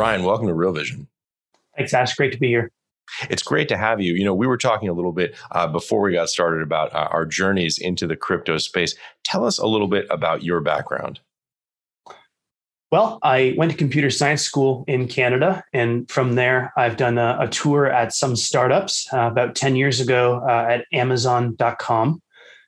Ryan, 0.00 0.24
welcome 0.24 0.46
to 0.46 0.54
Real 0.54 0.72
Vision. 0.72 1.08
Thanks, 1.76 1.92
Ash. 1.92 2.16
Great 2.16 2.32
to 2.32 2.38
be 2.38 2.48
here. 2.48 2.72
It's 3.28 3.42
great 3.42 3.68
to 3.68 3.76
have 3.76 4.00
you. 4.00 4.14
You 4.14 4.24
know, 4.24 4.32
we 4.32 4.46
were 4.46 4.56
talking 4.56 4.88
a 4.88 4.94
little 4.94 5.12
bit 5.12 5.36
uh, 5.50 5.66
before 5.66 6.00
we 6.00 6.14
got 6.14 6.30
started 6.30 6.62
about 6.62 6.90
uh, 6.94 7.08
our 7.10 7.26
journeys 7.26 7.76
into 7.76 8.06
the 8.06 8.16
crypto 8.16 8.56
space. 8.56 8.94
Tell 9.24 9.44
us 9.44 9.58
a 9.58 9.66
little 9.66 9.88
bit 9.88 10.06
about 10.08 10.42
your 10.42 10.62
background. 10.62 11.20
Well, 12.90 13.18
I 13.22 13.52
went 13.58 13.72
to 13.72 13.76
computer 13.76 14.08
science 14.08 14.40
school 14.40 14.86
in 14.88 15.06
Canada, 15.06 15.62
and 15.74 16.10
from 16.10 16.34
there, 16.34 16.72
I've 16.78 16.96
done 16.96 17.18
a, 17.18 17.36
a 17.38 17.48
tour 17.48 17.86
at 17.86 18.14
some 18.14 18.36
startups 18.36 19.06
uh, 19.12 19.28
about 19.30 19.54
10 19.54 19.76
years 19.76 20.00
ago 20.00 20.40
uh, 20.48 20.66
at 20.66 20.86
Amazon.com. 20.94 22.22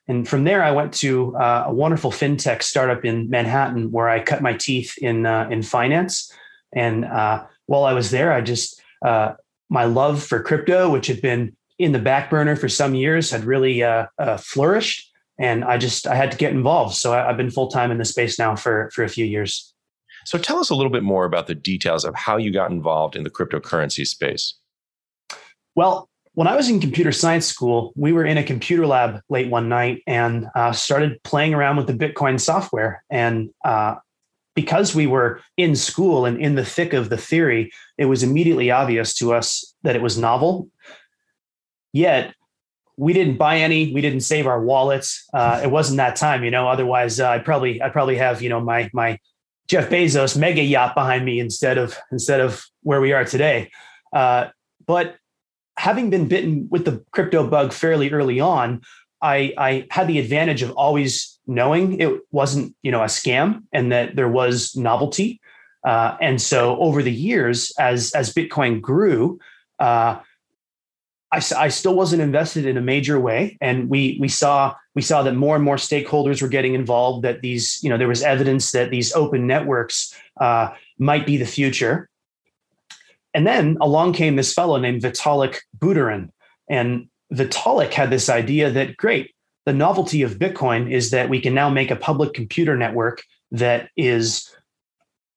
And 0.07 0.27
from 0.29 0.43
there, 0.43 0.63
I 0.63 0.69
went 0.69 0.93
to 0.95 1.35
uh, 1.37 1.63
a 1.65 1.73
wonderful 1.73 2.11
fintech 2.11 2.61
startup 2.61 3.03
in 3.03 3.27
Manhattan 3.31 3.89
where 3.89 4.07
I 4.07 4.19
cut 4.19 4.43
my 4.43 4.53
teeth 4.53 4.93
in, 4.99 5.25
uh, 5.25 5.47
in 5.49 5.63
finance. 5.63 6.31
And 6.75 7.05
uh, 7.05 7.45
while 7.65 7.85
I 7.85 7.93
was 7.93 8.11
there, 8.11 8.31
I 8.31 8.41
just, 8.41 8.81
uh, 9.05 9.33
my 9.69 9.85
love 9.85 10.23
for 10.23 10.41
crypto, 10.41 10.89
which 10.89 11.07
had 11.07 11.21
been 11.21 11.55
in 11.79 11.91
the 11.91 11.99
back 11.99 12.29
burner 12.29 12.55
for 12.55 12.69
some 12.69 12.95
years, 12.95 13.31
had 13.31 13.43
really 13.45 13.83
flourished. 14.39 15.11
And 15.39 15.63
I 15.63 15.77
just, 15.77 16.05
I 16.05 16.15
had 16.15 16.31
to 16.31 16.37
get 16.37 16.51
involved. 16.51 16.95
So 16.95 17.13
I, 17.13 17.29
I've 17.29 17.37
been 17.37 17.49
full 17.49 17.67
time 17.67 17.91
in 17.91 17.97
the 17.97 18.05
space 18.05 18.37
now 18.37 18.55
for, 18.55 18.91
for 18.93 19.03
a 19.03 19.09
few 19.09 19.25
years. 19.25 19.73
So 20.25 20.37
tell 20.37 20.59
us 20.59 20.69
a 20.69 20.75
little 20.75 20.91
bit 20.91 21.03
more 21.03 21.25
about 21.25 21.47
the 21.47 21.55
details 21.55 22.05
of 22.05 22.15
how 22.15 22.37
you 22.37 22.51
got 22.51 22.71
involved 22.71 23.15
in 23.15 23.23
the 23.23 23.29
cryptocurrency 23.29 24.05
space. 24.05 24.53
Well, 25.75 26.07
when 26.35 26.47
I 26.47 26.55
was 26.55 26.69
in 26.69 26.79
computer 26.79 27.11
science 27.11 27.45
school, 27.45 27.93
we 27.95 28.11
were 28.11 28.25
in 28.25 28.37
a 28.37 28.43
computer 28.43 28.87
lab 28.87 29.21
late 29.29 29.49
one 29.49 29.69
night 29.69 30.01
and 30.07 30.47
uh, 30.55 30.71
started 30.71 31.21
playing 31.23 31.53
around 31.53 31.77
with 31.77 31.87
the 31.87 31.93
Bitcoin 31.93 32.39
software. 32.39 33.03
And 33.09 33.49
uh, 33.65 33.95
because 34.55 34.93
we 34.93 35.07
were 35.07 35.41
in 35.57 35.75
school 35.75 36.25
and 36.25 36.39
in 36.39 36.55
the 36.55 36.65
thick 36.65 36.93
of 36.93 37.09
the 37.09 37.17
theory, 37.17 37.71
it 37.97 38.05
was 38.05 38.23
immediately 38.23 38.69
obvious 38.71 39.13
to 39.15 39.33
us 39.33 39.73
that 39.83 39.95
it 39.95 40.01
was 40.01 40.17
novel. 40.17 40.69
Yet, 41.91 42.33
we 42.97 43.13
didn't 43.13 43.37
buy 43.37 43.57
any. 43.57 43.91
We 43.91 44.01
didn't 44.01 44.21
save 44.21 44.45
our 44.45 44.63
wallets. 44.63 45.27
Uh, 45.33 45.61
it 45.63 45.71
wasn't 45.71 45.97
that 45.97 46.15
time, 46.15 46.43
you 46.43 46.51
know. 46.51 46.67
Otherwise, 46.67 47.19
uh, 47.19 47.29
I'd 47.29 47.45
probably 47.45 47.81
I'd 47.81 47.93
probably 47.93 48.17
have 48.17 48.41
you 48.41 48.49
know 48.49 48.59
my 48.59 48.89
my 48.93 49.19
Jeff 49.67 49.89
Bezos 49.89 50.37
mega 50.37 50.61
yacht 50.61 50.93
behind 50.93 51.25
me 51.25 51.39
instead 51.39 51.77
of 51.77 51.97
instead 52.11 52.39
of 52.39 52.63
where 52.83 53.01
we 53.01 53.13
are 53.13 53.25
today. 53.25 53.71
Uh, 54.11 54.47
but 54.85 55.15
having 55.77 56.09
been 56.09 56.27
bitten 56.27 56.67
with 56.69 56.85
the 56.85 57.03
crypto 57.11 57.47
bug 57.47 57.73
fairly 57.73 58.11
early 58.11 58.39
on, 58.39 58.81
I, 59.23 59.53
I 59.57 59.87
had 59.89 60.07
the 60.07 60.19
advantage 60.19 60.61
of 60.61 60.71
always 60.71 61.39
knowing 61.47 61.99
it 61.99 62.21
wasn't 62.31 62.75
you 62.83 62.91
know 62.91 63.01
a 63.01 63.07
scam 63.07 63.63
and 63.71 63.91
that 63.91 64.15
there 64.15 64.29
was 64.29 64.75
novelty. 64.75 65.39
Uh, 65.85 66.15
and 66.21 66.41
so 66.41 66.77
over 66.79 67.01
the 67.01 67.11
years, 67.11 67.71
as 67.79 68.11
as 68.11 68.33
Bitcoin 68.33 68.81
grew, 68.81 69.39
uh, 69.79 70.19
I, 71.31 71.41
I 71.57 71.67
still 71.69 71.95
wasn't 71.95 72.21
invested 72.21 72.65
in 72.65 72.77
a 72.77 72.81
major 72.81 73.19
way, 73.19 73.57
and 73.59 73.89
we 73.89 74.17
we 74.19 74.27
saw 74.27 74.75
we 74.93 75.01
saw 75.01 75.23
that 75.23 75.35
more 75.35 75.55
and 75.55 75.65
more 75.65 75.77
stakeholders 75.77 76.41
were 76.41 76.47
getting 76.47 76.75
involved. 76.75 77.23
That 77.23 77.41
these 77.41 77.81
you 77.81 77.89
know 77.89 77.97
there 77.97 78.07
was 78.07 78.21
evidence 78.21 78.71
that 78.71 78.91
these 78.91 79.13
open 79.13 79.47
networks 79.47 80.13
uh, 80.39 80.69
might 80.99 81.25
be 81.25 81.37
the 81.37 81.45
future. 81.45 82.09
And 83.35 83.47
then 83.47 83.77
along 83.81 84.13
came 84.13 84.35
this 84.35 84.53
fellow 84.53 84.77
named 84.77 85.01
Vitalik 85.01 85.57
Buterin, 85.79 86.29
and 86.69 87.07
Vitalik 87.33 87.93
had 87.93 88.09
this 88.09 88.29
idea 88.29 88.69
that 88.71 88.97
great, 88.97 89.31
the 89.65 89.73
novelty 89.73 90.21
of 90.21 90.39
Bitcoin 90.39 90.91
is 90.91 91.11
that 91.11 91.29
we 91.29 91.41
can 91.41 91.53
now 91.53 91.69
make 91.69 91.91
a 91.91 91.95
public 91.95 92.33
computer 92.33 92.77
network 92.77 93.23
that 93.51 93.89
is 93.95 94.55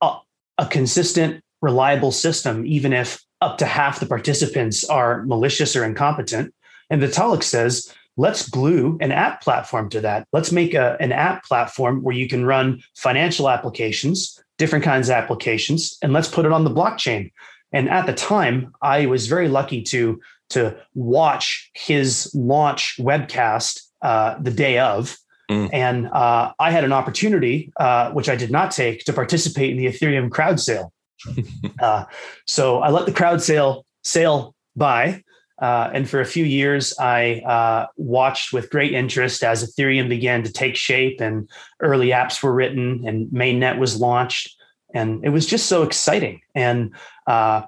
a, 0.02 0.16
a 0.58 0.66
consistent, 0.66 1.42
reliable 1.62 2.12
system, 2.12 2.66
even 2.66 2.92
if 2.92 3.22
up 3.40 3.58
to 3.58 3.66
half 3.66 4.00
the 4.00 4.06
participants 4.06 4.84
are 4.84 5.24
malicious 5.24 5.76
or 5.76 5.84
incompetent. 5.84 6.54
And 6.90 7.02
Vitalik 7.02 7.42
says, 7.42 7.92
let's 8.16 8.48
glue 8.48 8.98
an 9.00 9.12
app 9.12 9.42
platform 9.42 9.88
to 9.90 10.00
that. 10.00 10.26
Let's 10.32 10.52
make 10.52 10.74
a, 10.74 10.96
an 11.00 11.12
app 11.12 11.44
platform 11.44 12.02
where 12.02 12.14
you 12.14 12.28
can 12.28 12.44
run 12.44 12.82
financial 12.94 13.48
applications, 13.48 14.42
different 14.58 14.84
kinds 14.84 15.08
of 15.08 15.14
applications, 15.14 15.98
and 16.02 16.12
let's 16.12 16.28
put 16.28 16.46
it 16.46 16.52
on 16.52 16.64
the 16.64 16.70
blockchain. 16.70 17.30
And 17.72 17.90
at 17.90 18.06
the 18.06 18.14
time, 18.14 18.72
I 18.80 19.06
was 19.06 19.26
very 19.26 19.48
lucky 19.48 19.82
to, 19.82 20.20
to 20.50 20.76
watch 20.94 21.70
his 21.74 22.32
launch 22.34 22.96
webcast 22.98 23.80
uh, 24.02 24.36
the 24.40 24.50
day 24.50 24.78
of. 24.78 25.16
Mm. 25.50 25.70
And 25.72 26.08
uh, 26.08 26.52
I 26.58 26.70
had 26.70 26.84
an 26.84 26.92
opportunity, 26.92 27.72
uh, 27.78 28.10
which 28.10 28.28
I 28.28 28.36
did 28.36 28.50
not 28.50 28.70
take, 28.70 29.04
to 29.04 29.12
participate 29.12 29.70
in 29.70 29.76
the 29.76 29.86
Ethereum 29.86 30.30
crowd 30.30 30.60
sale. 30.60 30.92
uh, 31.80 32.04
so 32.46 32.78
I 32.80 32.90
let 32.90 33.06
the 33.06 33.12
crowd 33.12 33.42
sale 33.42 33.86
sail 34.02 34.54
by. 34.74 35.22
Uh, 35.60 35.90
and 35.94 36.08
for 36.08 36.20
a 36.20 36.26
few 36.26 36.44
years, 36.44 36.94
I 36.98 37.40
uh, 37.46 37.86
watched 37.96 38.52
with 38.52 38.70
great 38.70 38.92
interest 38.92 39.42
as 39.42 39.64
Ethereum 39.64 40.08
began 40.08 40.42
to 40.42 40.52
take 40.52 40.76
shape 40.76 41.20
and 41.20 41.48
early 41.80 42.08
apps 42.08 42.42
were 42.42 42.52
written 42.52 43.04
and 43.06 43.28
mainnet 43.28 43.78
was 43.78 43.98
launched. 43.98 44.54
And 44.94 45.24
it 45.24 45.30
was 45.30 45.46
just 45.46 45.66
so 45.66 45.82
exciting. 45.82 46.40
And 46.54 46.94
uh, 47.26 47.62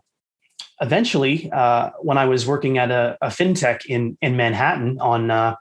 eventually, 0.80 1.50
uh, 1.52 1.90
when 2.00 2.18
I 2.18 2.26
was 2.26 2.46
working 2.46 2.78
at 2.78 2.90
a, 2.90 3.18
a, 3.20 3.28
fintech 3.28 3.86
in, 3.86 4.16
in 4.20 4.36
Manhattan 4.36 4.98
on 5.00 5.30
uh, 5.30 5.54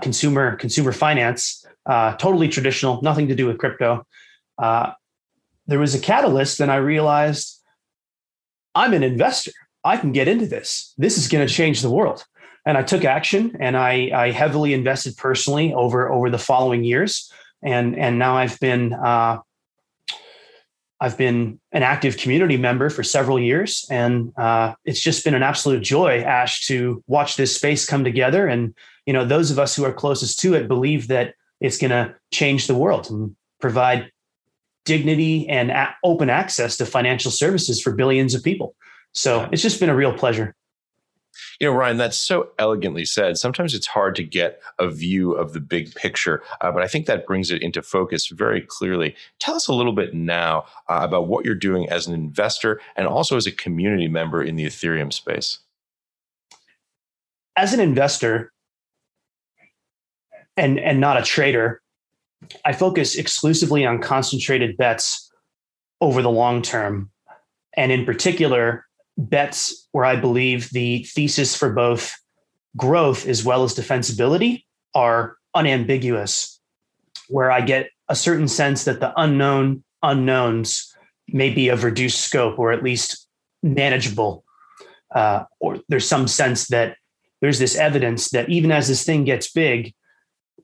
consumer, 0.00 0.56
consumer 0.56 0.92
finance, 0.92 1.64
totally 1.86 2.48
traditional, 2.48 3.02
nothing 3.02 3.28
to 3.28 3.34
do 3.34 3.46
with 3.46 3.58
crypto, 3.58 4.06
there 5.66 5.78
was 5.78 5.94
a 5.94 6.00
catalyst 6.00 6.60
and 6.60 6.70
I 6.70 6.76
realized 6.76 7.60
I'm 8.74 8.92
an 8.92 9.02
investor. 9.02 9.52
I 9.84 9.96
can 9.96 10.12
get 10.12 10.28
into 10.28 10.46
this. 10.46 10.94
This 10.98 11.18
is 11.18 11.28
going 11.28 11.46
to 11.46 11.52
change 11.52 11.82
the 11.82 11.90
world. 11.90 12.24
And 12.66 12.78
I 12.78 12.82
took 12.82 13.04
action 13.04 13.56
and 13.60 13.76
I, 13.76 14.10
I, 14.14 14.30
heavily 14.30 14.72
invested 14.72 15.16
personally 15.18 15.74
over, 15.74 16.10
over 16.10 16.30
the 16.30 16.38
following 16.38 16.82
years. 16.82 17.30
And, 17.62 17.96
and 17.98 18.18
now 18.18 18.36
I've 18.36 18.58
been, 18.58 18.94
uh, 18.94 19.40
I've 21.04 21.18
been 21.18 21.60
an 21.72 21.82
active 21.82 22.16
community 22.16 22.56
member 22.56 22.88
for 22.88 23.02
several 23.02 23.38
years. 23.38 23.86
And 23.90 24.32
uh, 24.38 24.72
it's 24.86 25.02
just 25.02 25.22
been 25.22 25.34
an 25.34 25.42
absolute 25.42 25.82
joy, 25.82 26.22
Ash, 26.22 26.66
to 26.68 27.04
watch 27.06 27.36
this 27.36 27.54
space 27.54 27.84
come 27.84 28.04
together. 28.04 28.46
And, 28.46 28.74
you 29.04 29.12
know, 29.12 29.26
those 29.26 29.50
of 29.50 29.58
us 29.58 29.76
who 29.76 29.84
are 29.84 29.92
closest 29.92 30.40
to 30.40 30.54
it 30.54 30.66
believe 30.66 31.08
that 31.08 31.34
it's 31.60 31.76
going 31.76 31.90
to 31.90 32.14
change 32.32 32.68
the 32.68 32.74
world 32.74 33.10
and 33.10 33.36
provide 33.60 34.10
dignity 34.86 35.46
and 35.46 35.70
a- 35.70 35.94
open 36.04 36.30
access 36.30 36.78
to 36.78 36.86
financial 36.86 37.30
services 37.30 37.82
for 37.82 37.92
billions 37.92 38.34
of 38.34 38.42
people. 38.42 38.74
So 39.12 39.46
it's 39.52 39.62
just 39.62 39.80
been 39.80 39.90
a 39.90 39.94
real 39.94 40.14
pleasure. 40.14 40.54
You 41.60 41.68
know, 41.68 41.76
Ryan, 41.76 41.96
that's 41.96 42.16
so 42.16 42.50
elegantly 42.58 43.04
said. 43.04 43.36
Sometimes 43.38 43.74
it's 43.74 43.86
hard 43.86 44.14
to 44.16 44.24
get 44.24 44.60
a 44.78 44.88
view 44.88 45.32
of 45.32 45.52
the 45.52 45.60
big 45.60 45.94
picture, 45.94 46.42
uh, 46.60 46.70
but 46.72 46.82
I 46.82 46.88
think 46.88 47.06
that 47.06 47.26
brings 47.26 47.50
it 47.50 47.62
into 47.62 47.82
focus 47.82 48.28
very 48.28 48.60
clearly. 48.60 49.14
Tell 49.38 49.54
us 49.54 49.68
a 49.68 49.74
little 49.74 49.92
bit 49.92 50.14
now 50.14 50.64
uh, 50.88 51.00
about 51.02 51.28
what 51.28 51.44
you're 51.44 51.54
doing 51.54 51.88
as 51.88 52.06
an 52.06 52.14
investor 52.14 52.80
and 52.96 53.06
also 53.06 53.36
as 53.36 53.46
a 53.46 53.52
community 53.52 54.08
member 54.08 54.42
in 54.42 54.56
the 54.56 54.66
Ethereum 54.66 55.12
space. 55.12 55.58
As 57.56 57.72
an 57.72 57.80
investor 57.80 58.52
and, 60.56 60.78
and 60.78 61.00
not 61.00 61.16
a 61.16 61.22
trader, 61.22 61.80
I 62.64 62.72
focus 62.72 63.14
exclusively 63.14 63.86
on 63.86 64.00
concentrated 64.00 64.76
bets 64.76 65.30
over 66.00 66.22
the 66.22 66.30
long 66.30 66.62
term. 66.62 67.10
And 67.76 67.90
in 67.90 68.04
particular, 68.04 68.83
bets 69.16 69.88
where 69.92 70.04
I 70.04 70.16
believe 70.16 70.70
the 70.70 71.04
thesis 71.04 71.56
for 71.56 71.72
both 71.72 72.14
growth 72.76 73.26
as 73.26 73.44
well 73.44 73.64
as 73.64 73.74
defensibility 73.74 74.64
are 74.94 75.36
unambiguous, 75.54 76.60
where 77.28 77.50
I 77.50 77.60
get 77.60 77.90
a 78.08 78.16
certain 78.16 78.48
sense 78.48 78.84
that 78.84 79.00
the 79.00 79.12
unknown 79.16 79.84
unknowns 80.02 80.94
may 81.28 81.50
be 81.50 81.68
of 81.68 81.84
reduced 81.84 82.20
scope 82.20 82.58
or 82.58 82.72
at 82.72 82.82
least 82.82 83.26
manageable, 83.62 84.44
uh, 85.14 85.44
or 85.60 85.80
there's 85.88 86.06
some 86.06 86.28
sense 86.28 86.68
that 86.68 86.96
there's 87.40 87.58
this 87.58 87.76
evidence 87.76 88.30
that 88.30 88.48
even 88.48 88.70
as 88.70 88.88
this 88.88 89.04
thing 89.04 89.24
gets 89.24 89.50
big, 89.50 89.94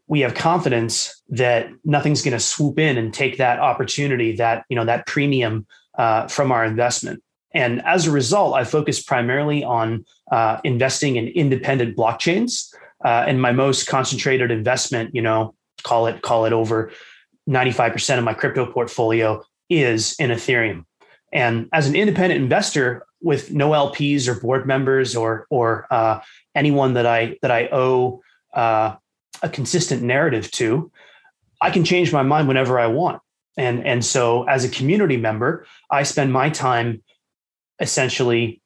we 0.06 0.20
have 0.20 0.34
confidence 0.34 1.22
that 1.28 1.70
nothing's 1.84 2.22
going 2.22 2.32
to 2.32 2.40
swoop 2.40 2.78
in 2.78 2.98
and 2.98 3.14
take 3.14 3.38
that 3.38 3.60
opportunity, 3.60 4.36
that 4.36 4.64
you 4.68 4.76
know, 4.76 4.84
that 4.84 5.06
premium 5.06 5.66
uh, 5.96 6.26
from 6.26 6.52
our 6.52 6.64
investment. 6.64 7.22
And 7.52 7.82
as 7.84 8.06
a 8.06 8.10
result, 8.10 8.54
I 8.54 8.64
focus 8.64 9.02
primarily 9.02 9.64
on 9.64 10.04
uh, 10.30 10.60
investing 10.64 11.16
in 11.16 11.28
independent 11.28 11.96
blockchains. 11.96 12.72
Uh, 13.04 13.24
and 13.26 13.40
my 13.40 13.52
most 13.52 13.86
concentrated 13.86 14.50
investment, 14.50 15.14
you 15.14 15.22
know, 15.22 15.54
call 15.82 16.06
it 16.06 16.22
call 16.22 16.44
it 16.44 16.52
over 16.52 16.92
95% 17.48 18.18
of 18.18 18.24
my 18.24 18.34
crypto 18.34 18.70
portfolio 18.70 19.42
is 19.68 20.14
in 20.18 20.30
Ethereum. 20.30 20.84
And 21.32 21.68
as 21.72 21.88
an 21.88 21.96
independent 21.96 22.40
investor 22.40 23.06
with 23.22 23.52
no 23.52 23.70
LPs 23.70 24.28
or 24.28 24.38
board 24.38 24.66
members 24.66 25.16
or 25.16 25.46
or 25.50 25.86
uh, 25.90 26.20
anyone 26.54 26.94
that 26.94 27.06
I 27.06 27.38
that 27.42 27.50
I 27.50 27.68
owe 27.72 28.22
uh, 28.54 28.96
a 29.42 29.48
consistent 29.48 30.02
narrative 30.02 30.50
to, 30.52 30.90
I 31.60 31.70
can 31.70 31.84
change 31.84 32.12
my 32.12 32.22
mind 32.22 32.48
whenever 32.48 32.78
I 32.78 32.86
want. 32.86 33.22
And 33.56 33.86
and 33.86 34.04
so 34.04 34.44
as 34.44 34.64
a 34.64 34.68
community 34.68 35.16
member, 35.16 35.66
I 35.90 36.02
spend 36.02 36.32
my 36.32 36.50
time 36.50 37.02
essentially 37.80 38.60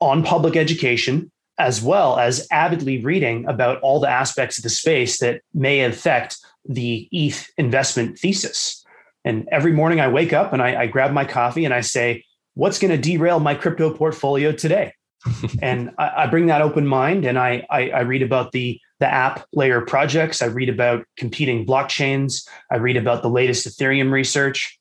on 0.00 0.22
public 0.22 0.56
education 0.56 1.30
as 1.58 1.80
well 1.80 2.18
as 2.18 2.46
avidly 2.50 3.02
reading 3.02 3.46
about 3.48 3.80
all 3.80 3.98
the 3.98 4.10
aspects 4.10 4.58
of 4.58 4.62
the 4.62 4.68
space 4.68 5.20
that 5.20 5.40
may 5.54 5.80
affect 5.80 6.36
the 6.68 7.08
ETH 7.12 7.48
investment 7.56 8.18
thesis. 8.18 8.84
And 9.24 9.48
every 9.50 9.72
morning 9.72 10.00
I 10.00 10.08
wake 10.08 10.32
up 10.32 10.52
and 10.52 10.62
I, 10.62 10.82
I 10.82 10.86
grab 10.86 11.12
my 11.12 11.24
coffee 11.24 11.64
and 11.64 11.72
I 11.72 11.80
say, 11.80 12.24
what's 12.54 12.78
going 12.78 12.90
to 12.90 12.98
derail 12.98 13.40
my 13.40 13.54
crypto 13.54 13.92
portfolio 13.94 14.52
today? 14.52 14.92
and 15.62 15.90
I, 15.98 16.24
I, 16.24 16.26
bring 16.26 16.46
that 16.46 16.62
open 16.62 16.86
mind 16.86 17.24
and 17.24 17.38
I, 17.38 17.66
I, 17.70 17.90
I 17.90 18.00
read 18.00 18.22
about 18.22 18.52
the 18.52 18.78
the 18.98 19.12
app 19.12 19.44
layer 19.52 19.80
projects. 19.82 20.40
I 20.40 20.46
read 20.46 20.68
about 20.68 21.04
competing 21.16 21.66
blockchains. 21.66 22.48
I 22.70 22.76
read 22.76 22.96
about 22.96 23.22
the 23.22 23.28
latest 23.28 23.66
Ethereum 23.66 24.10
research. 24.10 24.78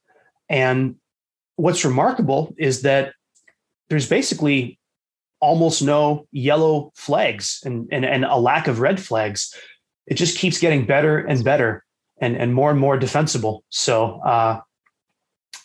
And 0.50 0.96
what's 1.58 1.84
remarkable 1.84 2.54
is 2.58 2.84
that 2.84 3.14
there's 3.90 4.08
basically 4.08 4.80
almost 5.40 5.82
no 5.82 6.28
yellow 6.32 6.92
flags 6.96 7.62
and, 7.66 7.88
and, 7.92 8.06
and 8.06 8.26
a 8.26 8.38
lack 8.38 8.68
of 8.68 8.80
red 8.80 9.00
flags. 9.00 9.54
It 10.08 10.16
just 10.16 10.38
keeps 10.38 10.60
getting 10.60 10.86
better 10.86 11.20
and 11.20 11.44
better 11.44 11.84
and, 12.20 12.36
and 12.38 12.54
more 12.54 12.72
and 12.72 12.80
more 12.80 12.98
defensible. 12.98 13.64
So 13.70 14.22
uh, 14.22 14.62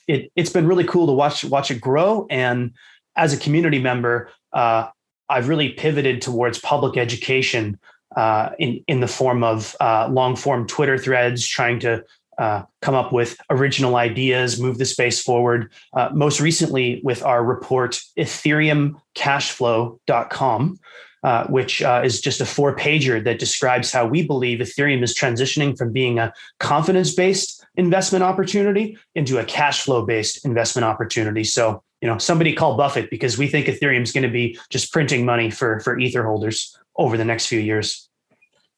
it, 0.08 0.30
it's 0.34 0.50
been 0.50 0.66
really 0.66 0.84
cool 0.84 1.06
to 1.06 1.12
watch 1.12 1.44
watch 1.44 1.70
it 1.70 1.80
grow. 1.80 2.26
And 2.30 2.72
as 3.16 3.32
a 3.32 3.36
community 3.36 3.78
member, 3.78 4.30
uh, 4.52 4.88
I've 5.28 5.48
really 5.48 5.70
pivoted 5.70 6.20
towards 6.20 6.58
public 6.58 6.96
education 6.96 7.78
uh, 8.16 8.50
in 8.58 8.82
in 8.88 9.00
the 9.00 9.06
form 9.06 9.44
of 9.44 9.76
uh, 9.80 10.08
long 10.10 10.36
form 10.36 10.66
Twitter 10.66 10.98
threads, 10.98 11.46
trying 11.46 11.78
to 11.80 12.02
uh, 12.38 12.62
come 12.80 12.94
up 12.94 13.12
with 13.12 13.36
original 13.50 13.96
ideas, 13.96 14.60
move 14.60 14.78
the 14.78 14.84
space 14.84 15.20
forward. 15.22 15.72
Uh, 15.92 16.10
most 16.12 16.40
recently, 16.40 17.00
with 17.04 17.22
our 17.22 17.44
report, 17.44 18.00
EthereumCashflow.com, 18.18 20.80
uh, 21.22 21.46
which 21.48 21.82
uh, 21.82 22.00
is 22.04 22.20
just 22.20 22.40
a 22.40 22.46
four 22.46 22.74
pager 22.74 23.22
that 23.22 23.38
describes 23.38 23.92
how 23.92 24.06
we 24.06 24.26
believe 24.26 24.60
Ethereum 24.60 25.02
is 25.02 25.14
transitioning 25.14 25.76
from 25.76 25.92
being 25.92 26.18
a 26.18 26.32
confidence 26.58 27.14
based 27.14 27.64
investment 27.76 28.24
opportunity 28.24 28.96
into 29.14 29.38
a 29.38 29.44
cash 29.44 29.82
flow 29.82 30.06
based 30.06 30.44
investment 30.44 30.84
opportunity. 30.84 31.44
So, 31.44 31.82
you 32.00 32.08
know, 32.08 32.18
somebody 32.18 32.54
call 32.54 32.76
Buffett 32.76 33.10
because 33.10 33.36
we 33.36 33.48
think 33.48 33.66
Ethereum 33.66 34.02
is 34.02 34.12
going 34.12 34.22
to 34.22 34.30
be 34.30 34.58
just 34.70 34.92
printing 34.92 35.26
money 35.26 35.50
for, 35.50 35.80
for 35.80 35.98
Ether 35.98 36.24
holders 36.24 36.76
over 36.96 37.16
the 37.16 37.24
next 37.24 37.46
few 37.46 37.60
years. 37.60 38.09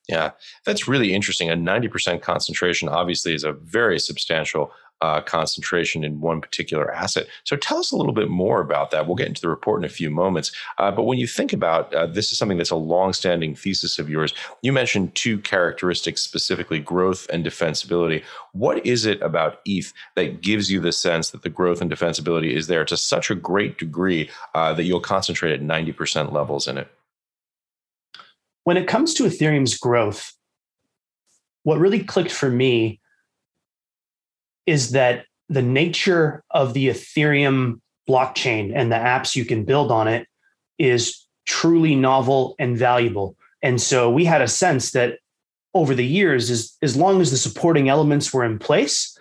Yeah, 0.08 0.32
that's 0.64 0.88
really 0.88 1.14
interesting. 1.14 1.50
A 1.50 1.54
90% 1.54 2.22
concentration 2.22 2.88
obviously 2.88 3.34
is 3.34 3.44
a 3.44 3.52
very 3.52 3.98
substantial 3.98 4.72
uh, 5.02 5.20
concentration 5.20 6.04
in 6.04 6.20
one 6.20 6.40
particular 6.40 6.92
asset. 6.92 7.26
So 7.42 7.56
tell 7.56 7.78
us 7.78 7.90
a 7.90 7.96
little 7.96 8.12
bit 8.12 8.30
more 8.30 8.60
about 8.60 8.92
that. 8.92 9.06
We'll 9.06 9.16
get 9.16 9.26
into 9.26 9.40
the 9.40 9.48
report 9.48 9.80
in 9.80 9.84
a 9.84 9.88
few 9.88 10.10
moments. 10.10 10.52
Uh, 10.78 10.92
but 10.92 11.02
when 11.02 11.18
you 11.18 11.26
think 11.26 11.52
about 11.52 11.92
uh, 11.92 12.06
this 12.06 12.30
is 12.30 12.38
something 12.38 12.56
that's 12.56 12.70
a 12.70 12.76
long-standing 12.76 13.56
thesis 13.56 13.98
of 13.98 14.08
yours. 14.08 14.32
You 14.62 14.72
mentioned 14.72 15.14
two 15.16 15.38
characteristics 15.38 16.22
specifically: 16.22 16.78
growth 16.78 17.26
and 17.32 17.44
defensibility. 17.44 18.22
What 18.52 18.86
is 18.86 19.04
it 19.04 19.20
about 19.22 19.58
ETH 19.64 19.92
that 20.14 20.40
gives 20.40 20.70
you 20.70 20.78
the 20.78 20.92
sense 20.92 21.30
that 21.30 21.42
the 21.42 21.50
growth 21.50 21.80
and 21.80 21.90
defensibility 21.90 22.52
is 22.52 22.68
there 22.68 22.84
to 22.84 22.96
such 22.96 23.28
a 23.28 23.34
great 23.34 23.78
degree 23.78 24.30
uh, 24.54 24.72
that 24.74 24.84
you'll 24.84 25.00
concentrate 25.00 25.52
at 25.52 25.60
90% 25.60 26.32
levels 26.32 26.68
in 26.68 26.78
it? 26.78 26.88
When 28.64 28.76
it 28.76 28.86
comes 28.86 29.14
to 29.14 29.24
Ethereum's 29.24 29.76
growth, 29.76 30.32
what 31.64 31.78
really 31.78 32.02
clicked 32.02 32.32
for 32.32 32.48
me 32.48 33.00
is 34.66 34.90
that 34.92 35.26
the 35.48 35.62
nature 35.62 36.44
of 36.50 36.74
the 36.74 36.88
Ethereum 36.88 37.80
blockchain 38.08 38.72
and 38.74 38.90
the 38.90 38.96
apps 38.96 39.36
you 39.36 39.44
can 39.44 39.64
build 39.64 39.90
on 39.90 40.08
it 40.08 40.26
is 40.78 41.26
truly 41.46 41.94
novel 41.94 42.54
and 42.58 42.76
valuable. 42.76 43.36
And 43.62 43.80
so 43.80 44.10
we 44.10 44.24
had 44.24 44.42
a 44.42 44.48
sense 44.48 44.92
that 44.92 45.18
over 45.74 45.94
the 45.94 46.06
years, 46.06 46.50
as, 46.50 46.76
as 46.82 46.96
long 46.96 47.20
as 47.20 47.30
the 47.30 47.36
supporting 47.36 47.88
elements 47.88 48.32
were 48.32 48.44
in 48.44 48.58
place, 48.58 49.16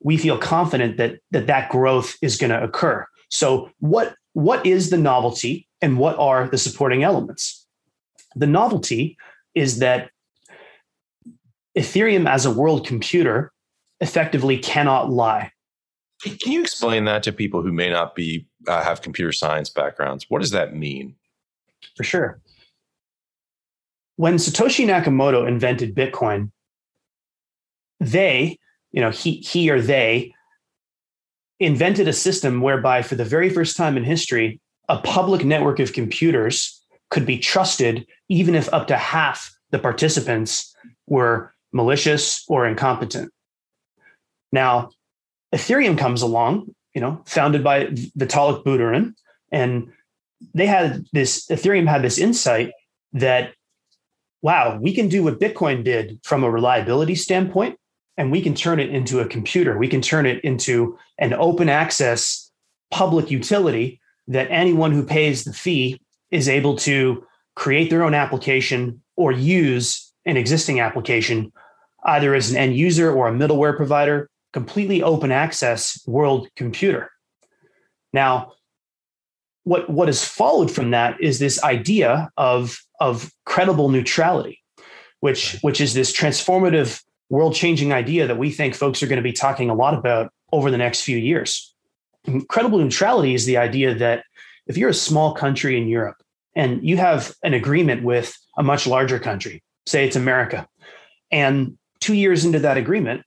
we 0.00 0.16
feel 0.16 0.38
confident 0.38 0.96
that 0.98 1.16
that, 1.30 1.46
that 1.46 1.70
growth 1.70 2.14
is 2.22 2.36
going 2.36 2.50
to 2.50 2.62
occur. 2.62 3.06
So 3.30 3.70
what, 3.80 4.14
what 4.34 4.64
is 4.66 4.90
the 4.90 4.98
novelty 4.98 5.66
and 5.80 5.98
what 5.98 6.18
are 6.18 6.48
the 6.48 6.58
supporting 6.58 7.02
elements? 7.02 7.63
The 8.36 8.46
novelty 8.46 9.16
is 9.54 9.78
that 9.78 10.10
Ethereum 11.76 12.28
as 12.28 12.46
a 12.46 12.50
world 12.50 12.86
computer 12.86 13.52
effectively 14.00 14.58
cannot 14.58 15.10
lie. 15.10 15.50
Can 16.22 16.52
you 16.52 16.60
explain 16.60 17.04
that 17.04 17.22
to 17.24 17.32
people 17.32 17.62
who 17.62 17.72
may 17.72 17.90
not 17.90 18.14
be 18.14 18.46
uh, 18.66 18.82
have 18.82 19.02
computer 19.02 19.32
science 19.32 19.68
backgrounds? 19.68 20.26
What 20.28 20.40
does 20.40 20.52
that 20.52 20.74
mean? 20.74 21.16
For 21.96 22.04
sure. 22.04 22.40
When 24.16 24.36
Satoshi 24.36 24.86
Nakamoto 24.86 25.46
invented 25.46 25.94
Bitcoin, 25.94 26.50
they, 28.00 28.58
you 28.92 29.00
know, 29.00 29.10
he 29.10 29.36
he 29.36 29.70
or 29.70 29.80
they 29.80 30.32
invented 31.60 32.08
a 32.08 32.12
system 32.12 32.60
whereby 32.60 33.02
for 33.02 33.16
the 33.16 33.24
very 33.24 33.50
first 33.50 33.76
time 33.76 33.96
in 33.96 34.04
history, 34.04 34.60
a 34.88 34.98
public 34.98 35.44
network 35.44 35.78
of 35.78 35.92
computers 35.92 36.83
could 37.14 37.24
be 37.24 37.38
trusted 37.38 38.04
even 38.28 38.56
if 38.56 38.72
up 38.74 38.88
to 38.88 38.96
half 38.96 39.56
the 39.70 39.78
participants 39.78 40.74
were 41.06 41.54
malicious 41.72 42.44
or 42.48 42.66
incompetent. 42.66 43.30
Now, 44.50 44.90
Ethereum 45.54 45.96
comes 45.96 46.22
along, 46.22 46.74
you 46.92 47.00
know, 47.00 47.22
founded 47.24 47.62
by 47.62 47.86
Vitalik 48.18 48.64
Buterin, 48.64 49.14
and 49.52 49.92
they 50.54 50.66
had 50.66 51.04
this 51.12 51.46
Ethereum 51.46 51.86
had 51.86 52.02
this 52.02 52.18
insight 52.18 52.72
that 53.12 53.54
wow, 54.42 54.76
we 54.78 54.92
can 54.92 55.08
do 55.08 55.22
what 55.22 55.40
Bitcoin 55.40 55.84
did 55.84 56.18
from 56.24 56.42
a 56.42 56.50
reliability 56.50 57.14
standpoint, 57.14 57.78
and 58.18 58.30
we 58.32 58.42
can 58.42 58.54
turn 58.54 58.80
it 58.80 58.90
into 58.90 59.20
a 59.20 59.26
computer. 59.26 59.78
We 59.78 59.88
can 59.88 60.02
turn 60.02 60.26
it 60.26 60.42
into 60.44 60.98
an 61.18 61.32
open 61.32 61.68
access 61.68 62.50
public 62.90 63.30
utility 63.30 64.00
that 64.26 64.50
anyone 64.50 64.92
who 64.92 65.04
pays 65.04 65.44
the 65.44 65.52
fee 65.52 66.00
is 66.30 66.48
able 66.48 66.76
to 66.76 67.24
create 67.54 67.90
their 67.90 68.02
own 68.02 68.14
application 68.14 69.02
or 69.16 69.32
use 69.32 70.12
an 70.26 70.36
existing 70.36 70.80
application 70.80 71.52
either 72.04 72.34
as 72.34 72.50
an 72.50 72.56
end 72.56 72.76
user 72.76 73.12
or 73.12 73.28
a 73.28 73.32
middleware 73.32 73.76
provider 73.76 74.28
completely 74.52 75.02
open 75.02 75.32
access 75.32 76.00
world 76.06 76.48
computer. 76.56 77.10
Now, 78.12 78.52
what, 79.64 79.88
what 79.90 80.08
has 80.08 80.24
followed 80.24 80.70
from 80.70 80.90
that 80.90 81.20
is 81.20 81.38
this 81.38 81.62
idea 81.64 82.30
of, 82.36 82.78
of 83.00 83.32
credible 83.46 83.88
neutrality, 83.88 84.60
which, 85.20 85.58
which 85.62 85.80
is 85.80 85.94
this 85.94 86.12
transformative 86.12 87.02
world 87.30 87.54
changing 87.54 87.92
idea 87.92 88.26
that 88.26 88.38
we 88.38 88.50
think 88.50 88.74
folks 88.74 89.02
are 89.02 89.06
going 89.06 89.16
to 89.16 89.22
be 89.22 89.32
talking 89.32 89.70
a 89.70 89.74
lot 89.74 89.94
about 89.94 90.30
over 90.52 90.70
the 90.70 90.78
next 90.78 91.02
few 91.02 91.16
years. 91.16 91.74
Credible 92.48 92.78
neutrality 92.78 93.34
is 93.34 93.46
the 93.46 93.56
idea 93.56 93.94
that 93.94 94.24
if 94.66 94.76
you're 94.76 94.90
a 94.90 94.94
small 94.94 95.34
country 95.34 95.76
in 95.76 95.88
Europe 95.88 96.16
and 96.54 96.86
you 96.86 96.96
have 96.96 97.34
an 97.42 97.54
agreement 97.54 98.02
with 98.02 98.36
a 98.56 98.62
much 98.62 98.86
larger 98.86 99.18
country, 99.18 99.62
say 99.86 100.06
it's 100.06 100.16
America, 100.16 100.66
and 101.30 101.76
two 102.00 102.14
years 102.14 102.44
into 102.44 102.58
that 102.60 102.76
agreement, 102.76 103.22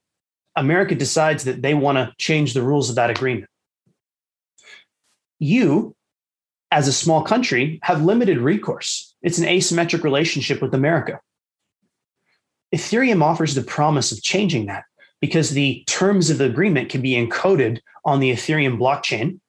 America 0.55 0.95
decides 0.95 1.43
that 1.43 1.61
they 1.61 1.73
want 1.73 1.97
to 1.97 2.13
change 2.17 2.53
the 2.53 2.61
rules 2.61 2.89
of 2.89 2.95
that 2.95 3.09
agreement. 3.09 3.49
You, 5.39 5.95
as 6.71 6.87
a 6.87 6.93
small 6.93 7.21
country, 7.21 7.79
have 7.83 8.03
limited 8.03 8.39
recourse. 8.39 9.15
It's 9.21 9.37
an 9.37 9.45
asymmetric 9.45 10.03
relationship 10.03 10.61
with 10.61 10.73
America. 10.73 11.19
Ethereum 12.73 13.21
offers 13.21 13.55
the 13.55 13.61
promise 13.61 14.11
of 14.11 14.21
changing 14.21 14.65
that 14.65 14.83
because 15.21 15.51
the 15.51 15.83
terms 15.87 16.29
of 16.29 16.37
the 16.37 16.45
agreement 16.45 16.89
can 16.89 17.01
be 17.01 17.13
encoded 17.13 17.79
on 18.05 18.19
the 18.19 18.31
Ethereum 18.31 18.77
blockchain. 18.77 19.39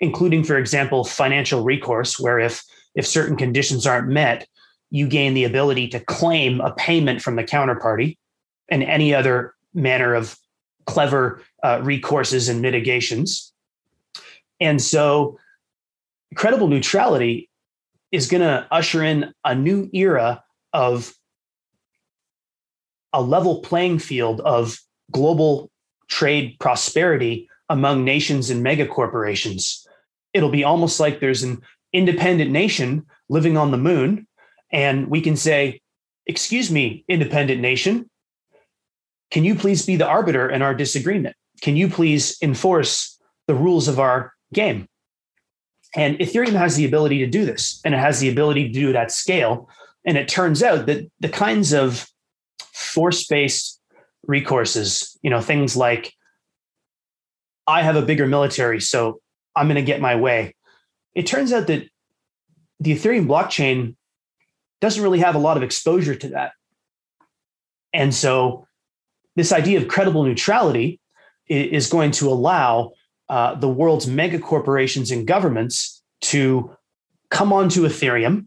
Including, 0.00 0.44
for 0.44 0.56
example, 0.56 1.04
financial 1.04 1.62
recourse, 1.62 2.18
where 2.18 2.38
if 2.38 2.62
if 2.94 3.06
certain 3.06 3.36
conditions 3.36 3.86
aren't 3.86 4.08
met, 4.08 4.48
you 4.90 5.06
gain 5.06 5.34
the 5.34 5.44
ability 5.44 5.88
to 5.88 6.00
claim 6.00 6.60
a 6.60 6.72
payment 6.72 7.20
from 7.20 7.36
the 7.36 7.44
counterparty 7.44 8.16
and 8.70 8.82
any 8.82 9.14
other 9.14 9.54
manner 9.74 10.14
of 10.14 10.38
clever 10.86 11.42
uh, 11.62 11.78
recourses 11.78 12.48
and 12.48 12.62
mitigations. 12.62 13.52
And 14.60 14.80
so, 14.80 15.38
credible 16.34 16.68
neutrality 16.68 17.50
is 18.12 18.28
going 18.28 18.40
to 18.42 18.66
usher 18.70 19.02
in 19.02 19.32
a 19.44 19.54
new 19.54 19.90
era 19.92 20.42
of 20.72 21.14
a 23.12 23.20
level 23.20 23.60
playing 23.60 23.98
field 23.98 24.40
of 24.40 24.78
global 25.10 25.70
trade 26.08 26.56
prosperity 26.60 27.48
among 27.68 28.04
nations 28.04 28.50
and 28.50 28.62
mega 28.62 28.86
corporations. 28.86 29.85
It'll 30.36 30.50
be 30.50 30.64
almost 30.64 31.00
like 31.00 31.18
there's 31.18 31.42
an 31.42 31.62
independent 31.94 32.50
nation 32.50 33.06
living 33.30 33.56
on 33.56 33.70
the 33.70 33.78
moon, 33.78 34.26
and 34.70 35.08
we 35.08 35.22
can 35.22 35.34
say, 35.34 35.80
Excuse 36.26 36.70
me, 36.70 37.04
independent 37.08 37.62
nation, 37.62 38.10
can 39.30 39.44
you 39.44 39.54
please 39.54 39.86
be 39.86 39.96
the 39.96 40.06
arbiter 40.06 40.50
in 40.50 40.60
our 40.60 40.74
disagreement? 40.74 41.36
Can 41.62 41.74
you 41.74 41.88
please 41.88 42.36
enforce 42.42 43.18
the 43.46 43.54
rules 43.54 43.88
of 43.88 43.98
our 43.98 44.34
game? 44.52 44.88
And 45.94 46.18
Ethereum 46.18 46.52
has 46.52 46.76
the 46.76 46.84
ability 46.84 47.18
to 47.20 47.26
do 47.26 47.46
this, 47.46 47.80
and 47.82 47.94
it 47.94 47.98
has 47.98 48.20
the 48.20 48.28
ability 48.28 48.64
to 48.68 48.72
do 48.72 48.90
it 48.90 48.96
at 48.96 49.10
scale. 49.10 49.70
And 50.04 50.18
it 50.18 50.28
turns 50.28 50.62
out 50.62 50.84
that 50.86 51.10
the 51.20 51.30
kinds 51.30 51.72
of 51.72 52.06
force 52.74 53.26
based 53.26 53.80
recourses, 54.28 55.16
you 55.22 55.30
know, 55.30 55.40
things 55.40 55.76
like 55.76 56.12
I 57.66 57.80
have 57.82 57.96
a 57.96 58.02
bigger 58.02 58.26
military, 58.26 58.80
so 58.80 59.20
I'm 59.56 59.66
going 59.66 59.76
to 59.76 59.82
get 59.82 60.00
my 60.00 60.16
way. 60.16 60.54
It 61.14 61.26
turns 61.26 61.52
out 61.52 61.66
that 61.68 61.88
the 62.78 62.92
Ethereum 62.92 63.26
blockchain 63.26 63.96
doesn't 64.80 65.02
really 65.02 65.20
have 65.20 65.34
a 65.34 65.38
lot 65.38 65.56
of 65.56 65.62
exposure 65.62 66.14
to 66.14 66.28
that. 66.28 66.52
And 67.92 68.14
so, 68.14 68.66
this 69.34 69.52
idea 69.52 69.80
of 69.80 69.88
credible 69.88 70.24
neutrality 70.24 71.00
is 71.46 71.88
going 71.88 72.10
to 72.10 72.28
allow 72.28 72.92
uh, 73.28 73.54
the 73.54 73.68
world's 73.68 74.06
mega 74.06 74.38
corporations 74.38 75.10
and 75.10 75.26
governments 75.26 76.02
to 76.22 76.70
come 77.30 77.52
onto 77.52 77.82
Ethereum 77.82 78.46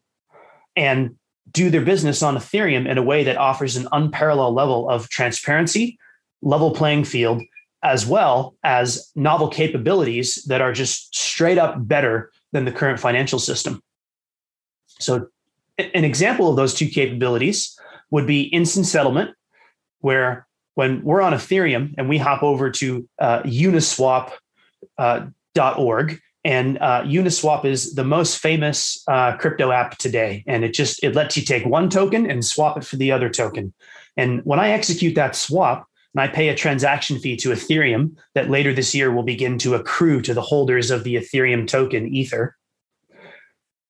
and 0.76 1.16
do 1.52 1.70
their 1.70 1.82
business 1.82 2.22
on 2.22 2.36
Ethereum 2.36 2.88
in 2.88 2.98
a 2.98 3.04
way 3.04 3.24
that 3.24 3.38
offers 3.38 3.76
an 3.76 3.88
unparalleled 3.92 4.56
level 4.56 4.90
of 4.90 5.10
transparency, 5.10 5.98
level 6.42 6.72
playing 6.72 7.04
field, 7.04 7.42
as 7.84 8.06
well 8.06 8.56
as 8.64 9.12
novel 9.16 9.48
capabilities 9.48 10.44
that 10.48 10.62
are 10.62 10.74
just 10.74 11.16
straight 11.16 11.58
up 11.58 11.88
better 11.88 12.32
than 12.52 12.66
the 12.66 12.72
current 12.72 13.00
financial 13.00 13.40
system. 13.40 13.82
So, 15.00 15.28
an 15.78 16.04
example 16.04 16.50
of 16.50 16.58
those 16.58 16.74
two 16.74 16.88
capabilities 16.88 17.78
would 18.12 18.28
be 18.28 18.42
instant 18.44 18.86
settlement, 18.86 19.32
where 20.02 20.46
when 20.76 21.02
we're 21.04 21.22
on 21.22 21.32
Ethereum 21.34 21.94
and 21.98 22.10
we 22.10 22.18
hop 22.18 22.44
over 22.44 22.70
to 22.72 23.08
uh, 23.20 23.44
uniswap.org, 23.44 24.34
uh, 24.98 26.16
and 26.46 26.78
uh, 26.80 27.04
Uniswap 27.04 27.66
is 27.66 27.96
the 27.96 28.04
most 28.04 28.38
famous 28.38 29.04
uh, 29.08 29.36
crypto 29.38 29.72
app 29.72 29.98
today, 29.98 30.44
and 30.48 30.64
it 30.64 30.74
just 30.74 31.04
it 31.04 31.16
lets 31.16 31.36
you 31.36 31.44
take 31.44 31.66
one 31.66 31.90
token 31.90 32.30
and 32.30 32.46
swap 32.46 32.78
it 32.78 32.86
for 32.86 32.96
the 32.96 33.12
other 33.12 33.30
token. 33.30 33.74
And 34.16 34.42
when 34.46 34.60
I 34.60 34.70
execute 34.70 35.16
that 35.16 35.36
swap, 35.36 35.89
and 36.14 36.22
I 36.22 36.28
pay 36.28 36.50
a 36.50 36.56
transaction 36.56 37.20
fee 37.20 37.38
to 37.38 37.50
Ethereum 37.50 38.16
that 38.34 38.50
later 38.50 38.74
this 38.74 38.96
year 38.96 39.12
will 39.12 39.24
begin 39.24 39.58
to 39.60 39.76
accrue 39.76 40.22
to 40.22 40.34
the 40.34 40.42
holders 40.42 40.90
of 40.90 41.04
the 41.04 41.16
Ethereum 41.16 41.68
token 41.68 42.08
Ether. 42.08 42.56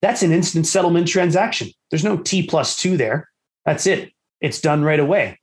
That's 0.02 0.24
an 0.24 0.32
instant 0.32 0.68
settlement 0.68 1.08
transaction. 1.08 1.70
There's 1.90 2.04
no 2.04 2.18
T 2.18 2.46
plus 2.46 2.76
two 2.76 2.98
there. 2.98 3.30
That's 3.66 3.86
it. 3.86 4.12
It's 4.42 4.62
done 4.62 4.84
right 4.84 5.00
away. 5.00 5.40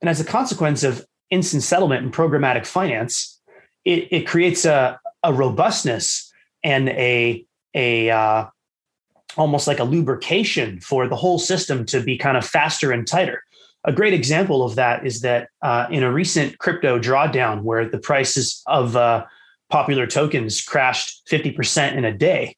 And 0.00 0.08
as 0.08 0.20
a 0.20 0.24
consequence 0.24 0.84
of 0.84 1.04
instant 1.30 1.62
settlement 1.62 2.04
and 2.04 2.12
programmatic 2.12 2.66
finance, 2.66 3.40
it, 3.84 4.08
it 4.10 4.26
creates 4.26 4.64
a, 4.64 4.98
a 5.22 5.32
robustness 5.32 6.32
and 6.62 6.88
a, 6.90 7.44
a 7.74 8.10
uh, 8.10 8.46
almost 9.36 9.66
like 9.66 9.78
a 9.78 9.84
lubrication 9.84 10.80
for 10.80 11.08
the 11.08 11.16
whole 11.16 11.38
system 11.38 11.84
to 11.86 12.00
be 12.00 12.16
kind 12.16 12.36
of 12.36 12.44
faster 12.44 12.92
and 12.92 13.06
tighter. 13.06 13.42
A 13.84 13.92
great 13.92 14.12
example 14.12 14.64
of 14.64 14.74
that 14.74 15.06
is 15.06 15.20
that 15.20 15.48
uh, 15.62 15.86
in 15.90 16.02
a 16.02 16.12
recent 16.12 16.58
crypto 16.58 16.98
drawdown 16.98 17.62
where 17.62 17.88
the 17.88 17.98
prices 17.98 18.62
of 18.66 18.96
uh, 18.96 19.24
popular 19.70 20.06
tokens 20.06 20.60
crashed 20.60 21.26
50% 21.30 21.94
in 21.94 22.04
a 22.04 22.12
day, 22.12 22.56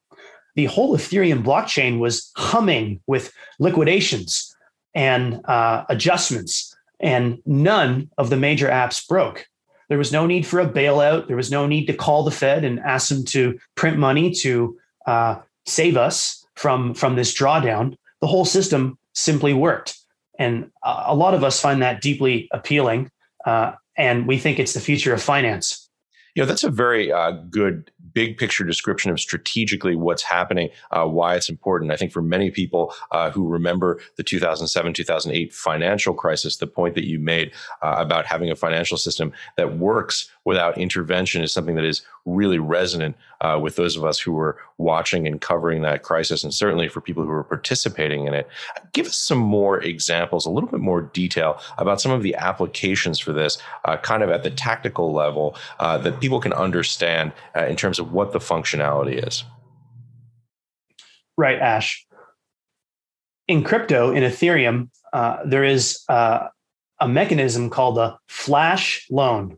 the 0.56 0.64
whole 0.66 0.96
Ethereum 0.96 1.44
blockchain 1.44 1.98
was 1.98 2.32
humming 2.36 3.00
with 3.06 3.32
liquidations 3.58 4.54
and 4.94 5.40
uh, 5.46 5.84
adjustments, 5.88 6.74
and 6.98 7.38
none 7.46 8.10
of 8.18 8.30
the 8.30 8.36
major 8.36 8.68
apps 8.68 9.06
broke. 9.06 9.46
There 9.88 9.98
was 9.98 10.12
no 10.12 10.26
need 10.26 10.46
for 10.46 10.60
a 10.60 10.68
bailout. 10.68 11.26
There 11.26 11.36
was 11.36 11.50
no 11.50 11.66
need 11.66 11.86
to 11.86 11.94
call 11.94 12.22
the 12.22 12.30
Fed 12.30 12.64
and 12.64 12.80
ask 12.80 13.08
them 13.08 13.24
to 13.26 13.58
print 13.74 13.98
money 13.98 14.32
to 14.34 14.78
uh, 15.06 15.36
save 15.66 15.96
us 15.96 16.44
from, 16.54 16.94
from 16.94 17.16
this 17.16 17.34
drawdown. 17.34 17.96
The 18.20 18.26
whole 18.26 18.44
system 18.44 18.98
simply 19.14 19.52
worked. 19.52 19.99
And 20.40 20.70
a 20.82 21.14
lot 21.14 21.34
of 21.34 21.44
us 21.44 21.60
find 21.60 21.82
that 21.82 22.00
deeply 22.00 22.48
appealing. 22.50 23.10
Uh, 23.44 23.72
and 23.96 24.26
we 24.26 24.38
think 24.38 24.58
it's 24.58 24.72
the 24.72 24.80
future 24.80 25.12
of 25.12 25.22
finance. 25.22 25.88
You 26.34 26.42
know, 26.42 26.46
that's 26.46 26.64
a 26.64 26.70
very 26.70 27.12
uh, 27.12 27.32
good 27.50 27.90
big 28.12 28.38
picture 28.38 28.64
description 28.64 29.10
of 29.10 29.20
strategically 29.20 29.94
what's 29.94 30.22
happening, 30.22 30.70
uh, 30.90 31.04
why 31.04 31.34
it's 31.34 31.48
important. 31.48 31.92
I 31.92 31.96
think 31.96 32.10
for 32.10 32.22
many 32.22 32.50
people 32.50 32.94
uh, 33.10 33.30
who 33.30 33.48
remember 33.48 34.00
the 34.16 34.22
2007 34.22 34.94
2008 34.94 35.52
financial 35.52 36.14
crisis, 36.14 36.56
the 36.56 36.66
point 36.66 36.94
that 36.94 37.06
you 37.06 37.18
made 37.18 37.52
uh, 37.82 37.96
about 37.98 38.26
having 38.26 38.50
a 38.50 38.56
financial 38.56 38.96
system 38.96 39.32
that 39.56 39.76
works 39.76 40.30
without 40.44 40.78
intervention 40.78 41.42
is 41.42 41.52
something 41.52 41.74
that 41.74 41.84
is 41.84 42.02
really 42.34 42.58
resonant 42.58 43.16
uh, 43.40 43.58
with 43.60 43.76
those 43.76 43.96
of 43.96 44.04
us 44.04 44.18
who 44.18 44.32
were 44.32 44.58
watching 44.78 45.26
and 45.26 45.40
covering 45.40 45.82
that 45.82 46.02
crisis, 46.02 46.44
and 46.44 46.52
certainly 46.52 46.88
for 46.88 47.00
people 47.00 47.22
who 47.22 47.30
were 47.30 47.44
participating 47.44 48.26
in 48.26 48.34
it. 48.34 48.48
Give 48.92 49.06
us 49.06 49.16
some 49.16 49.38
more 49.38 49.82
examples, 49.82 50.46
a 50.46 50.50
little 50.50 50.68
bit 50.68 50.80
more 50.80 51.02
detail 51.02 51.60
about 51.78 52.00
some 52.00 52.12
of 52.12 52.22
the 52.22 52.34
applications 52.34 53.18
for 53.18 53.32
this, 53.32 53.58
uh, 53.84 53.96
kind 53.96 54.22
of 54.22 54.30
at 54.30 54.42
the 54.42 54.50
tactical 54.50 55.12
level, 55.12 55.56
uh, 55.78 55.98
that 55.98 56.20
people 56.20 56.40
can 56.40 56.52
understand 56.52 57.32
uh, 57.56 57.66
in 57.66 57.76
terms 57.76 57.98
of 57.98 58.12
what 58.12 58.32
the 58.32 58.38
functionality 58.38 59.26
is. 59.26 59.44
Right, 61.36 61.58
Ash. 61.58 62.06
In 63.48 63.64
crypto, 63.64 64.12
in 64.12 64.22
Ethereum, 64.22 64.90
uh, 65.12 65.38
there 65.44 65.64
is 65.64 66.04
uh, 66.08 66.48
a 67.00 67.08
mechanism 67.08 67.70
called 67.70 67.98
a 67.98 68.18
flash 68.28 69.06
loan. 69.10 69.56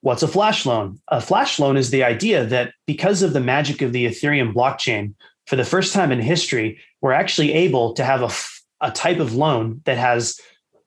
What's 0.00 0.22
a 0.22 0.28
flash 0.28 0.64
loan? 0.64 1.00
A 1.08 1.20
flash 1.20 1.58
loan 1.58 1.76
is 1.76 1.90
the 1.90 2.04
idea 2.04 2.44
that 2.46 2.72
because 2.86 3.22
of 3.22 3.32
the 3.32 3.40
magic 3.40 3.82
of 3.82 3.92
the 3.92 4.06
Ethereum 4.06 4.54
blockchain, 4.54 5.14
for 5.46 5.56
the 5.56 5.64
first 5.64 5.92
time 5.92 6.12
in 6.12 6.20
history, 6.20 6.78
we're 7.00 7.12
actually 7.12 7.52
able 7.52 7.94
to 7.94 8.04
have 8.04 8.22
a, 8.22 8.86
a 8.86 8.92
type 8.92 9.18
of 9.18 9.34
loan 9.34 9.80
that 9.84 9.98
has 9.98 10.38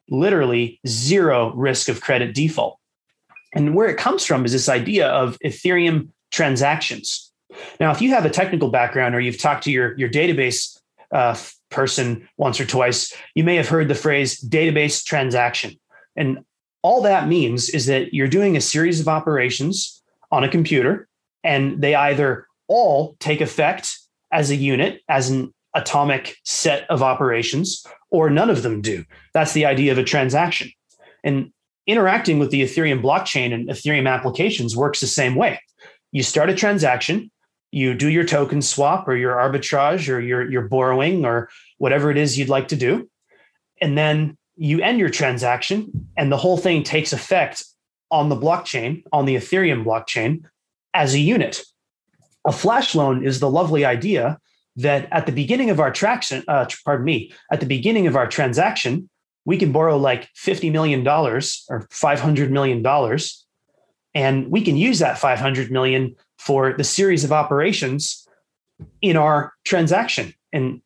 literally 0.10 0.80
zero 0.88 1.53
risk 1.56 1.89
of 1.89 2.01
credit 2.01 2.36
default. 2.36 2.77
And 3.53 3.75
where 3.75 3.89
it 3.89 3.98
comes 3.98 4.25
from 4.25 4.46
is 4.46 4.53
this 4.53 4.70
idea 4.70 5.08
of 5.08 5.38
Ethereum 5.44 6.10
transactions. 6.32 7.32
Now, 7.80 7.91
if 7.91 8.01
you 8.01 8.12
have 8.12 8.25
a 8.25 8.30
technical 8.30 8.70
background 8.70 9.13
or 9.13 9.20
you've 9.20 9.39
talked 9.39 9.63
to 9.65 9.72
your, 9.72 9.98
your 9.98 10.10
database 10.10 10.77
uh, 11.12 11.36
person 11.70 12.27
once 12.38 12.60
or 12.60 12.65
twice, 12.65 13.13
you 13.36 13.44
may 13.44 13.56
have 13.56 13.68
heard 13.68 13.89
the 13.89 13.96
phrase 13.96 14.39
database 14.39 15.03
transaction. 15.03 15.77
And 16.15 16.46
all 16.84 17.02
that 17.02 17.28
means 17.28 17.70
is 17.70 17.86
that 17.86 18.14
you're 18.14 18.28
doing 18.28 18.58
a 18.58 18.62
series 18.62 19.00
of 19.00 19.08
operations 19.08 20.02
on 20.32 20.44
a 20.44 20.50
computer, 20.50 21.08
and 21.44 21.82
they 21.82 21.96
either 21.96 22.48
all 22.68 23.16
take 23.20 23.42
effect 23.42 23.98
as 24.32 24.50
a 24.50 24.56
unit, 24.56 25.02
as 25.10 25.30
an 25.30 25.54
atomic 25.76 26.38
set 26.44 26.90
of 26.90 27.04
operations, 27.04 27.86
or 28.10 28.30
none 28.30 28.50
of 28.50 28.64
them 28.64 28.82
do. 28.82 29.06
That's 29.34 29.54
the 29.54 29.66
idea 29.66 29.92
of 29.92 29.98
a 29.98 30.04
transaction. 30.04 30.72
And 31.24 31.52
interacting 31.88 32.40
with 32.40 32.52
the 32.52 32.62
Ethereum 32.62 33.02
blockchain 33.02 33.54
and 33.54 33.70
Ethereum 33.70 34.10
applications 34.10 34.76
works 34.76 35.00
the 35.00 35.08
same 35.08 35.36
way. 35.36 35.62
You 36.12 36.24
start 36.24 36.50
a 36.50 36.56
transaction, 36.56 37.32
you 37.72 37.94
do 37.94 38.10
your 38.10 38.26
token 38.26 38.62
swap 38.62 39.08
or 39.08 39.16
your 39.16 39.36
arbitrage 39.36 40.10
or 40.10 40.20
your, 40.20 40.50
your 40.50 40.64
borrowing 40.64 41.26
or 41.26 41.50
whatever 41.78 42.12
it 42.12 42.18
is 42.18 42.38
you'd 42.38 42.50
like 42.50 42.68
to 42.70 42.76
do. 42.76 43.10
And 43.82 43.98
then 43.98 44.38
you 44.62 44.80
end 44.80 45.00
your 45.00 45.10
transaction 45.10 46.08
and 46.15 46.32
the 46.32 46.38
whole 46.38 46.56
thing 46.56 46.84
takes 46.84 47.12
effect 47.12 47.63
on 48.12 48.30
the 48.30 48.36
blockchain, 48.36 49.01
on 49.12 49.25
the 49.25 49.36
Ethereum 49.36 49.84
blockchain 49.84 50.44
as 50.94 51.15
a 51.15 51.20
unit. 51.20 51.63
A 52.46 52.51
flash 52.51 52.94
loan 52.94 53.25
is 53.25 53.39
the 53.39 53.50
lovely 53.50 53.86
idea 53.86 54.38
that 54.75 55.08
at 55.12 55.25
the 55.25 55.32
beginning 55.32 55.72
of 55.72 55.80
our 55.80 55.89
traction, 55.89 56.44
uh, 56.48 56.68
pardon 56.86 57.06
me, 57.06 57.34
at 57.51 57.60
the 57.60 57.65
beginning 57.65 58.06
of 58.06 58.15
our 58.15 58.27
transaction, 58.27 59.10
we 59.46 59.58
can 59.58 59.72
borrow 59.72 59.98
like 59.98 60.30
$50 60.36 60.72
million 60.72 61.08
or 61.08 61.39
$500 61.41 62.50
million. 62.51 63.18
And 64.13 64.51
we 64.51 64.62
can 64.62 64.77
use 64.77 65.00
that 65.00 65.18
500 65.18 65.72
million 65.72 66.15
for 66.38 66.74
the 66.74 66.84
series 66.84 67.24
of 67.24 67.32
operations 67.32 68.27
in 69.01 69.18
our 69.18 69.53
transaction. 69.65 70.36
And 70.53 70.84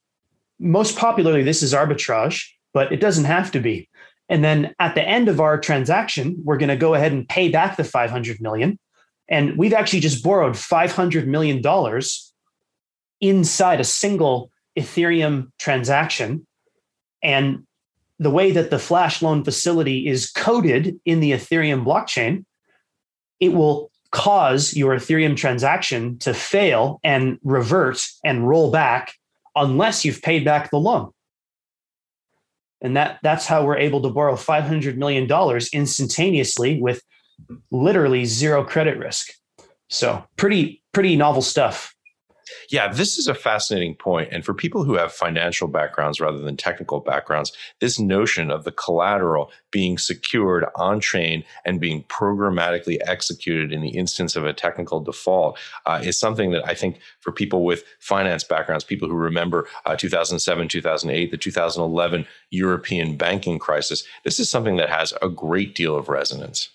most 0.59 0.97
popularly, 0.97 1.43
this 1.43 1.61
is 1.61 1.73
arbitrage, 1.73 2.45
but 2.75 2.91
it 2.91 2.99
doesn't 2.99 3.23
have 3.23 3.51
to 3.53 3.59
be. 3.61 3.89
And 4.27 4.43
then 4.43 4.75
at 4.79 4.95
the 4.95 5.01
end 5.01 5.29
of 5.29 5.39
our 5.39 5.57
transaction, 5.57 6.35
we're 6.43 6.57
going 6.57 6.69
to 6.69 6.75
go 6.75 6.93
ahead 6.93 7.13
and 7.13 7.27
pay 7.27 7.47
back 7.47 7.77
the 7.77 7.85
500 7.85 8.41
million. 8.41 8.77
And 9.29 9.57
we've 9.57 9.73
actually 9.73 10.01
just 10.01 10.21
borrowed 10.21 10.53
$500 10.53 11.25
million 11.25 11.63
inside 13.21 13.79
a 13.79 13.85
single 13.85 14.51
Ethereum 14.77 15.51
transaction. 15.57 16.45
And 17.23 17.63
the 18.19 18.29
way 18.29 18.51
that 18.51 18.71
the 18.71 18.79
flash 18.79 19.21
loan 19.21 19.45
facility 19.45 20.07
is 20.07 20.29
coded 20.29 20.99
in 21.05 21.21
the 21.21 21.31
Ethereum 21.31 21.85
blockchain, 21.85 22.43
it 23.39 23.53
will 23.53 23.89
cause 24.11 24.75
your 24.75 24.93
Ethereum 24.97 25.37
transaction 25.37 26.17
to 26.19 26.33
fail 26.33 26.99
and 27.05 27.39
revert 27.41 28.05
and 28.25 28.49
roll 28.49 28.69
back 28.69 29.13
unless 29.55 30.03
you've 30.03 30.21
paid 30.21 30.43
back 30.43 30.71
the 30.71 30.77
loan. 30.77 31.11
And 32.85 32.95
that, 32.95 33.17
that's 33.23 33.47
how 33.47 33.65
we're 33.65 33.77
able 33.77 33.99
to 34.03 34.09
borrow 34.11 34.35
$500 34.35 34.95
million 34.95 35.27
instantaneously 35.73 36.79
with 36.79 37.01
literally 37.71 38.25
zero 38.25 38.63
credit 38.63 38.99
risk. 38.99 39.31
So 39.89 40.23
pretty, 40.37 40.83
pretty 40.91 41.15
novel 41.15 41.41
stuff. 41.41 41.94
Yeah, 42.69 42.91
this 42.91 43.17
is 43.17 43.27
a 43.27 43.33
fascinating 43.33 43.95
point. 43.95 44.29
And 44.31 44.45
for 44.45 44.53
people 44.53 44.83
who 44.83 44.95
have 44.95 45.11
financial 45.11 45.67
backgrounds 45.67 46.19
rather 46.19 46.39
than 46.39 46.57
technical 46.57 46.99
backgrounds, 46.99 47.51
this 47.79 47.99
notion 47.99 48.51
of 48.51 48.63
the 48.63 48.71
collateral 48.71 49.51
being 49.71 49.97
secured 49.97 50.65
on 50.75 50.99
chain 50.99 51.43
and 51.65 51.79
being 51.79 52.03
programmatically 52.03 52.97
executed 53.05 53.71
in 53.71 53.81
the 53.81 53.89
instance 53.89 54.35
of 54.35 54.45
a 54.45 54.53
technical 54.53 54.99
default 54.99 55.57
uh, 55.85 55.99
is 56.03 56.17
something 56.17 56.51
that 56.51 56.65
I 56.67 56.73
think 56.73 56.99
for 57.19 57.31
people 57.31 57.65
with 57.65 57.83
finance 57.99 58.43
backgrounds, 58.43 58.83
people 58.83 59.07
who 59.07 59.15
remember 59.15 59.67
uh, 59.85 59.95
2007, 59.95 60.67
2008, 60.67 61.31
the 61.31 61.37
2011 61.37 62.27
European 62.51 63.17
banking 63.17 63.59
crisis, 63.59 64.03
this 64.23 64.39
is 64.39 64.49
something 64.49 64.77
that 64.77 64.89
has 64.89 65.13
a 65.21 65.29
great 65.29 65.75
deal 65.75 65.95
of 65.95 66.09
resonance. 66.09 66.69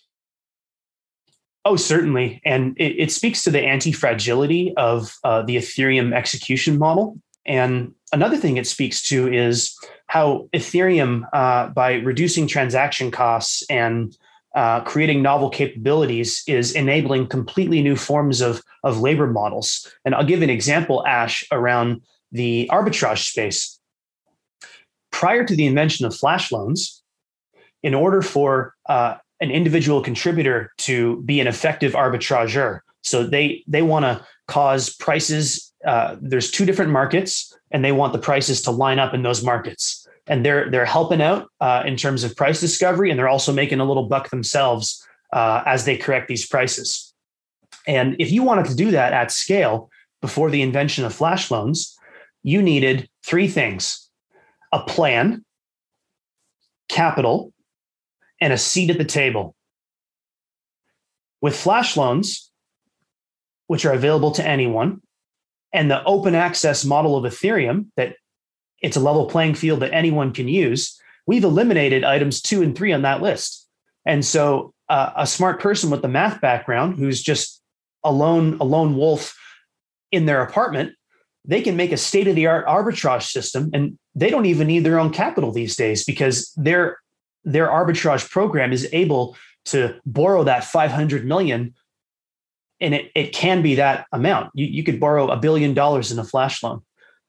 Oh, 1.64 1.76
certainly. 1.76 2.40
And 2.44 2.76
it, 2.78 2.96
it 2.98 3.12
speaks 3.12 3.42
to 3.44 3.50
the 3.50 3.60
anti 3.60 3.92
fragility 3.92 4.72
of 4.76 5.16
uh, 5.24 5.42
the 5.42 5.56
Ethereum 5.56 6.14
execution 6.14 6.78
model. 6.78 7.18
And 7.46 7.94
another 8.12 8.36
thing 8.36 8.56
it 8.56 8.66
speaks 8.66 9.02
to 9.08 9.32
is 9.32 9.76
how 10.06 10.48
Ethereum, 10.54 11.24
uh, 11.32 11.68
by 11.68 11.94
reducing 11.94 12.46
transaction 12.46 13.10
costs 13.10 13.62
and 13.68 14.16
uh, 14.54 14.80
creating 14.80 15.22
novel 15.22 15.50
capabilities, 15.50 16.42
is 16.46 16.72
enabling 16.72 17.26
completely 17.28 17.82
new 17.82 17.96
forms 17.96 18.40
of, 18.40 18.62
of 18.82 19.00
labor 19.00 19.26
models. 19.26 19.86
And 20.04 20.14
I'll 20.14 20.24
give 20.24 20.42
an 20.42 20.50
example, 20.50 21.06
Ash, 21.06 21.44
around 21.52 22.00
the 22.32 22.68
arbitrage 22.72 23.30
space. 23.30 23.78
Prior 25.10 25.44
to 25.44 25.54
the 25.54 25.66
invention 25.66 26.06
of 26.06 26.16
flash 26.16 26.50
loans, 26.50 27.02
in 27.82 27.94
order 27.94 28.22
for 28.22 28.74
uh, 28.88 29.16
an 29.40 29.50
individual 29.50 30.02
contributor 30.02 30.72
to 30.78 31.22
be 31.22 31.40
an 31.40 31.46
effective 31.46 31.92
arbitrageur. 31.92 32.80
So 33.02 33.24
they 33.24 33.64
they 33.66 33.82
want 33.82 34.04
to 34.04 34.24
cause 34.46 34.94
prices. 34.94 35.72
Uh, 35.86 36.16
there's 36.20 36.50
two 36.50 36.66
different 36.66 36.90
markets, 36.90 37.56
and 37.70 37.84
they 37.84 37.92
want 37.92 38.12
the 38.12 38.18
prices 38.18 38.60
to 38.62 38.70
line 38.70 38.98
up 38.98 39.14
in 39.14 39.22
those 39.22 39.42
markets. 39.42 40.06
And 40.26 40.44
they're 40.44 40.70
they're 40.70 40.84
helping 40.84 41.22
out 41.22 41.48
uh, 41.60 41.82
in 41.86 41.96
terms 41.96 42.24
of 42.24 42.36
price 42.36 42.60
discovery, 42.60 43.10
and 43.10 43.18
they're 43.18 43.28
also 43.28 43.52
making 43.52 43.80
a 43.80 43.84
little 43.84 44.06
buck 44.06 44.30
themselves 44.30 45.04
uh, 45.32 45.62
as 45.66 45.84
they 45.84 45.96
correct 45.96 46.28
these 46.28 46.46
prices. 46.46 47.14
And 47.86 48.16
if 48.18 48.30
you 48.30 48.42
wanted 48.42 48.66
to 48.66 48.74
do 48.74 48.90
that 48.90 49.12
at 49.12 49.30
scale 49.30 49.90
before 50.20 50.50
the 50.50 50.60
invention 50.60 51.04
of 51.04 51.14
flash 51.14 51.50
loans, 51.50 51.96
you 52.42 52.60
needed 52.60 53.08
three 53.24 53.48
things: 53.48 54.10
a 54.72 54.80
plan, 54.80 55.44
capital, 56.88 57.52
and 58.40 58.52
a 58.52 58.58
seat 58.58 58.90
at 58.90 58.98
the 58.98 59.04
table. 59.04 59.54
With 61.40 61.56
flash 61.56 61.96
loans, 61.96 62.50
which 63.66 63.84
are 63.84 63.92
available 63.92 64.32
to 64.32 64.46
anyone, 64.46 65.00
and 65.72 65.90
the 65.90 66.02
open 66.04 66.34
access 66.34 66.84
model 66.84 67.16
of 67.16 67.30
Ethereum, 67.30 67.86
that 67.96 68.16
it's 68.82 68.96
a 68.96 69.00
level 69.00 69.26
playing 69.26 69.54
field 69.54 69.80
that 69.80 69.92
anyone 69.92 70.32
can 70.32 70.48
use, 70.48 70.98
we've 71.26 71.44
eliminated 71.44 72.04
items 72.04 72.40
two 72.40 72.62
and 72.62 72.76
three 72.76 72.92
on 72.92 73.02
that 73.02 73.22
list. 73.22 73.68
And 74.04 74.24
so 74.24 74.74
uh, 74.88 75.12
a 75.16 75.26
smart 75.26 75.60
person 75.60 75.90
with 75.90 76.02
the 76.02 76.08
math 76.08 76.40
background 76.40 76.98
who's 76.98 77.22
just 77.22 77.62
a 78.02 78.10
lone, 78.10 78.56
a 78.60 78.64
lone 78.64 78.96
wolf 78.96 79.36
in 80.10 80.26
their 80.26 80.42
apartment, 80.42 80.94
they 81.44 81.62
can 81.62 81.76
make 81.76 81.92
a 81.92 81.96
state 81.96 82.28
of 82.28 82.34
the 82.34 82.46
art 82.46 82.66
arbitrage 82.66 83.30
system 83.30 83.70
and 83.72 83.98
they 84.14 84.30
don't 84.30 84.46
even 84.46 84.66
need 84.66 84.84
their 84.84 84.98
own 84.98 85.12
capital 85.12 85.52
these 85.52 85.76
days 85.76 86.04
because 86.04 86.52
they're 86.56 86.98
their 87.44 87.68
arbitrage 87.68 88.28
program 88.30 88.72
is 88.72 88.88
able 88.92 89.36
to 89.66 89.98
borrow 90.06 90.44
that 90.44 90.64
500 90.64 91.24
million 91.24 91.74
and 92.80 92.94
it, 92.94 93.10
it 93.14 93.32
can 93.34 93.60
be 93.60 93.74
that 93.74 94.06
amount. 94.10 94.50
You, 94.54 94.66
you 94.66 94.82
could 94.82 94.98
borrow 94.98 95.28
a 95.28 95.36
billion 95.36 95.74
dollars 95.74 96.10
in 96.10 96.18
a 96.18 96.24
flash 96.24 96.62
loan 96.62 96.80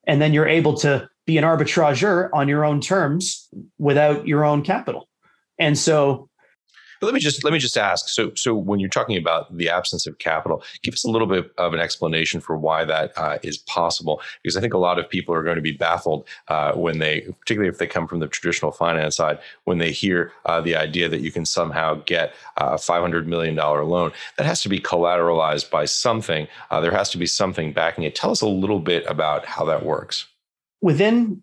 and 0.08 0.22
then 0.22 0.34
you're 0.34 0.48
able 0.48 0.76
to 0.78 1.10
be 1.26 1.38
an 1.38 1.44
arbitrageur 1.44 2.30
on 2.34 2.48
your 2.48 2.66
own 2.66 2.82
terms 2.82 3.50
without 3.78 4.28
your 4.28 4.44
own 4.44 4.64
capital. 4.64 5.08
And 5.60 5.78
so 5.78 6.30
but 7.02 7.08
let 7.08 7.16
me 7.16 7.20
just 7.20 7.44
let 7.44 7.52
me 7.52 7.58
just 7.58 7.78
ask. 7.78 8.08
So 8.08 8.32
so 8.36 8.54
when 8.54 8.80
you're 8.80 8.90
talking 8.90 9.18
about 9.18 9.58
the 9.58 9.70
absence 9.70 10.06
of 10.06 10.20
capital, 10.20 10.64
give 10.84 10.94
us 10.94 11.04
a 11.04 11.10
little 11.10 11.28
bit 11.28 11.52
of 11.58 11.74
an 11.74 11.80
explanation 11.80 12.40
for 12.40 12.56
why 12.56 12.86
that 12.86 13.12
uh, 13.18 13.40
is 13.42 13.58
possible. 13.58 14.22
Because 14.44 14.56
I 14.56 14.62
think 14.62 14.76
a 14.76 14.78
lot 14.78 15.00
of 15.00 15.10
people 15.10 15.34
are 15.34 15.42
going 15.42 15.56
to 15.56 15.64
be 15.64 15.72
baffled 15.72 16.28
uh, 16.48 16.74
when 16.74 17.00
they, 17.00 17.22
particularly 17.40 17.70
if 17.70 17.80
they 17.80 17.88
come 17.88 18.08
from 18.08 18.20
the 18.20 18.28
traditional 18.28 18.72
finance 18.72 19.16
side, 19.16 19.40
when 19.64 19.80
they 19.80 19.92
hear 19.92 20.32
uh, 20.46 20.62
the 20.62 20.76
idea 20.76 21.10
that 21.10 21.22
you 21.22 21.32
can 21.32 21.44
somehow 21.44 21.96
get 22.06 22.36
a 22.58 22.78
500 22.78 23.28
million 23.28 23.56
dollar 23.56 23.84
loan. 23.84 24.12
That 24.38 24.46
has 24.46 24.62
to 24.62 24.70
be 24.70 24.80
collateralized 24.80 25.72
by 25.72 25.86
something. 25.86 26.48
Uh, 26.70 26.82
there 26.82 26.92
has 26.92 27.10
to 27.12 27.18
be 27.18 27.26
something 27.26 27.74
backing 27.74 28.04
it. 28.04 28.14
Tell 28.14 28.30
us 28.30 28.42
a 28.42 28.48
little 28.48 28.80
bit 28.80 29.04
about 29.08 29.46
how 29.46 29.66
that 29.66 29.84
works. 29.84 30.28
Within 30.82 31.42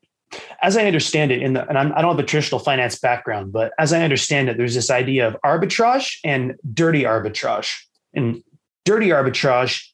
as 0.63 0.77
I 0.77 0.87
understand 0.87 1.33
it, 1.33 1.43
in 1.43 1.55
the, 1.55 1.69
and 1.69 1.79
I'm, 1.79 1.93
I 1.93 1.97
do 1.97 2.03
not 2.03 2.17
have 2.17 2.19
a 2.19 2.25
traditional 2.25 2.59
finance 2.59 2.99
background, 2.99 3.53
but 3.53 3.73
as 3.79 3.93
I 3.93 4.03
understand 4.03 4.49
it, 4.49 4.57
there's 4.57 4.75
this 4.75 4.91
idea 4.91 5.27
of 5.27 5.37
arbitrage 5.45 6.19
and 6.25 6.55
dirty 6.73 7.03
arbitrage. 7.03 7.79
And 8.15 8.43
dirty 8.85 9.09
arbitrage 9.09 9.87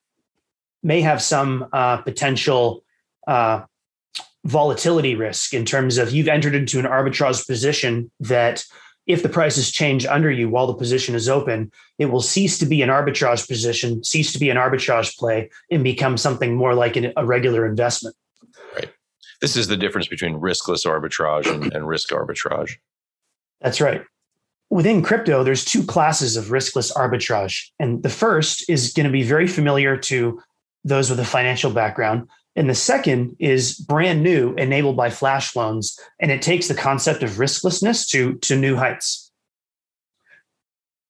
may 0.82 1.00
have 1.00 1.22
some 1.22 1.66
uh, 1.72 1.98
potential 1.98 2.84
uh, 3.26 3.62
volatility 4.44 5.14
risk 5.14 5.54
in 5.54 5.64
terms 5.64 5.98
of 5.98 6.10
you've 6.10 6.28
entered 6.28 6.54
into 6.54 6.78
an 6.78 6.84
arbitrage 6.84 7.46
position 7.46 8.10
that 8.20 8.64
if 9.06 9.22
the 9.22 9.28
prices 9.28 9.70
change 9.70 10.06
under 10.06 10.30
you 10.30 10.48
while 10.48 10.66
the 10.66 10.74
position 10.74 11.14
is 11.14 11.28
open, 11.28 11.70
it 11.98 12.06
will 12.06 12.22
cease 12.22 12.58
to 12.58 12.66
be 12.66 12.80
an 12.82 12.88
arbitrage 12.88 13.46
position, 13.46 14.02
cease 14.02 14.32
to 14.32 14.38
be 14.38 14.48
an 14.50 14.56
arbitrage 14.56 15.16
play, 15.18 15.50
and 15.70 15.84
become 15.84 16.16
something 16.16 16.54
more 16.54 16.74
like 16.74 16.96
an, 16.96 17.12
a 17.16 17.24
regular 17.24 17.66
investment. 17.66 18.16
This 19.44 19.58
is 19.58 19.68
the 19.68 19.76
difference 19.76 20.08
between 20.08 20.40
riskless 20.40 20.86
arbitrage 20.86 21.52
and, 21.52 21.70
and 21.74 21.86
risk 21.86 22.08
arbitrage. 22.08 22.78
That's 23.60 23.78
right. 23.78 24.02
Within 24.70 25.02
crypto, 25.02 25.44
there's 25.44 25.66
two 25.66 25.82
classes 25.84 26.38
of 26.38 26.46
riskless 26.46 26.90
arbitrage. 26.94 27.68
And 27.78 28.02
the 28.02 28.08
first 28.08 28.64
is 28.70 28.94
going 28.94 29.04
to 29.04 29.12
be 29.12 29.22
very 29.22 29.46
familiar 29.46 29.98
to 29.98 30.40
those 30.82 31.10
with 31.10 31.20
a 31.20 31.26
financial 31.26 31.70
background. 31.70 32.26
And 32.56 32.70
the 32.70 32.74
second 32.74 33.36
is 33.38 33.74
brand 33.74 34.22
new, 34.22 34.54
enabled 34.54 34.96
by 34.96 35.10
flash 35.10 35.54
loans. 35.54 36.00
And 36.18 36.30
it 36.30 36.40
takes 36.40 36.68
the 36.68 36.74
concept 36.74 37.22
of 37.22 37.32
risklessness 37.32 38.08
to, 38.12 38.36
to 38.36 38.56
new 38.56 38.76
heights. 38.76 39.30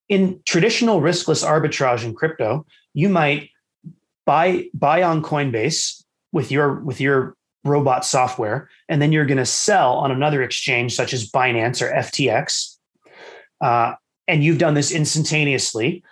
In 0.09 0.41
traditional 0.43 0.99
riskless 0.99 1.47
arbitrage 1.47 2.03
in 2.03 2.13
crypto, 2.13 2.65
you 2.93 3.07
might 3.07 3.51
buy, 4.25 4.65
buy 4.73 5.03
on 5.03 5.23
Coinbase 5.23 6.03
with 6.33 6.51
your, 6.51 6.81
with 6.81 6.99
your 6.99 7.37
robot 7.65 8.05
software, 8.05 8.69
and 8.87 9.01
then 9.01 9.11
you're 9.11 9.25
going 9.25 9.37
to 9.37 9.45
sell 9.45 9.95
on 9.95 10.11
another 10.11 10.43
exchange 10.43 10.95
such 10.95 11.13
as 11.13 11.29
Binance 11.29 11.81
or 11.81 11.91
FTX. 11.91 12.77
Uh, 13.59 13.93
and 14.27 14.43
you've 14.43 14.57
done 14.57 14.73
this 14.73 14.91
instantaneously. 14.91 16.03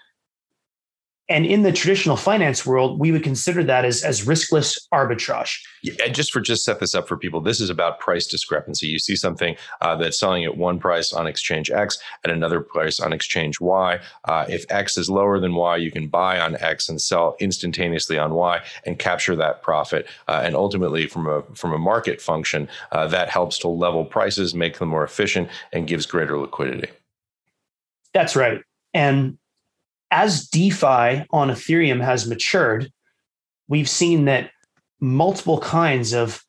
And 1.30 1.46
in 1.46 1.62
the 1.64 1.72
traditional 1.72 2.18
finance 2.18 2.66
world, 2.66 3.00
we 3.00 3.14
would 3.14 3.24
consider 3.24 3.64
that 3.64 3.86
as, 3.86 4.04
as 4.04 4.26
riskless 4.26 4.78
arbitrage. 4.94 5.58
Yeah, 5.82 5.94
and 6.06 6.14
just 6.14 6.34
for 6.34 6.42
just 6.42 6.66
set 6.66 6.82
this 6.82 6.94
up 6.94 7.08
for 7.08 7.16
people, 7.16 7.40
this 7.40 7.62
is 7.62 7.70
about 7.70 8.00
price 8.00 8.28
discrepancy. 8.28 8.88
You 8.88 9.00
see 9.00 9.16
something 9.16 9.56
uh, 9.80 9.96
that's 9.96 10.20
selling 10.20 10.44
at 10.44 10.58
one 10.58 10.80
price 10.80 11.14
on 11.14 11.26
exchange 11.26 11.72
X 11.72 11.98
at 12.26 12.32
another 12.32 12.60
price 12.60 13.00
on 13.00 13.14
exchange 13.14 13.62
Y. 13.62 14.00
Uh, 14.26 14.46
if 14.50 14.66
X 14.70 14.98
is 14.98 15.10
lower 15.10 15.40
than 15.40 15.56
Y, 15.56 15.78
you 15.78 15.92
can 15.92 16.10
buy 16.10 16.40
on 16.42 16.58
X 16.58 16.90
and 16.90 17.02
sell 17.02 17.38
instantaneously 17.40 18.18
on 18.18 18.34
Y 18.34 18.62
and 18.86 19.00
capture 19.00 19.36
that 19.38 19.62
profit. 19.62 20.08
Uh, 20.28 20.42
and 20.44 20.56
ultimately, 20.56 21.08
from 21.08 21.28
a 21.28 21.42
from 21.56 21.72
a 21.72 21.78
market 21.78 22.22
function, 22.22 22.68
uh, 22.92 23.08
that 23.08 23.30
helps 23.30 23.58
to 23.60 23.70
level 23.70 24.04
prices, 24.04 24.54
make 24.54 24.78
them 24.78 24.90
more 24.90 25.06
efficient, 25.06 25.48
and 25.72 25.88
gives 25.88 26.06
greater 26.06 26.38
liquidity. 26.38 26.92
That's 28.14 28.36
right. 28.36 28.62
And 28.94 29.38
as 30.14 30.48
DeFi 30.48 31.26
on 31.32 31.50
Ethereum 31.50 32.00
has 32.00 32.28
matured, 32.28 32.92
we've 33.68 33.90
seen 33.90 34.26
that 34.26 34.52
multiple 35.00 35.60
kinds 35.60 36.14
of 36.14 36.44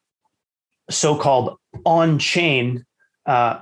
so-called 0.90 1.57
on-chain 1.87 2.85
uh, 3.24 3.61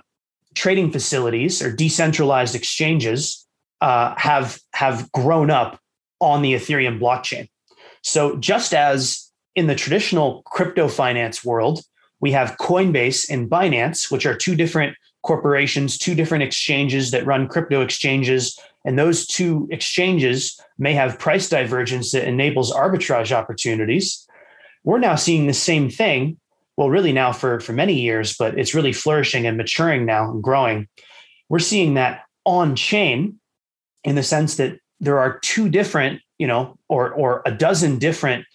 trading 0.54 0.90
facilities 0.90 1.62
or 1.62 1.70
decentralized 1.74 2.56
exchanges 2.56 3.46
uh, 3.80 4.14
have 4.16 4.58
have 4.74 5.10
grown 5.12 5.50
up 5.50 5.78
on 6.20 6.42
the 6.42 6.54
Ethereum 6.54 6.98
blockchain. 6.98 7.48
So 8.02 8.36
just 8.36 8.74
as 8.74 9.30
in 9.54 9.68
the 9.68 9.76
traditional 9.76 10.42
crypto 10.46 10.88
finance 10.88 11.44
world, 11.44 11.80
we 12.20 12.32
have 12.32 12.56
Coinbase 12.58 13.30
and 13.30 13.48
Binance, 13.48 14.10
which 14.10 14.26
are 14.26 14.36
two 14.36 14.56
different 14.56 14.96
corporations, 15.22 15.96
two 15.96 16.16
different 16.16 16.42
exchanges 16.42 17.12
that 17.12 17.24
run 17.24 17.46
crypto 17.46 17.82
exchanges. 17.82 18.58
And 18.84 18.98
those 18.98 19.26
two 19.26 19.68
exchanges 19.70 20.60
may 20.78 20.92
have 20.94 21.18
price 21.18 21.48
divergence 21.48 22.12
that 22.12 22.26
enables 22.26 22.72
arbitrage 22.72 23.32
opportunities. 23.32 24.26
We're 24.84 24.98
now 24.98 25.14
seeing 25.14 25.46
the 25.46 25.54
same 25.54 25.88
thing. 25.88 26.38
Well, 26.76 26.90
really 26.90 27.12
now 27.12 27.32
for, 27.32 27.60
for 27.60 27.72
many 27.72 28.00
years, 28.00 28.34
but 28.36 28.58
it's 28.58 28.74
really 28.74 28.92
flourishing 28.92 29.46
and 29.46 29.56
maturing 29.56 30.04
now 30.06 30.30
and 30.30 30.42
growing. 30.42 30.88
We're 31.48 31.58
seeing 31.58 31.94
that 31.94 32.22
on 32.44 32.74
chain 32.74 33.38
in 34.04 34.16
the 34.16 34.22
sense 34.22 34.56
that 34.56 34.78
there 34.98 35.18
are 35.18 35.38
two 35.40 35.68
different, 35.68 36.20
you 36.38 36.46
know, 36.46 36.76
or, 36.88 37.10
or 37.12 37.42
a 37.44 37.52
dozen 37.52 37.98
different 37.98 38.46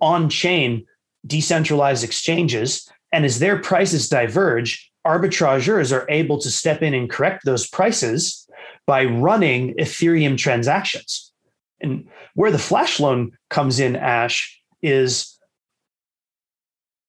on 0.00 0.28
chain 0.30 0.86
decentralized 1.26 2.02
exchanges. 2.02 2.88
And 3.12 3.24
as 3.24 3.38
their 3.38 3.58
prices 3.58 4.08
diverge, 4.08 4.90
arbitrageurs 5.06 5.92
are 5.92 6.06
able 6.08 6.38
to 6.40 6.50
step 6.50 6.82
in 6.82 6.94
and 6.94 7.10
correct 7.10 7.44
those 7.44 7.68
prices 7.68 8.45
by 8.86 9.04
running 9.04 9.74
Ethereum 9.74 10.38
transactions. 10.38 11.32
And 11.80 12.08
where 12.34 12.50
the 12.50 12.58
flash 12.58 13.00
loan 13.00 13.32
comes 13.50 13.80
in, 13.80 13.96
Ash, 13.96 14.60
is 14.82 15.38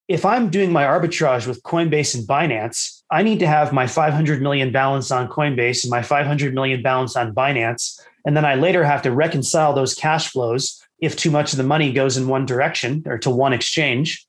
if 0.08 0.26
I'm 0.26 0.50
doing 0.50 0.72
my 0.72 0.84
arbitrage 0.84 1.48
with 1.48 1.64
Coinbase 1.64 2.16
and 2.16 2.28
Binance, 2.28 3.02
I 3.12 3.24
need 3.24 3.40
to 3.40 3.48
have 3.48 3.74
my 3.74 3.88
500 3.88 4.42
million 4.42 4.72
balance 4.72 5.12
on 5.12 5.28
Coinbase 5.28 5.84
and 5.84 5.92
my 5.92 6.02
500 6.02 6.54
million 6.54 6.82
balance 6.82 7.16
on 7.16 7.34
Binance. 7.34 8.00
And 8.26 8.36
then 8.36 8.46
I 8.46 8.56
later 8.56 8.84
have 8.84 9.02
to 9.04 9.12
reconcile 9.12 9.74
those 9.74 9.94
cash 9.94 10.30
flows 10.32 10.82
if 11.00 11.16
too 11.16 11.32
much 11.32 11.54
of 11.54 11.58
the 11.58 11.64
money 11.64 11.94
goes 11.94 12.18
in 12.18 12.28
one 12.28 12.46
direction 12.46 13.04
or 13.06 13.18
to 13.20 13.30
one 13.30 13.54
exchange. 13.54 14.26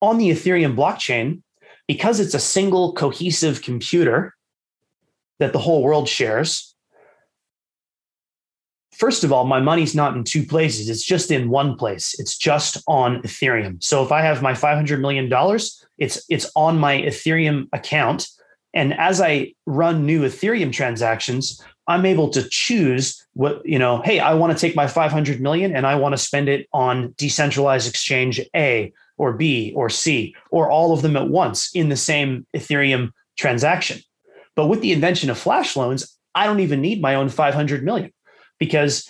On 0.00 0.18
the 0.18 0.30
Ethereum 0.30 0.76
blockchain, 0.76 1.42
because 1.88 2.20
it's 2.20 2.34
a 2.34 2.40
single 2.40 2.92
cohesive 2.92 3.62
computer 3.62 4.34
that 5.38 5.52
the 5.52 5.58
whole 5.58 5.82
world 5.82 6.08
shares, 6.08 6.74
first 8.94 9.24
of 9.24 9.32
all, 9.32 9.44
my 9.44 9.60
money's 9.60 9.94
not 9.94 10.16
in 10.16 10.24
two 10.24 10.44
places. 10.44 10.88
It's 10.88 11.04
just 11.04 11.30
in 11.30 11.50
one 11.50 11.76
place. 11.76 12.14
It's 12.18 12.38
just 12.38 12.82
on 12.86 13.22
Ethereum. 13.22 13.82
So 13.82 14.04
if 14.04 14.12
I 14.12 14.22
have 14.22 14.42
my 14.42 14.52
$500 14.52 15.00
million, 15.00 15.30
it's, 15.98 16.24
it's 16.28 16.50
on 16.54 16.78
my 16.78 17.02
Ethereum 17.02 17.68
account. 17.72 18.28
And 18.72 18.94
as 18.94 19.20
I 19.20 19.54
run 19.66 20.06
new 20.06 20.22
Ethereum 20.22 20.72
transactions, 20.72 21.62
I'm 21.86 22.06
able 22.06 22.30
to 22.30 22.48
choose 22.48 23.24
what, 23.34 23.64
you 23.64 23.78
know, 23.78 24.00
hey, 24.02 24.18
I 24.20 24.34
want 24.34 24.56
to 24.56 24.58
take 24.58 24.74
my 24.74 24.86
500 24.86 25.40
million 25.40 25.76
and 25.76 25.86
I 25.86 25.96
want 25.96 26.14
to 26.14 26.18
spend 26.18 26.48
it 26.48 26.66
on 26.72 27.14
decentralized 27.18 27.88
exchange 27.88 28.40
A 28.56 28.92
or 29.18 29.34
B 29.34 29.72
or 29.76 29.90
C 29.90 30.34
or 30.50 30.70
all 30.70 30.92
of 30.92 31.02
them 31.02 31.16
at 31.16 31.28
once 31.28 31.74
in 31.74 31.88
the 31.88 31.96
same 31.96 32.46
Ethereum 32.56 33.10
transaction. 33.36 34.00
But 34.56 34.66
with 34.66 34.80
the 34.80 34.92
invention 34.92 35.30
of 35.30 35.38
flash 35.38 35.76
loans, 35.76 36.16
I 36.34 36.46
don't 36.46 36.60
even 36.60 36.80
need 36.80 37.00
my 37.00 37.14
own 37.14 37.28
500 37.28 37.84
million 37.84 38.12
because 38.58 39.08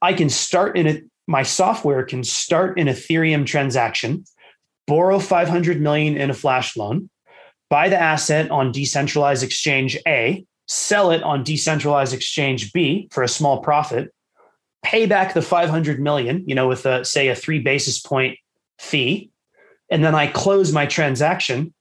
I 0.00 0.12
can 0.12 0.28
start 0.28 0.76
in 0.76 0.86
it. 0.86 1.04
My 1.26 1.42
software 1.42 2.04
can 2.04 2.24
start 2.24 2.78
an 2.78 2.86
Ethereum 2.86 3.44
transaction, 3.44 4.24
borrow 4.86 5.18
500 5.18 5.80
million 5.80 6.16
in 6.16 6.30
a 6.30 6.34
flash 6.34 6.76
loan, 6.76 7.10
buy 7.68 7.88
the 7.88 8.00
asset 8.00 8.50
on 8.50 8.72
decentralized 8.72 9.42
exchange 9.42 9.98
A, 10.06 10.44
sell 10.66 11.10
it 11.10 11.22
on 11.22 11.44
decentralized 11.44 12.14
exchange 12.14 12.72
B 12.72 13.08
for 13.10 13.22
a 13.22 13.28
small 13.28 13.60
profit, 13.60 14.12
pay 14.82 15.06
back 15.06 15.34
the 15.34 15.42
500 15.42 16.00
million, 16.00 16.44
you 16.46 16.54
know, 16.54 16.68
with 16.68 16.86
a, 16.86 17.04
say 17.04 17.28
a 17.28 17.34
three 17.34 17.58
basis 17.58 18.00
point 18.00 18.38
fee, 18.78 19.30
and 19.90 20.04
then 20.04 20.14
I 20.14 20.28
close 20.28 20.72
my 20.72 20.86
transaction. 20.86 21.74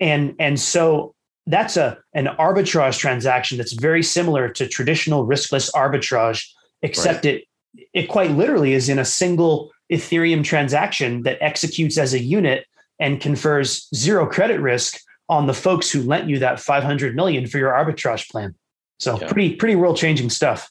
And, 0.00 0.34
and 0.38 0.60
so 0.60 1.14
that's 1.46 1.76
a, 1.76 1.98
an 2.14 2.26
arbitrage 2.38 2.98
transaction 2.98 3.56
that's 3.58 3.72
very 3.72 4.02
similar 4.02 4.48
to 4.50 4.66
traditional 4.66 5.26
riskless 5.26 5.70
arbitrage, 5.72 6.48
except 6.82 7.24
right. 7.24 7.36
it, 7.76 7.88
it 7.92 8.06
quite 8.08 8.32
literally 8.32 8.72
is 8.72 8.88
in 8.88 8.98
a 8.98 9.04
single 9.04 9.70
Ethereum 9.92 10.42
transaction 10.42 11.22
that 11.22 11.38
executes 11.40 11.98
as 11.98 12.14
a 12.14 12.18
unit 12.18 12.66
and 12.98 13.20
confers 13.20 13.88
zero 13.94 14.26
credit 14.26 14.60
risk 14.60 14.98
on 15.28 15.46
the 15.46 15.54
folks 15.54 15.90
who 15.90 16.02
lent 16.02 16.28
you 16.28 16.38
that 16.38 16.60
500 16.60 17.14
million 17.14 17.46
for 17.46 17.58
your 17.58 17.72
arbitrage 17.72 18.28
plan. 18.28 18.54
So 18.98 19.20
yeah. 19.20 19.28
pretty 19.28 19.56
pretty 19.56 19.76
world 19.76 19.96
changing 19.96 20.30
stuff. 20.30 20.70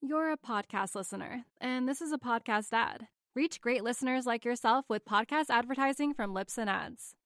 You're 0.00 0.32
a 0.32 0.36
podcast 0.36 0.96
listener, 0.96 1.44
and 1.60 1.88
this 1.88 2.00
is 2.00 2.12
a 2.12 2.18
podcast 2.18 2.72
ad. 2.72 3.06
Reach 3.34 3.60
great 3.60 3.84
listeners 3.84 4.26
like 4.26 4.44
yourself 4.44 4.84
with 4.88 5.04
podcast 5.04 5.46
advertising 5.48 6.12
from 6.12 6.34
Libsyn 6.34 6.66
Ads. 6.66 7.14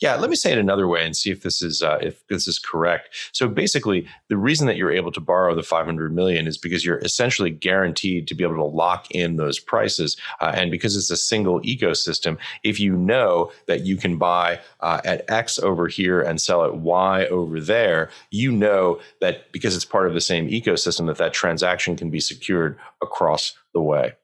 Yeah, 0.00 0.16
let 0.16 0.30
me 0.30 0.36
say 0.36 0.50
it 0.50 0.56
another 0.56 0.88
way 0.88 1.04
and 1.04 1.14
see 1.14 1.30
if 1.30 1.42
this 1.42 1.60
is 1.60 1.82
uh, 1.82 1.98
if 2.00 2.26
this 2.28 2.48
is 2.48 2.58
correct. 2.58 3.14
So 3.32 3.48
basically, 3.48 4.06
the 4.28 4.38
reason 4.38 4.66
that 4.66 4.76
you're 4.76 4.90
able 4.90 5.12
to 5.12 5.20
borrow 5.20 5.54
the 5.54 5.62
500 5.62 6.14
million 6.14 6.46
is 6.46 6.56
because 6.56 6.86
you're 6.86 6.98
essentially 6.98 7.50
guaranteed 7.50 8.26
to 8.28 8.34
be 8.34 8.42
able 8.42 8.56
to 8.56 8.64
lock 8.64 9.10
in 9.10 9.36
those 9.36 9.58
prices, 9.58 10.16
uh, 10.40 10.52
and 10.54 10.70
because 10.70 10.96
it's 10.96 11.10
a 11.10 11.18
single 11.18 11.60
ecosystem. 11.60 12.38
If 12.64 12.80
you 12.80 12.96
know 12.96 13.52
that 13.66 13.84
you 13.84 13.98
can 13.98 14.16
buy 14.16 14.60
uh, 14.80 15.02
at 15.04 15.30
X 15.30 15.58
over 15.58 15.86
here 15.86 16.22
and 16.22 16.40
sell 16.40 16.64
at 16.64 16.76
Y 16.76 17.26
over 17.26 17.60
there, 17.60 18.08
you 18.30 18.52
know 18.52 19.00
that 19.20 19.52
because 19.52 19.76
it's 19.76 19.84
part 19.84 20.06
of 20.06 20.14
the 20.14 20.20
same 20.22 20.48
ecosystem, 20.48 21.08
that 21.08 21.18
that 21.18 21.34
transaction 21.34 21.94
can 21.94 22.08
be 22.08 22.20
secured 22.20 22.78
across 23.02 23.52
the 23.74 23.82
way. 23.82 24.14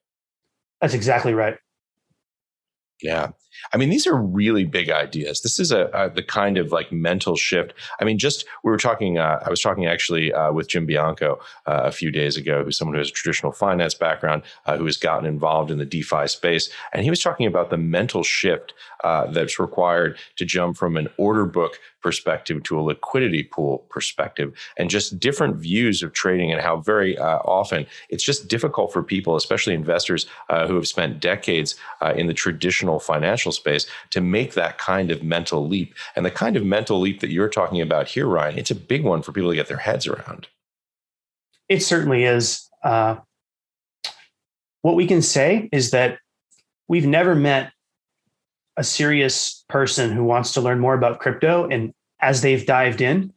That's 0.81 0.95
exactly 0.95 1.35
right. 1.35 1.59
Yeah. 3.03 3.33
I 3.73 3.77
mean, 3.77 3.91
these 3.91 4.07
are 4.07 4.17
really 4.17 4.65
big 4.65 4.91
ideas. 4.91 5.41
This 5.41 5.59
is 5.59 5.73
a, 5.73 5.87
a, 5.93 6.11
the 6.11 6.23
kind 6.23 6.59
of 6.59 6.73
like 6.73 6.93
mental 6.93 7.37
shift. 7.37 7.75
I 8.01 8.05
mean, 8.05 8.19
just 8.19 8.45
we 8.63 8.71
were 8.71 8.77
talking. 8.79 9.19
Uh, 9.19 9.43
I 9.45 9.51
was 9.51 9.61
talking 9.61 9.87
actually 9.87 10.33
uh, 10.33 10.53
with 10.53 10.69
Jim 10.69 10.87
Bianco 10.87 11.41
uh, 11.67 11.83
a 11.85 11.93
few 11.93 12.11
days 12.11 12.37
ago, 12.37 12.65
who's 12.65 12.77
someone 12.79 12.95
who 12.95 13.01
has 13.01 13.09
a 13.09 13.13
traditional 13.13 13.53
finance 13.53 13.95
background, 13.95 14.43
uh, 14.67 14.77
who 14.77 14.85
has 14.87 14.97
gotten 14.97 15.27
involved 15.27 15.71
in 15.71 15.79
the 15.79 15.85
DeFi 15.85 16.27
space, 16.27 16.71
and 16.93 17.03
he 17.03 17.11
was 17.11 17.21
talking 17.21 17.47
about 17.47 17.71
the 17.71 17.79
mental 17.79 18.23
shift 18.23 18.75
uh, 19.05 19.27
that's 19.31 19.59
required 19.59 20.19
to 20.37 20.45
jump 20.45 20.77
from 20.77 20.97
an 20.97 21.09
order 21.17 21.45
book 21.45 21.79
perspective 22.03 22.63
to 22.63 22.79
a 22.79 22.83
liquidity 22.83 23.43
pool 23.43 23.79
perspective, 23.89 24.53
and 24.77 24.91
just 24.91 25.19
different 25.19 25.57
views 25.57 26.03
of 26.03 26.13
trading 26.13 26.53
and 26.53 26.61
how 26.61 26.77
very 26.77 27.19
uh, 27.19 27.39
often 27.39 27.85
it's 28.11 28.23
just 28.23 28.49
difficult 28.49 28.93
for 28.93 29.03
people, 29.03 29.35
especially 29.35 29.75
investors 29.75 30.27
who 30.49 30.77
have 30.77 30.87
spent 30.87 31.21
decades 31.21 31.75
in 32.15 32.27
the 32.27 32.35
traditional 32.35 33.01
financial 33.01 33.46
space 33.53 33.87
to 34.11 34.21
make 34.21 34.55
that 34.55 34.79
kind 34.79 35.11
of 35.11 35.23
mental 35.23 35.67
leap. 35.67 35.95
And 36.15 36.25
the 36.25 36.31
kind 36.31 36.57
of 36.57 36.65
mental 36.65 37.01
leap 37.01 37.21
that 37.21 37.31
you're 37.31 37.49
talking 37.49 37.81
about 37.81 38.09
here, 38.09 38.27
Ryan, 38.27 38.59
it's 38.59 38.71
a 38.71 38.75
big 38.75 39.05
one 39.05 39.23
for 39.23 39.33
people 39.33 39.51
to 39.51 39.57
get 39.57 39.69
their 39.69 39.77
heads 39.77 40.07
around. 40.07 40.49
It 41.69 41.83
certainly 41.83 42.25
is. 42.25 42.69
Uh, 42.83 43.17
what 44.83 44.95
we 44.95 45.07
can 45.07 45.23
say 45.23 45.69
is 45.73 45.91
that 45.91 46.19
we've 46.89 47.07
never 47.07 47.35
met 47.35 47.73
a 48.77 48.85
serious 48.85 49.65
person 49.69 50.13
who 50.13 50.23
wants 50.23 50.53
to 50.53 50.61
learn 50.61 50.79
more 50.79 50.95
about 50.95 51.19
crypto. 51.19 51.67
And 51.69 51.93
as 52.21 52.43
they've 52.43 52.65
dived 52.65 53.01
in, 53.01 53.33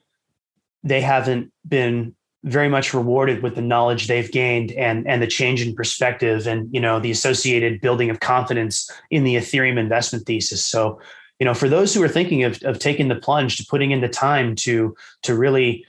they 0.84 1.02
haven't 1.02 1.52
been 1.68 2.16
very 2.44 2.70
much 2.70 2.94
rewarded 2.94 3.44
with 3.44 3.56
the 3.56 3.62
knowledge 3.62 4.08
they've 4.08 4.32
gained 4.32 4.72
and 4.74 5.08
and 5.08 5.22
the 5.22 5.28
change 5.28 5.62
in 5.62 5.76
perspective 5.76 6.48
and 6.48 6.74
you 6.74 6.80
know 6.80 7.00
the 7.00 7.12
associated 7.12 7.82
building 7.82 8.10
of 8.10 8.20
confidence 8.22 8.90
in 9.12 9.24
the 9.24 9.36
ethereum 9.36 9.78
investment 9.78 10.26
thesis. 10.26 10.64
So 10.64 11.02
you 11.40 11.46
know 11.46 11.54
for 11.54 11.68
those 11.68 11.94
who 11.94 12.02
are 12.02 12.10
thinking 12.10 12.44
of, 12.44 12.62
of 12.64 12.80
taking 12.80 13.10
the 13.10 13.16
plunge 13.16 13.58
to 13.58 13.66
putting 13.66 13.92
in 13.92 14.02
the 14.02 14.08
time 14.08 14.56
to 14.58 14.96
to 15.24 15.36
really 15.36 15.86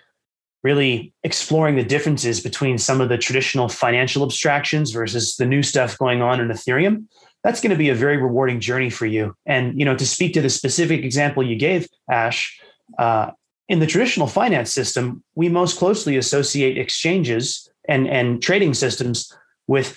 really 0.62 1.14
exploring 1.24 1.76
the 1.76 1.84
differences 1.84 2.40
between 2.40 2.76
some 2.76 3.00
of 3.00 3.08
the 3.08 3.16
traditional 3.16 3.68
financial 3.68 4.22
abstractions 4.22 4.90
versus 4.90 5.36
the 5.36 5.46
new 5.46 5.62
stuff 5.62 5.96
going 5.98 6.20
on 6.20 6.40
in 6.40 6.48
ethereum 6.48 7.06
that's 7.42 7.60
going 7.60 7.70
to 7.70 7.76
be 7.76 7.88
a 7.88 7.94
very 7.94 8.16
rewarding 8.16 8.60
journey 8.60 8.90
for 8.90 9.06
you. 9.06 9.34
And 9.46 9.78
you 9.78 9.84
know 9.84 9.96
to 9.96 10.06
speak 10.06 10.34
to 10.34 10.42
the 10.42 10.50
specific 10.50 11.04
example 11.04 11.42
you 11.42 11.56
gave 11.56 11.88
ash 12.10 12.60
uh, 12.98 13.30
in 13.70 13.78
the 13.78 13.86
traditional 13.86 14.26
finance 14.26 14.74
system, 14.74 15.22
we 15.36 15.48
most 15.48 15.78
closely 15.78 16.16
associate 16.16 16.76
exchanges 16.76 17.70
and, 17.88 18.08
and 18.08 18.42
trading 18.42 18.74
systems 18.74 19.32
with 19.68 19.96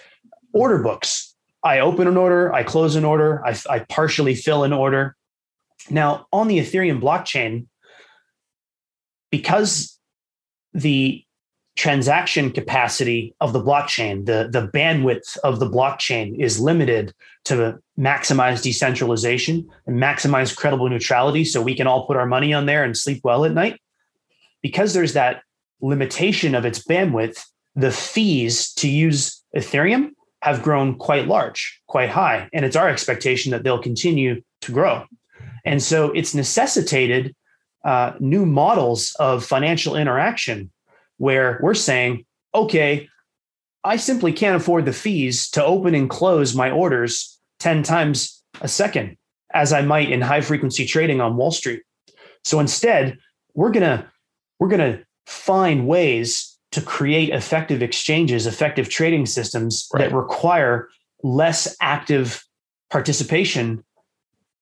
order 0.53 0.77
books. 0.77 1.35
I 1.63 1.79
open 1.79 2.07
an 2.07 2.15
order, 2.15 2.53
I 2.53 2.61
close 2.61 2.95
an 2.95 3.03
order, 3.03 3.43
I, 3.43 3.57
I 3.67 3.79
partially 3.79 4.35
fill 4.35 4.63
an 4.63 4.73
order. 4.73 5.15
Now, 5.89 6.27
on 6.31 6.47
the 6.49 6.59
Ethereum 6.59 7.01
blockchain, 7.01 7.65
because 9.31 9.99
the 10.73 11.22
transaction 11.75 12.51
capacity 12.51 13.33
of 13.41 13.51
the 13.53 13.61
blockchain, 13.61 14.25
the, 14.25 14.47
the 14.51 14.67
bandwidth 14.67 15.37
of 15.43 15.59
the 15.59 15.69
blockchain 15.69 16.39
is 16.39 16.59
limited 16.59 17.13
to 17.45 17.79
maximize 17.97 18.61
decentralization 18.61 19.67
and 19.87 19.97
maximize 19.97 20.55
credible 20.55 20.89
neutrality 20.89 21.43
so 21.43 21.61
we 21.61 21.75
can 21.75 21.87
all 21.87 22.05
put 22.05 22.17
our 22.17 22.27
money 22.27 22.53
on 22.53 22.65
there 22.65 22.83
and 22.83 22.95
sleep 22.95 23.21
well 23.23 23.43
at 23.43 23.53
night. 23.53 23.79
Because 24.61 24.93
there's 24.93 25.13
that 25.13 25.41
limitation 25.81 26.55
of 26.55 26.63
its 26.63 26.79
bandwidth, 26.83 27.43
the 27.75 27.91
fees 27.91 28.71
to 28.75 28.87
use 28.87 29.43
Ethereum 29.55 30.11
have 30.41 30.61
grown 30.61 30.95
quite 30.95 31.27
large, 31.27 31.81
quite 31.87 32.09
high. 32.09 32.49
And 32.53 32.65
it's 32.65 32.75
our 32.75 32.89
expectation 32.89 33.51
that 33.51 33.63
they'll 33.63 33.81
continue 33.81 34.41
to 34.61 34.71
grow. 34.71 35.05
And 35.65 35.81
so 35.81 36.11
it's 36.11 36.35
necessitated 36.35 37.35
uh, 37.83 38.13
new 38.19 38.45
models 38.45 39.15
of 39.19 39.43
financial 39.43 39.95
interaction 39.95 40.71
where 41.17 41.59
we're 41.61 41.73
saying, 41.73 42.25
okay, 42.53 43.07
I 43.83 43.97
simply 43.97 44.31
can't 44.31 44.61
afford 44.61 44.85
the 44.85 44.93
fees 44.93 45.49
to 45.51 45.63
open 45.63 45.93
and 45.95 46.09
close 46.09 46.55
my 46.55 46.71
orders 46.71 47.39
10 47.59 47.83
times 47.83 48.43
a 48.61 48.67
second, 48.67 49.17
as 49.53 49.73
I 49.73 49.81
might 49.81 50.11
in 50.11 50.21
high 50.21 50.41
frequency 50.41 50.85
trading 50.85 51.21
on 51.21 51.35
Wall 51.35 51.51
Street. 51.51 51.83
So 52.43 52.59
instead, 52.59 53.17
we're 53.53 53.71
gonna 53.71 54.11
we're 54.59 54.69
gonna 54.69 55.03
find 55.25 55.87
ways 55.87 56.57
to 56.71 56.81
create 56.81 57.29
effective 57.29 57.81
exchanges, 57.81 58.47
effective 58.47 58.89
trading 58.89 59.25
systems 59.25 59.87
right. 59.93 60.09
that 60.09 60.15
require 60.15 60.89
less 61.21 61.75
active 61.81 62.43
participation 62.89 63.83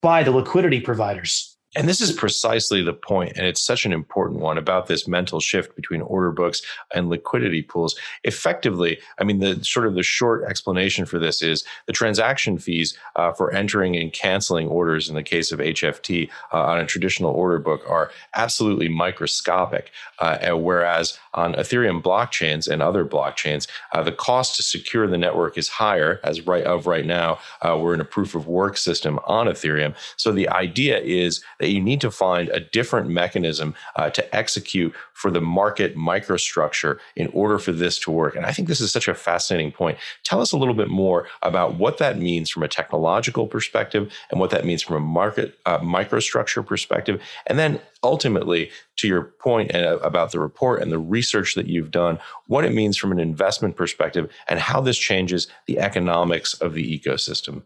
by 0.01 0.23
the 0.23 0.31
liquidity 0.31 0.81
providers. 0.81 1.50
And 1.73 1.87
this 1.87 2.01
is 2.01 2.11
precisely 2.11 2.83
the 2.83 2.93
point, 2.93 3.37
and 3.37 3.47
it's 3.47 3.61
such 3.61 3.85
an 3.85 3.93
important 3.93 4.41
one 4.41 4.57
about 4.57 4.87
this 4.87 5.07
mental 5.07 5.39
shift 5.39 5.73
between 5.73 6.01
order 6.01 6.31
books 6.31 6.61
and 6.93 7.09
liquidity 7.09 7.61
pools. 7.61 7.95
Effectively, 8.25 8.99
I 9.19 9.23
mean, 9.23 9.39
the 9.39 9.63
sort 9.63 9.87
of 9.87 9.95
the 9.95 10.03
short 10.03 10.43
explanation 10.49 11.05
for 11.05 11.17
this 11.17 11.41
is 11.41 11.63
the 11.87 11.93
transaction 11.93 12.57
fees 12.57 12.97
uh, 13.15 13.31
for 13.31 13.53
entering 13.53 13.95
and 13.95 14.11
canceling 14.11 14.67
orders 14.67 15.07
in 15.07 15.15
the 15.15 15.23
case 15.23 15.53
of 15.53 15.59
HFT 15.59 16.29
uh, 16.51 16.61
on 16.61 16.79
a 16.79 16.85
traditional 16.85 17.31
order 17.31 17.57
book 17.57 17.81
are 17.87 18.11
absolutely 18.35 18.89
microscopic, 18.89 19.91
uh, 20.19 20.51
whereas 20.57 21.17
on 21.33 21.53
Ethereum 21.53 22.01
blockchains 22.01 22.67
and 22.67 22.81
other 22.81 23.05
blockchains, 23.05 23.67
uh, 23.93 24.03
the 24.03 24.11
cost 24.11 24.57
to 24.57 24.63
secure 24.63 25.07
the 25.07 25.17
network 25.17 25.57
is 25.57 25.69
higher. 25.69 26.19
As 26.25 26.45
right 26.45 26.65
of 26.65 26.85
right 26.85 27.05
now, 27.05 27.39
uh, 27.61 27.77
we're 27.81 27.93
in 27.93 28.01
a 28.01 28.05
proof 28.05 28.35
of 28.35 28.47
work 28.47 28.75
system 28.75 29.19
on 29.25 29.47
Ethereum. 29.47 29.95
So 30.17 30.33
the 30.33 30.49
idea 30.49 30.99
is 30.99 31.41
that 31.61 31.69
you 31.69 31.79
need 31.79 32.01
to 32.01 32.09
find 32.09 32.49
a 32.49 32.59
different 32.59 33.07
mechanism 33.07 33.75
uh, 33.95 34.09
to 34.09 34.35
execute 34.35 34.93
for 35.13 35.29
the 35.29 35.39
market 35.39 35.95
microstructure 35.95 36.97
in 37.15 37.27
order 37.27 37.59
for 37.59 37.71
this 37.71 37.99
to 37.99 38.09
work. 38.09 38.35
And 38.35 38.47
I 38.47 38.51
think 38.51 38.67
this 38.67 38.81
is 38.81 38.91
such 38.91 39.07
a 39.07 39.13
fascinating 39.13 39.71
point. 39.71 39.99
Tell 40.23 40.41
us 40.41 40.51
a 40.51 40.57
little 40.57 40.73
bit 40.73 40.87
more 40.87 41.27
about 41.43 41.75
what 41.75 41.99
that 41.99 42.17
means 42.17 42.49
from 42.49 42.63
a 42.63 42.67
technological 42.67 43.45
perspective 43.45 44.11
and 44.31 44.39
what 44.39 44.49
that 44.49 44.65
means 44.65 44.81
from 44.81 44.95
a 44.95 44.99
market 44.99 45.59
uh, 45.67 45.77
microstructure 45.79 46.65
perspective. 46.65 47.21
And 47.45 47.59
then 47.59 47.79
ultimately, 48.01 48.71
to 48.97 49.07
your 49.07 49.21
point 49.21 49.75
uh, 49.75 49.99
about 50.01 50.31
the 50.31 50.39
report 50.39 50.81
and 50.81 50.91
the 50.91 50.97
research 50.97 51.53
that 51.53 51.67
you've 51.67 51.91
done, 51.91 52.17
what 52.47 52.65
it 52.65 52.73
means 52.73 52.97
from 52.97 53.11
an 53.11 53.19
investment 53.19 53.75
perspective 53.75 54.31
and 54.47 54.59
how 54.59 54.81
this 54.81 54.97
changes 54.97 55.47
the 55.67 55.77
economics 55.77 56.55
of 56.55 56.73
the 56.73 56.99
ecosystem. 56.99 57.61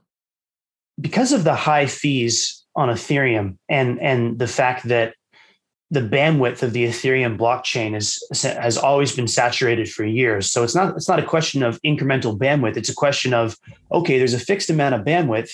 Because 1.00 1.32
of 1.32 1.46
the 1.46 1.56
high 1.56 1.86
fees 1.86 2.65
on 2.76 2.90
Ethereum 2.90 3.58
and 3.70 4.02
and 4.02 4.40
the 4.40 4.48
fact 4.48 4.88
that 4.88 5.16
the 5.92 6.02
bandwidth 6.02 6.64
of 6.64 6.74
the 6.74 6.86
Ethereum 6.86 7.38
blockchain 7.38 7.96
is 7.96 8.22
has 8.44 8.78
always 8.78 9.16
been 9.16 9.28
saturated 9.28 9.90
for 9.90 10.04
years. 10.04 10.52
So 10.52 10.64
it's 10.64 10.76
not 10.76 10.96
it's 10.96 11.08
not 11.08 11.20
a 11.20 11.26
question 11.26 11.64
of 11.64 11.82
incremental 11.84 12.38
bandwidth. 12.38 12.78
It's 12.78 12.90
a 12.90 12.96
question 12.96 13.34
of 13.34 13.58
okay, 13.92 14.18
there's 14.18 14.34
a 14.34 14.40
fixed 14.40 14.70
amount 14.70 14.96
of 14.96 15.02
bandwidth. 15.02 15.52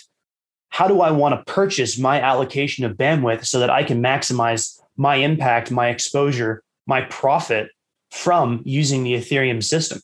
How 0.70 0.88
do 0.88 1.02
I 1.02 1.12
want 1.12 1.36
to 1.36 1.54
purchase 1.54 2.00
my 2.00 2.22
allocation 2.22 2.86
of 2.86 2.96
bandwidth 2.96 3.46
so 3.46 3.60
that 3.60 3.70
I 3.70 3.84
can 3.84 4.02
maximize 4.02 4.80
my 4.96 5.16
impact, 5.16 5.70
my 5.70 5.90
exposure, 5.90 6.64
my 6.88 7.02
profit 7.02 7.70
from 8.10 8.62
using 8.64 9.04
the 9.04 9.16
Ethereum 9.16 9.62
system? 9.62 10.02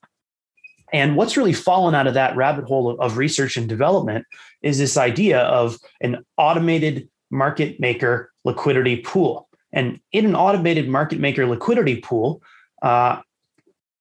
And 0.93 1.15
what's 1.15 1.35
really 1.35 1.53
fallen 1.53 1.95
out 1.95 2.07
of 2.07 2.13
that 2.13 2.35
rabbit 2.35 2.65
hole 2.65 2.89
of, 2.89 2.99
of 2.99 3.17
research 3.17 3.57
and 3.57 3.67
development 3.67 4.25
is 4.61 4.77
this 4.77 4.97
idea 4.97 5.41
of 5.41 5.77
an 6.01 6.25
automated 6.37 7.09
market 7.29 7.79
maker 7.79 8.31
liquidity 8.45 8.97
pool. 8.97 9.49
And 9.73 9.99
in 10.11 10.25
an 10.25 10.35
automated 10.35 10.87
market 10.87 11.19
maker 11.19 11.45
liquidity 11.45 11.97
pool, 11.97 12.41
uh, 12.81 13.21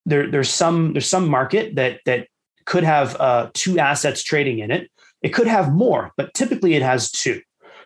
there, 0.05 0.31
there's 0.31 0.51
some 0.51 0.93
there's 0.93 1.09
some 1.09 1.29
market 1.29 1.75
that 1.75 2.01
that 2.07 2.29
could 2.65 2.85
have 2.85 3.17
uh, 3.17 3.51
two 3.53 3.79
assets 3.79 4.23
trading 4.23 4.61
in 4.61 4.71
it. 4.71 4.91
It 5.23 5.31
could 5.31 5.49
have 5.49 5.73
more, 5.73 6.13
but 6.17 6.35
typically 6.35 6.75
it 6.75 6.83
has 6.83 7.11
two. 7.11 7.41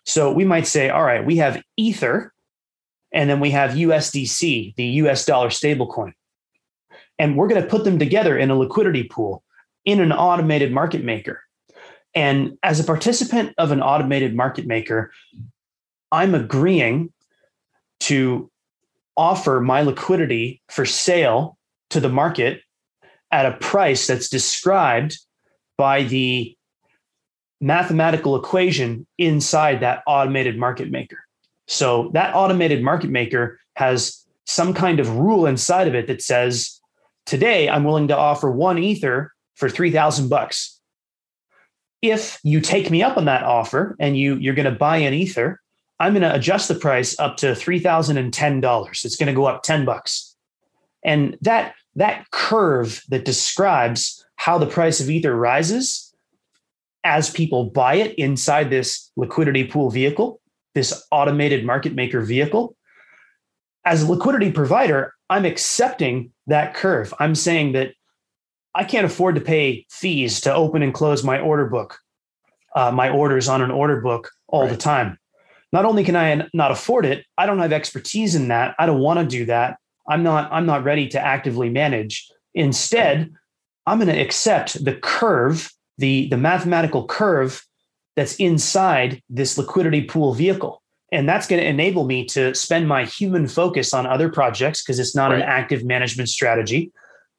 So 0.04 0.32
we 0.32 0.44
might 0.44 0.66
say, 0.66 0.90
all 0.90 1.02
right, 1.02 1.24
we 1.24 1.36
have 1.36 1.62
Ether, 1.76 2.32
and 3.12 3.30
then 3.30 3.40
we 3.40 3.50
have 3.50 3.72
USDC, 3.72 4.74
the 4.74 4.84
US 4.84 5.24
dollar 5.24 5.48
stablecoin 5.48 6.12
and 7.20 7.36
we're 7.36 7.48
going 7.48 7.62
to 7.62 7.68
put 7.68 7.84
them 7.84 7.98
together 7.98 8.38
in 8.38 8.50
a 8.50 8.56
liquidity 8.56 9.04
pool 9.04 9.44
in 9.84 10.00
an 10.00 10.10
automated 10.10 10.72
market 10.72 11.04
maker. 11.04 11.42
And 12.14 12.56
as 12.62 12.80
a 12.80 12.84
participant 12.84 13.54
of 13.58 13.72
an 13.72 13.82
automated 13.82 14.34
market 14.34 14.66
maker, 14.66 15.12
I'm 16.10 16.34
agreeing 16.34 17.12
to 18.00 18.50
offer 19.18 19.60
my 19.60 19.82
liquidity 19.82 20.62
for 20.70 20.86
sale 20.86 21.58
to 21.90 22.00
the 22.00 22.08
market 22.08 22.62
at 23.30 23.44
a 23.44 23.58
price 23.58 24.06
that's 24.06 24.30
described 24.30 25.18
by 25.76 26.04
the 26.04 26.56
mathematical 27.60 28.34
equation 28.34 29.06
inside 29.18 29.80
that 29.80 30.02
automated 30.06 30.56
market 30.58 30.90
maker. 30.90 31.18
So 31.68 32.10
that 32.14 32.34
automated 32.34 32.82
market 32.82 33.10
maker 33.10 33.60
has 33.76 34.24
some 34.46 34.72
kind 34.72 34.98
of 35.00 35.16
rule 35.16 35.44
inside 35.44 35.86
of 35.86 35.94
it 35.94 36.06
that 36.06 36.22
says 36.22 36.79
Today, 37.30 37.68
I'm 37.68 37.84
willing 37.84 38.08
to 38.08 38.16
offer 38.16 38.50
one 38.50 38.76
ether 38.76 39.32
for 39.54 39.70
3000 39.70 40.28
bucks. 40.28 40.80
If 42.02 42.40
you 42.42 42.60
take 42.60 42.90
me 42.90 43.04
up 43.04 43.16
on 43.16 43.26
that 43.26 43.44
offer 43.44 43.94
and 44.00 44.18
you 44.18 44.34
you're 44.34 44.56
going 44.56 44.64
to 44.64 44.76
buy 44.76 44.96
an 44.96 45.14
ether, 45.14 45.60
I'm 46.00 46.12
going 46.12 46.28
to 46.28 46.34
adjust 46.34 46.66
the 46.66 46.74
price 46.74 47.16
up 47.20 47.36
to 47.36 47.52
$3010. 47.52 49.04
It's 49.04 49.14
going 49.14 49.28
to 49.28 49.32
go 49.32 49.44
up 49.44 49.62
10 49.62 49.84
bucks. 49.84 50.34
And 51.04 51.38
that 51.42 51.74
that 51.94 52.28
curve 52.32 53.00
that 53.10 53.24
describes 53.24 54.26
how 54.34 54.58
the 54.58 54.66
price 54.66 54.98
of 54.98 55.08
ether 55.08 55.36
rises 55.36 56.12
as 57.04 57.30
people 57.30 57.70
buy 57.70 57.94
it 57.94 58.12
inside 58.18 58.70
this 58.70 59.08
liquidity 59.16 59.62
pool 59.62 59.88
vehicle, 59.88 60.40
this 60.74 61.06
automated 61.12 61.64
market 61.64 61.94
maker 61.94 62.22
vehicle, 62.22 62.74
as 63.84 64.02
a 64.02 64.10
liquidity 64.10 64.50
provider, 64.50 65.14
I'm 65.30 65.46
accepting 65.46 66.32
that 66.48 66.74
curve. 66.74 67.14
I'm 67.20 67.34
saying 67.34 67.72
that 67.72 67.92
I 68.74 68.84
can't 68.84 69.06
afford 69.06 69.36
to 69.36 69.40
pay 69.40 69.86
fees 69.88 70.40
to 70.42 70.54
open 70.54 70.82
and 70.82 70.92
close 70.92 71.24
my 71.24 71.40
order 71.40 71.66
book, 71.66 71.98
uh, 72.74 72.90
my 72.90 73.08
orders 73.08 73.48
on 73.48 73.62
an 73.62 73.70
order 73.70 74.00
book 74.00 74.30
all 74.48 74.62
right. 74.62 74.70
the 74.70 74.76
time. 74.76 75.18
Not 75.72 75.84
only 75.84 76.02
can 76.02 76.16
I 76.16 76.48
not 76.52 76.72
afford 76.72 77.06
it, 77.06 77.24
I 77.38 77.46
don't 77.46 77.60
have 77.60 77.72
expertise 77.72 78.34
in 78.34 78.48
that. 78.48 78.74
I 78.78 78.86
don't 78.86 79.00
want 79.00 79.20
to 79.20 79.26
do 79.26 79.44
that. 79.46 79.78
I'm 80.08 80.24
not. 80.24 80.50
I'm 80.52 80.66
not 80.66 80.82
ready 80.82 81.06
to 81.08 81.20
actively 81.20 81.70
manage. 81.70 82.28
Instead, 82.54 83.32
I'm 83.86 83.98
going 83.98 84.12
to 84.12 84.20
accept 84.20 84.84
the 84.84 84.94
curve, 84.94 85.70
the 85.98 86.28
the 86.28 86.36
mathematical 86.36 87.06
curve 87.06 87.64
that's 88.16 88.34
inside 88.36 89.22
this 89.30 89.56
liquidity 89.56 90.02
pool 90.02 90.34
vehicle. 90.34 90.82
And 91.12 91.28
that's 91.28 91.46
going 91.46 91.60
to 91.60 91.66
enable 91.68 92.04
me 92.04 92.24
to 92.26 92.54
spend 92.54 92.86
my 92.86 93.04
human 93.04 93.48
focus 93.48 93.92
on 93.92 94.06
other 94.06 94.28
projects 94.28 94.82
because 94.82 94.98
it's 94.98 95.14
not 95.14 95.30
right. 95.30 95.40
an 95.40 95.42
active 95.42 95.84
management 95.84 96.28
strategy. 96.28 96.92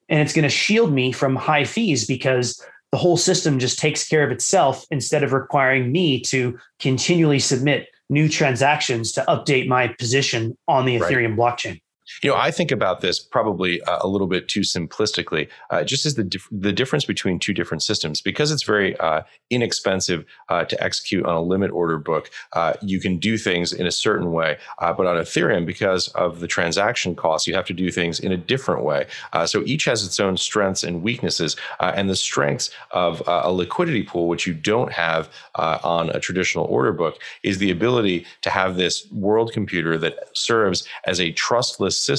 And 0.09 0.19
it's 0.19 0.33
going 0.33 0.43
to 0.43 0.49
shield 0.49 0.91
me 0.91 1.11
from 1.11 1.35
high 1.35 1.63
fees 1.63 2.05
because 2.05 2.61
the 2.91 2.97
whole 2.97 3.15
system 3.15 3.59
just 3.59 3.79
takes 3.79 4.07
care 4.07 4.23
of 4.25 4.31
itself 4.31 4.85
instead 4.91 5.23
of 5.23 5.31
requiring 5.31 5.91
me 5.91 6.19
to 6.21 6.59
continually 6.79 7.39
submit 7.39 7.87
new 8.09 8.27
transactions 8.27 9.13
to 9.13 9.23
update 9.29 9.67
my 9.67 9.87
position 9.87 10.57
on 10.67 10.85
the 10.85 10.99
right. 10.99 11.11
Ethereum 11.11 11.37
blockchain. 11.37 11.81
You 12.21 12.29
know, 12.29 12.35
I 12.35 12.51
think 12.51 12.71
about 12.71 13.01
this 13.01 13.19
probably 13.19 13.81
uh, 13.81 13.97
a 14.01 14.07
little 14.07 14.27
bit 14.27 14.47
too 14.47 14.59
simplistically, 14.59 15.47
uh, 15.71 15.83
just 15.83 16.05
as 16.05 16.13
the 16.13 16.23
dif- 16.23 16.47
the 16.51 16.71
difference 16.71 17.03
between 17.03 17.39
two 17.39 17.53
different 17.53 17.81
systems. 17.81 18.21
Because 18.21 18.51
it's 18.51 18.61
very 18.61 18.95
uh, 18.99 19.23
inexpensive 19.49 20.25
uh, 20.49 20.65
to 20.65 20.83
execute 20.83 21.25
on 21.25 21.33
a 21.33 21.41
limit 21.41 21.71
order 21.71 21.97
book, 21.97 22.29
uh, 22.53 22.73
you 22.83 22.99
can 22.99 23.17
do 23.17 23.39
things 23.39 23.73
in 23.73 23.87
a 23.87 23.91
certain 23.91 24.31
way. 24.31 24.57
Uh, 24.77 24.93
but 24.93 25.07
on 25.07 25.17
Ethereum, 25.17 25.65
because 25.65 26.09
of 26.09 26.41
the 26.41 26.47
transaction 26.47 27.15
costs, 27.15 27.47
you 27.47 27.55
have 27.55 27.65
to 27.65 27.73
do 27.73 27.89
things 27.89 28.19
in 28.19 28.31
a 28.31 28.37
different 28.37 28.83
way. 28.83 29.07
so 29.45 29.63
each 29.65 29.85
has 29.85 30.05
its 30.05 30.19
own 30.19 30.37
strengths 30.37 30.83
and 30.83 31.01
weaknesses. 31.01 31.55
and 31.79 32.09
the 32.09 32.15
strengths 32.15 32.69
of 32.91 33.23
a 33.27 33.51
liquidity 33.51 34.03
pool, 34.03 34.27
which 34.27 34.45
you 34.45 34.53
don't 34.53 34.91
have 34.91 35.29
on 35.55 36.09
a 36.11 36.19
traditional 36.19 36.65
order 36.65 36.93
book, 36.93 37.19
is 37.43 37.57
the 37.57 37.71
ability 37.71 38.25
to 38.41 38.49
have 38.49 38.75
this 38.75 39.09
world 39.11 39.51
computer 39.51 39.97
that 39.97 40.15
serves 40.33 40.87
as 41.05 41.19
a 41.19 41.31
trustless 41.31 41.97
system 41.97 42.10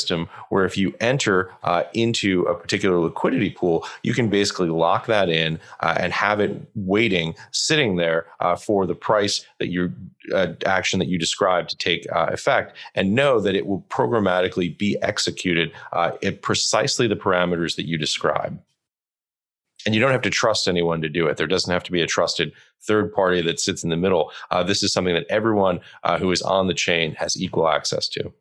where 0.48 0.64
if 0.64 0.76
you 0.76 0.94
enter 1.00 1.50
uh, 1.62 1.84
into 1.94 2.42
a 2.42 2.54
particular 2.54 2.98
liquidity 2.98 3.50
pool, 3.50 3.86
you 4.02 4.14
can 4.14 4.28
basically 4.28 4.68
lock 4.68 5.06
that 5.06 5.28
in 5.28 5.58
uh, 5.80 5.94
and 5.98 6.12
have 6.12 6.40
it 6.40 6.60
waiting, 6.74 7.34
sitting 7.50 7.96
there 7.96 8.26
uh, 8.40 8.56
for 8.56 8.86
the 8.86 8.94
price 8.94 9.44
that 9.58 9.68
your 9.68 9.92
uh, 10.32 10.48
action 10.66 10.98
that 10.98 11.08
you 11.08 11.18
described 11.18 11.70
to 11.70 11.76
take 11.76 12.06
uh, 12.12 12.26
effect, 12.30 12.76
and 12.94 13.14
know 13.14 13.40
that 13.40 13.54
it 13.54 13.66
will 13.66 13.82
programmatically 13.88 14.76
be 14.76 15.00
executed 15.02 15.72
uh, 15.92 16.12
at 16.22 16.42
precisely 16.42 17.06
the 17.06 17.16
parameters 17.16 17.76
that 17.76 17.86
you 17.86 17.98
describe. 17.98 18.60
And 19.84 19.96
you 19.96 20.00
don't 20.00 20.12
have 20.12 20.22
to 20.22 20.30
trust 20.30 20.68
anyone 20.68 21.02
to 21.02 21.08
do 21.08 21.26
it. 21.26 21.36
There 21.36 21.48
doesn't 21.48 21.72
have 21.72 21.82
to 21.84 21.92
be 21.92 22.02
a 22.02 22.06
trusted 22.06 22.52
third 22.82 23.12
party 23.12 23.42
that 23.42 23.58
sits 23.58 23.82
in 23.82 23.90
the 23.90 23.96
middle. 23.96 24.30
this 24.64 24.80
is 24.80 24.92
something 24.92 25.14
that 25.14 25.26
everyone 25.28 25.80
who 26.20 26.30
is 26.30 26.40
on 26.40 26.68
the 26.68 26.74
chain 26.74 27.16
has 27.16 27.40
equal 27.40 27.68
access 27.68 28.06
to. 28.10 28.32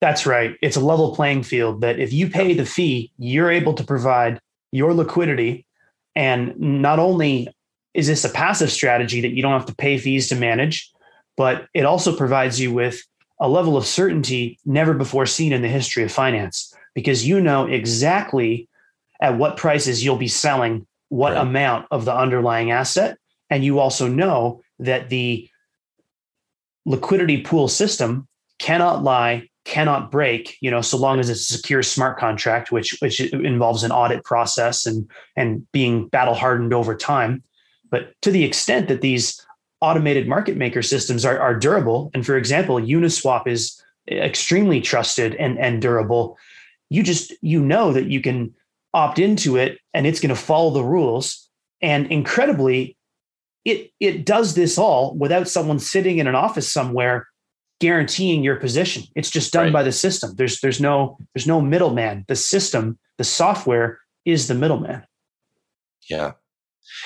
That's 0.00 0.24
right. 0.24 0.56
It's 0.62 0.76
a 0.76 0.80
level 0.80 1.14
playing 1.14 1.42
field 1.42 1.82
that 1.82 1.98
if 1.98 2.12
you 2.12 2.28
pay 2.28 2.54
the 2.54 2.64
fee, 2.64 3.12
you're 3.18 3.50
able 3.50 3.74
to 3.74 3.84
provide 3.84 4.40
your 4.72 4.94
liquidity. 4.94 5.66
And 6.16 6.58
not 6.58 6.98
only 6.98 7.48
is 7.92 8.06
this 8.06 8.24
a 8.24 8.30
passive 8.30 8.70
strategy 8.70 9.20
that 9.20 9.32
you 9.32 9.42
don't 9.42 9.52
have 9.52 9.66
to 9.66 9.74
pay 9.74 9.98
fees 9.98 10.28
to 10.28 10.36
manage, 10.36 10.90
but 11.36 11.68
it 11.74 11.84
also 11.84 12.16
provides 12.16 12.58
you 12.58 12.72
with 12.72 13.02
a 13.40 13.48
level 13.48 13.76
of 13.76 13.86
certainty 13.86 14.58
never 14.64 14.94
before 14.94 15.26
seen 15.26 15.52
in 15.52 15.62
the 15.62 15.68
history 15.68 16.02
of 16.02 16.12
finance 16.12 16.74
because 16.94 17.26
you 17.26 17.40
know 17.40 17.66
exactly 17.66 18.68
at 19.20 19.36
what 19.36 19.56
prices 19.56 20.04
you'll 20.04 20.16
be 20.16 20.28
selling 20.28 20.86
what 21.08 21.32
right. 21.32 21.42
amount 21.42 21.86
of 21.90 22.04
the 22.04 22.14
underlying 22.14 22.70
asset. 22.70 23.18
And 23.50 23.64
you 23.64 23.78
also 23.78 24.08
know 24.08 24.62
that 24.78 25.08
the 25.08 25.48
liquidity 26.86 27.42
pool 27.42 27.68
system 27.68 28.28
cannot 28.58 29.02
lie 29.02 29.49
cannot 29.70 30.10
break 30.10 30.58
you 30.60 30.70
know 30.70 30.80
so 30.80 30.96
long 30.96 31.20
as 31.20 31.30
it's 31.30 31.48
a 31.48 31.54
secure 31.54 31.82
smart 31.82 32.18
contract 32.18 32.72
which 32.72 32.96
which 33.00 33.20
involves 33.20 33.84
an 33.84 33.92
audit 33.92 34.24
process 34.24 34.84
and 34.84 35.08
and 35.36 35.70
being 35.72 36.08
battle 36.08 36.34
hardened 36.34 36.74
over 36.74 36.94
time. 36.96 37.42
But 37.90 38.14
to 38.22 38.30
the 38.30 38.44
extent 38.44 38.88
that 38.88 39.00
these 39.00 39.40
automated 39.80 40.28
market 40.28 40.56
maker 40.56 40.82
systems 40.82 41.24
are, 41.24 41.38
are 41.38 41.58
durable 41.58 42.10
and 42.12 42.26
for 42.26 42.36
example 42.36 42.76
uniswap 42.76 43.46
is 43.46 43.82
extremely 44.08 44.80
trusted 44.80 45.34
and 45.36 45.58
and 45.58 45.80
durable 45.80 46.36
you 46.90 47.02
just 47.02 47.32
you 47.40 47.64
know 47.64 47.92
that 47.92 48.10
you 48.10 48.20
can 48.20 48.52
opt 48.92 49.18
into 49.18 49.56
it 49.56 49.78
and 49.94 50.06
it's 50.06 50.20
going 50.20 50.34
to 50.34 50.40
follow 50.40 50.70
the 50.70 50.84
rules. 50.84 51.48
And 51.80 52.10
incredibly 52.10 52.96
it 53.64 53.90
it 54.00 54.24
does 54.24 54.54
this 54.54 54.78
all 54.78 55.14
without 55.16 55.48
someone 55.48 55.78
sitting 55.78 56.18
in 56.18 56.26
an 56.26 56.34
office 56.34 56.70
somewhere 56.70 57.28
guaranteeing 57.80 58.44
your 58.44 58.56
position. 58.56 59.04
It's 59.16 59.30
just 59.30 59.52
done 59.52 59.64
right. 59.64 59.72
by 59.72 59.82
the 59.82 59.92
system. 59.92 60.34
There's 60.36 60.60
there's 60.60 60.80
no 60.80 61.18
there's 61.34 61.46
no 61.46 61.60
middleman. 61.60 62.24
The 62.28 62.36
system, 62.36 62.98
the 63.18 63.24
software 63.24 63.98
is 64.24 64.48
the 64.48 64.54
middleman. 64.54 65.02
Yeah. 66.08 66.32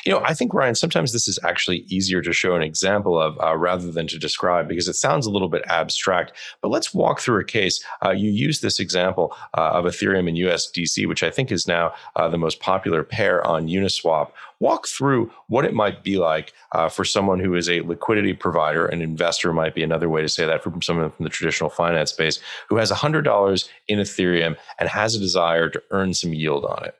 You 0.04 0.12
know, 0.12 0.20
I 0.24 0.34
think 0.34 0.54
Ryan, 0.54 0.74
sometimes 0.74 1.12
this 1.12 1.28
is 1.28 1.38
actually 1.42 1.78
easier 1.88 2.20
to 2.22 2.32
show 2.32 2.54
an 2.54 2.62
example 2.62 3.20
of 3.20 3.38
uh, 3.42 3.56
rather 3.56 3.90
than 3.90 4.06
to 4.08 4.18
describe 4.18 4.68
because 4.68 4.88
it 4.88 4.94
sounds 4.94 5.26
a 5.26 5.30
little 5.30 5.48
bit 5.48 5.62
abstract. 5.66 6.32
But 6.62 6.70
let's 6.70 6.94
walk 6.94 7.20
through 7.20 7.40
a 7.40 7.44
case. 7.44 7.82
Uh, 8.04 8.10
you 8.10 8.30
use 8.30 8.60
this 8.60 8.80
example 8.80 9.36
uh, 9.56 9.70
of 9.72 9.84
Ethereum 9.84 10.28
and 10.28 10.36
USDC, 10.36 11.06
which 11.06 11.22
I 11.22 11.30
think 11.30 11.52
is 11.52 11.66
now 11.66 11.92
uh, 12.16 12.28
the 12.28 12.38
most 12.38 12.60
popular 12.60 13.02
pair 13.02 13.46
on 13.46 13.68
Uniswap. 13.68 14.30
Walk 14.60 14.86
through 14.86 15.30
what 15.48 15.64
it 15.64 15.74
might 15.74 16.02
be 16.02 16.16
like 16.16 16.52
uh, 16.72 16.88
for 16.88 17.04
someone 17.04 17.38
who 17.38 17.54
is 17.54 17.68
a 17.68 17.80
liquidity 17.80 18.32
provider, 18.32 18.86
an 18.86 19.02
investor 19.02 19.52
might 19.52 19.74
be 19.74 19.82
another 19.82 20.08
way 20.08 20.22
to 20.22 20.28
say 20.28 20.46
that 20.46 20.62
from 20.62 20.80
someone 20.80 21.10
from 21.10 21.24
the 21.24 21.30
traditional 21.30 21.68
finance 21.68 22.10
space 22.10 22.40
who 22.68 22.76
has 22.76 22.90
$100 22.90 23.68
in 23.88 23.98
Ethereum 23.98 24.56
and 24.78 24.88
has 24.88 25.14
a 25.14 25.18
desire 25.18 25.68
to 25.68 25.82
earn 25.90 26.14
some 26.14 26.32
yield 26.32 26.64
on 26.64 26.84
it. 26.84 26.94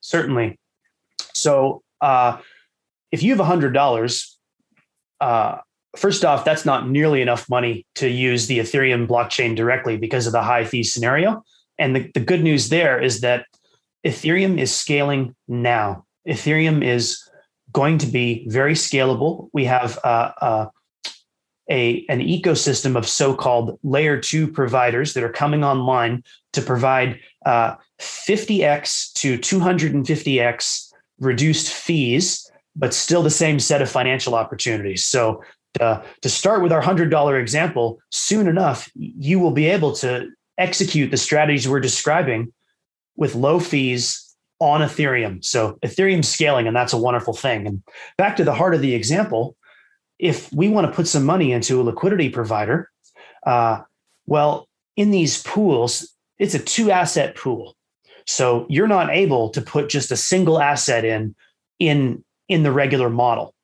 Certainly. 0.00 0.56
So 1.34 1.82
uh, 2.00 2.38
if 3.10 3.22
you 3.22 3.34
have 3.36 3.44
hundred 3.44 3.72
dollars, 3.72 4.38
uh, 5.20 5.58
first 5.96 6.24
off, 6.24 6.44
that's 6.44 6.64
not 6.64 6.88
nearly 6.88 7.22
enough 7.22 7.48
money 7.48 7.86
to 7.96 8.08
use 8.08 8.46
the 8.46 8.58
Ethereum 8.58 9.06
blockchain 9.06 9.54
directly 9.56 9.96
because 9.96 10.26
of 10.26 10.32
the 10.32 10.42
high 10.42 10.64
fee 10.64 10.82
scenario. 10.82 11.44
And 11.78 11.96
the, 11.96 12.10
the 12.14 12.20
good 12.20 12.42
news 12.42 12.68
there 12.68 13.00
is 13.00 13.20
that 13.20 13.46
Ethereum 14.06 14.58
is 14.58 14.74
scaling 14.74 15.34
now. 15.48 16.04
Ethereum 16.28 16.84
is 16.84 17.22
going 17.72 17.98
to 17.98 18.06
be 18.06 18.46
very 18.48 18.74
scalable. 18.74 19.48
We 19.52 19.64
have 19.64 19.98
uh, 20.04 20.32
uh, 20.40 20.66
a 21.70 22.04
an 22.08 22.20
ecosystem 22.20 22.96
of 22.96 23.08
so-called 23.08 23.78
layer 23.82 24.20
two 24.20 24.48
providers 24.48 25.14
that 25.14 25.22
are 25.22 25.32
coming 25.32 25.64
online 25.64 26.22
to 26.52 26.62
provide 26.62 27.20
uh, 27.46 27.76
50x 28.00 29.12
to 29.14 29.38
250x 29.38 30.91
reduced 31.18 31.72
fees, 31.72 32.50
but 32.74 32.94
still 32.94 33.22
the 33.22 33.30
same 33.30 33.58
set 33.58 33.82
of 33.82 33.90
financial 33.90 34.34
opportunities. 34.34 35.04
So 35.04 35.42
uh, 35.80 36.02
to 36.20 36.28
start 36.28 36.62
with 36.62 36.72
our 36.72 36.82
$100 36.82 37.40
example, 37.40 38.00
soon 38.10 38.46
enough, 38.46 38.90
you 38.94 39.38
will 39.38 39.52
be 39.52 39.66
able 39.66 39.92
to 39.96 40.28
execute 40.58 41.10
the 41.10 41.16
strategies 41.16 41.68
we're 41.68 41.80
describing 41.80 42.52
with 43.16 43.34
low 43.34 43.58
fees 43.58 44.34
on 44.58 44.80
Ethereum. 44.80 45.44
So 45.44 45.78
Ethereum 45.84 46.24
scaling, 46.24 46.66
and 46.66 46.76
that's 46.76 46.92
a 46.92 46.98
wonderful 46.98 47.34
thing. 47.34 47.66
And 47.66 47.82
back 48.16 48.36
to 48.36 48.44
the 48.44 48.54
heart 48.54 48.74
of 48.74 48.80
the 48.80 48.94
example, 48.94 49.56
if 50.18 50.52
we 50.52 50.68
want 50.68 50.86
to 50.86 50.92
put 50.92 51.08
some 51.08 51.24
money 51.24 51.52
into 51.52 51.80
a 51.80 51.82
liquidity 51.82 52.28
provider, 52.28 52.90
uh, 53.44 53.80
well, 54.26 54.68
in 54.96 55.10
these 55.10 55.42
pools, 55.42 56.14
it's 56.38 56.54
a 56.54 56.58
two 56.58 56.90
asset 56.90 57.34
pool. 57.34 57.76
So 58.26 58.66
you're 58.68 58.88
not 58.88 59.10
able 59.10 59.50
to 59.50 59.60
put 59.60 59.88
just 59.88 60.10
a 60.10 60.16
single 60.16 60.60
asset 60.60 61.04
in 61.04 61.34
in 61.78 62.24
in 62.48 62.62
the 62.62 62.72
regular 62.72 63.10
model. 63.10 63.54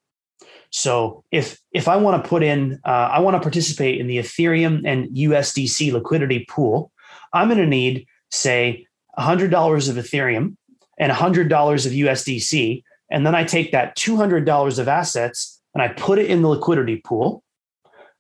So 0.71 1.25
if 1.31 1.59
if 1.73 1.89
I 1.89 1.97
want 1.97 2.23
to 2.23 2.29
put 2.29 2.43
in, 2.43 2.81
uh, 2.85 3.11
I 3.13 3.21
want 3.21 3.37
to 3.37 3.41
participate 3.41 4.01
in 4.01 4.07
the 4.07 4.19
Ethereum 4.19 4.83
and 4.85 5.09
USDC 5.09 5.93
liquidity 5.93 6.47
pool, 6.49 6.93
I'm 7.33 7.49
going 7.49 7.61
to 7.61 7.67
need 7.67 8.07
say 8.31 8.87
$100 9.19 9.51
of 9.89 9.97
Ethereum 9.97 10.57
and 10.99 11.13
$100 11.13 11.87
of 11.87 11.93
USDC, 11.93 12.83
and 13.11 13.25
then 13.25 13.35
I 13.35 13.45
take 13.45 13.73
that 13.73 13.97
$200 13.97 14.79
of 14.79 14.89
assets 14.89 15.61
and 15.75 15.83
I 15.83 15.89
put 15.89 16.19
it 16.19 16.31
in 16.31 16.43
the 16.43 16.49
liquidity 16.49 17.01
pool, 17.05 17.43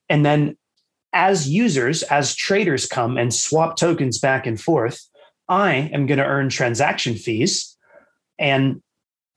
and 0.09 0.24
then 0.24 0.57
as 1.12 1.48
users, 1.48 2.03
as 2.05 2.35
traders 2.35 2.87
come 2.87 3.16
and 3.16 3.33
swap 3.33 3.77
tokens 3.77 4.18
back 4.18 4.46
and 4.46 4.61
forth, 4.61 5.01
I 5.49 5.91
am 5.93 6.07
going 6.07 6.19
to 6.19 6.25
earn 6.25 6.49
transaction 6.49 7.15
fees. 7.15 7.77
And 8.39 8.83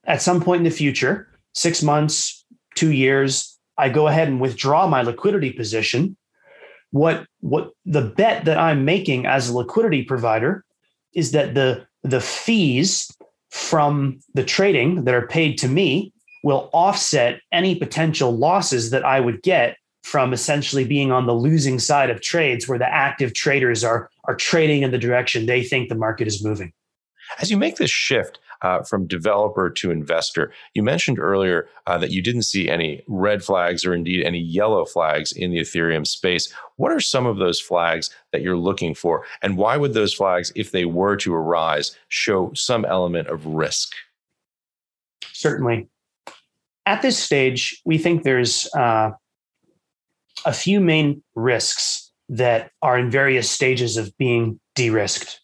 at 0.05 0.21
some 0.21 0.41
point 0.41 0.59
in 0.59 0.63
the 0.65 0.71
future, 0.71 1.27
six 1.53 1.81
months, 1.81 2.45
two 2.75 2.91
years, 2.91 3.57
I 3.77 3.89
go 3.89 4.07
ahead 4.07 4.27
and 4.27 4.41
withdraw 4.41 4.87
my 4.87 5.01
liquidity 5.01 5.51
position. 5.51 6.17
What 6.91 7.25
what 7.39 7.71
the 7.85 8.01
bet 8.01 8.45
that 8.45 8.57
I'm 8.57 8.83
making 8.83 9.25
as 9.25 9.49
a 9.49 9.57
liquidity 9.57 10.03
provider 10.03 10.65
is 11.13 11.31
that 11.31 11.53
the 11.53 11.85
the 12.03 12.21
fees 12.21 13.09
from 13.49 14.19
the 14.33 14.43
trading 14.43 15.05
that 15.05 15.13
are 15.13 15.27
paid 15.27 15.57
to 15.59 15.67
me 15.67 16.13
will 16.43 16.69
offset 16.73 17.39
any 17.51 17.75
potential 17.75 18.35
losses 18.35 18.89
that 18.89 19.05
I 19.05 19.19
would 19.19 19.41
get 19.41 19.77
from 20.03 20.33
essentially 20.33 20.83
being 20.83 21.11
on 21.11 21.27
the 21.27 21.33
losing 21.33 21.79
side 21.79 22.09
of 22.09 22.21
trades 22.21 22.67
where 22.67 22.79
the 22.79 22.91
active 22.91 23.33
traders 23.33 23.83
are 23.83 24.09
are 24.25 24.35
trading 24.35 24.83
in 24.83 24.91
the 24.91 24.97
direction 24.97 25.45
they 25.45 25.63
think 25.63 25.89
the 25.89 25.95
market 25.95 26.27
is 26.27 26.43
moving. 26.43 26.73
As 27.39 27.49
you 27.49 27.57
make 27.57 27.77
this 27.77 27.91
shift 27.91 28.39
uh, 28.61 28.83
from 28.83 29.07
developer 29.07 29.69
to 29.69 29.91
investor, 29.91 30.51
you 30.73 30.83
mentioned 30.83 31.19
earlier 31.19 31.67
uh, 31.87 31.97
that 31.97 32.11
you 32.11 32.21
didn't 32.21 32.43
see 32.43 32.69
any 32.69 33.03
red 33.07 33.43
flags 33.43 33.85
or 33.85 33.93
indeed 33.93 34.23
any 34.23 34.39
yellow 34.39 34.85
flags 34.85 35.31
in 35.31 35.51
the 35.51 35.59
Ethereum 35.59 36.05
space. 36.05 36.53
What 36.75 36.91
are 36.91 36.99
some 36.99 37.25
of 37.25 37.37
those 37.37 37.59
flags 37.59 38.09
that 38.31 38.41
you're 38.41 38.57
looking 38.57 38.93
for? 38.93 39.25
And 39.41 39.57
why 39.57 39.77
would 39.77 39.93
those 39.93 40.13
flags, 40.13 40.51
if 40.55 40.71
they 40.71 40.85
were 40.85 41.15
to 41.17 41.33
arise, 41.33 41.95
show 42.09 42.51
some 42.53 42.85
element 42.85 43.27
of 43.29 43.45
risk? 43.45 43.93
Certainly. 45.31 45.87
At 46.85 47.01
this 47.01 47.17
stage, 47.17 47.81
we 47.85 47.97
think 47.97 48.23
there's 48.23 48.67
uh, 48.75 49.11
a 50.45 50.53
few 50.53 50.79
main 50.79 51.23
risks 51.35 52.10
that 52.31 52.71
are 52.81 52.97
in 52.97 53.11
various 53.11 53.49
stages 53.49 53.97
of 53.97 54.17
being 54.17 54.59
de 54.75 54.89
risked. 54.89 55.41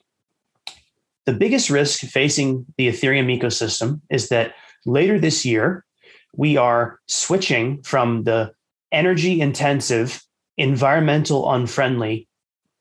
The 1.25 1.33
biggest 1.33 1.69
risk 1.69 1.99
facing 1.99 2.65
the 2.77 2.87
Ethereum 2.87 3.27
ecosystem 3.37 3.99
is 4.09 4.29
that 4.29 4.55
later 4.85 5.19
this 5.19 5.45
year, 5.45 5.83
we 6.33 6.55
are 6.55 6.99
switching 7.07 7.83
from 7.83 8.23
the 8.23 8.53
energy 8.93 9.41
intensive, 9.41 10.23
environmental 10.57 11.51
unfriendly 11.51 12.29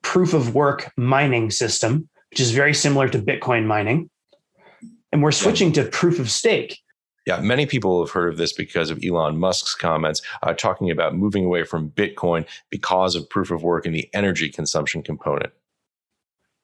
proof 0.03 0.35
of 0.35 0.55
work 0.55 0.93
mining 0.97 1.51
system, 1.51 2.09
which 2.31 2.39
is 2.39 2.53
very 2.53 2.75
similar 2.75 3.09
to 3.09 3.19
Bitcoin 3.19 3.67
mining. 3.67 4.09
And 5.11 5.21
we're 5.21 5.33
switching 5.33 5.73
to 5.73 5.85
proof 5.85 6.21
of 6.21 6.31
stake. 6.31 6.79
Yeah, 7.27 7.41
many 7.41 7.67
people 7.67 8.05
have 8.05 8.13
heard 8.13 8.29
of 8.29 8.39
this 8.39 8.53
because 8.53 8.89
of 8.89 9.03
Elon 9.05 9.37
Musk's 9.39 9.75
comments 9.75 10.23
uh, 10.45 10.55
talking 10.55 10.93
about 10.93 11.17
moving 11.17 11.45
away 11.45 11.65
from 11.65 11.91
Bitcoin 11.91 12.47
because 12.71 13.17
of 13.17 13.29
proof 13.29 13.51
of 13.51 13.65
work 13.65 13.85
and 13.85 13.95
the 13.95 14.09
energy 14.15 14.49
consumption 14.49 15.03
component. 15.03 15.53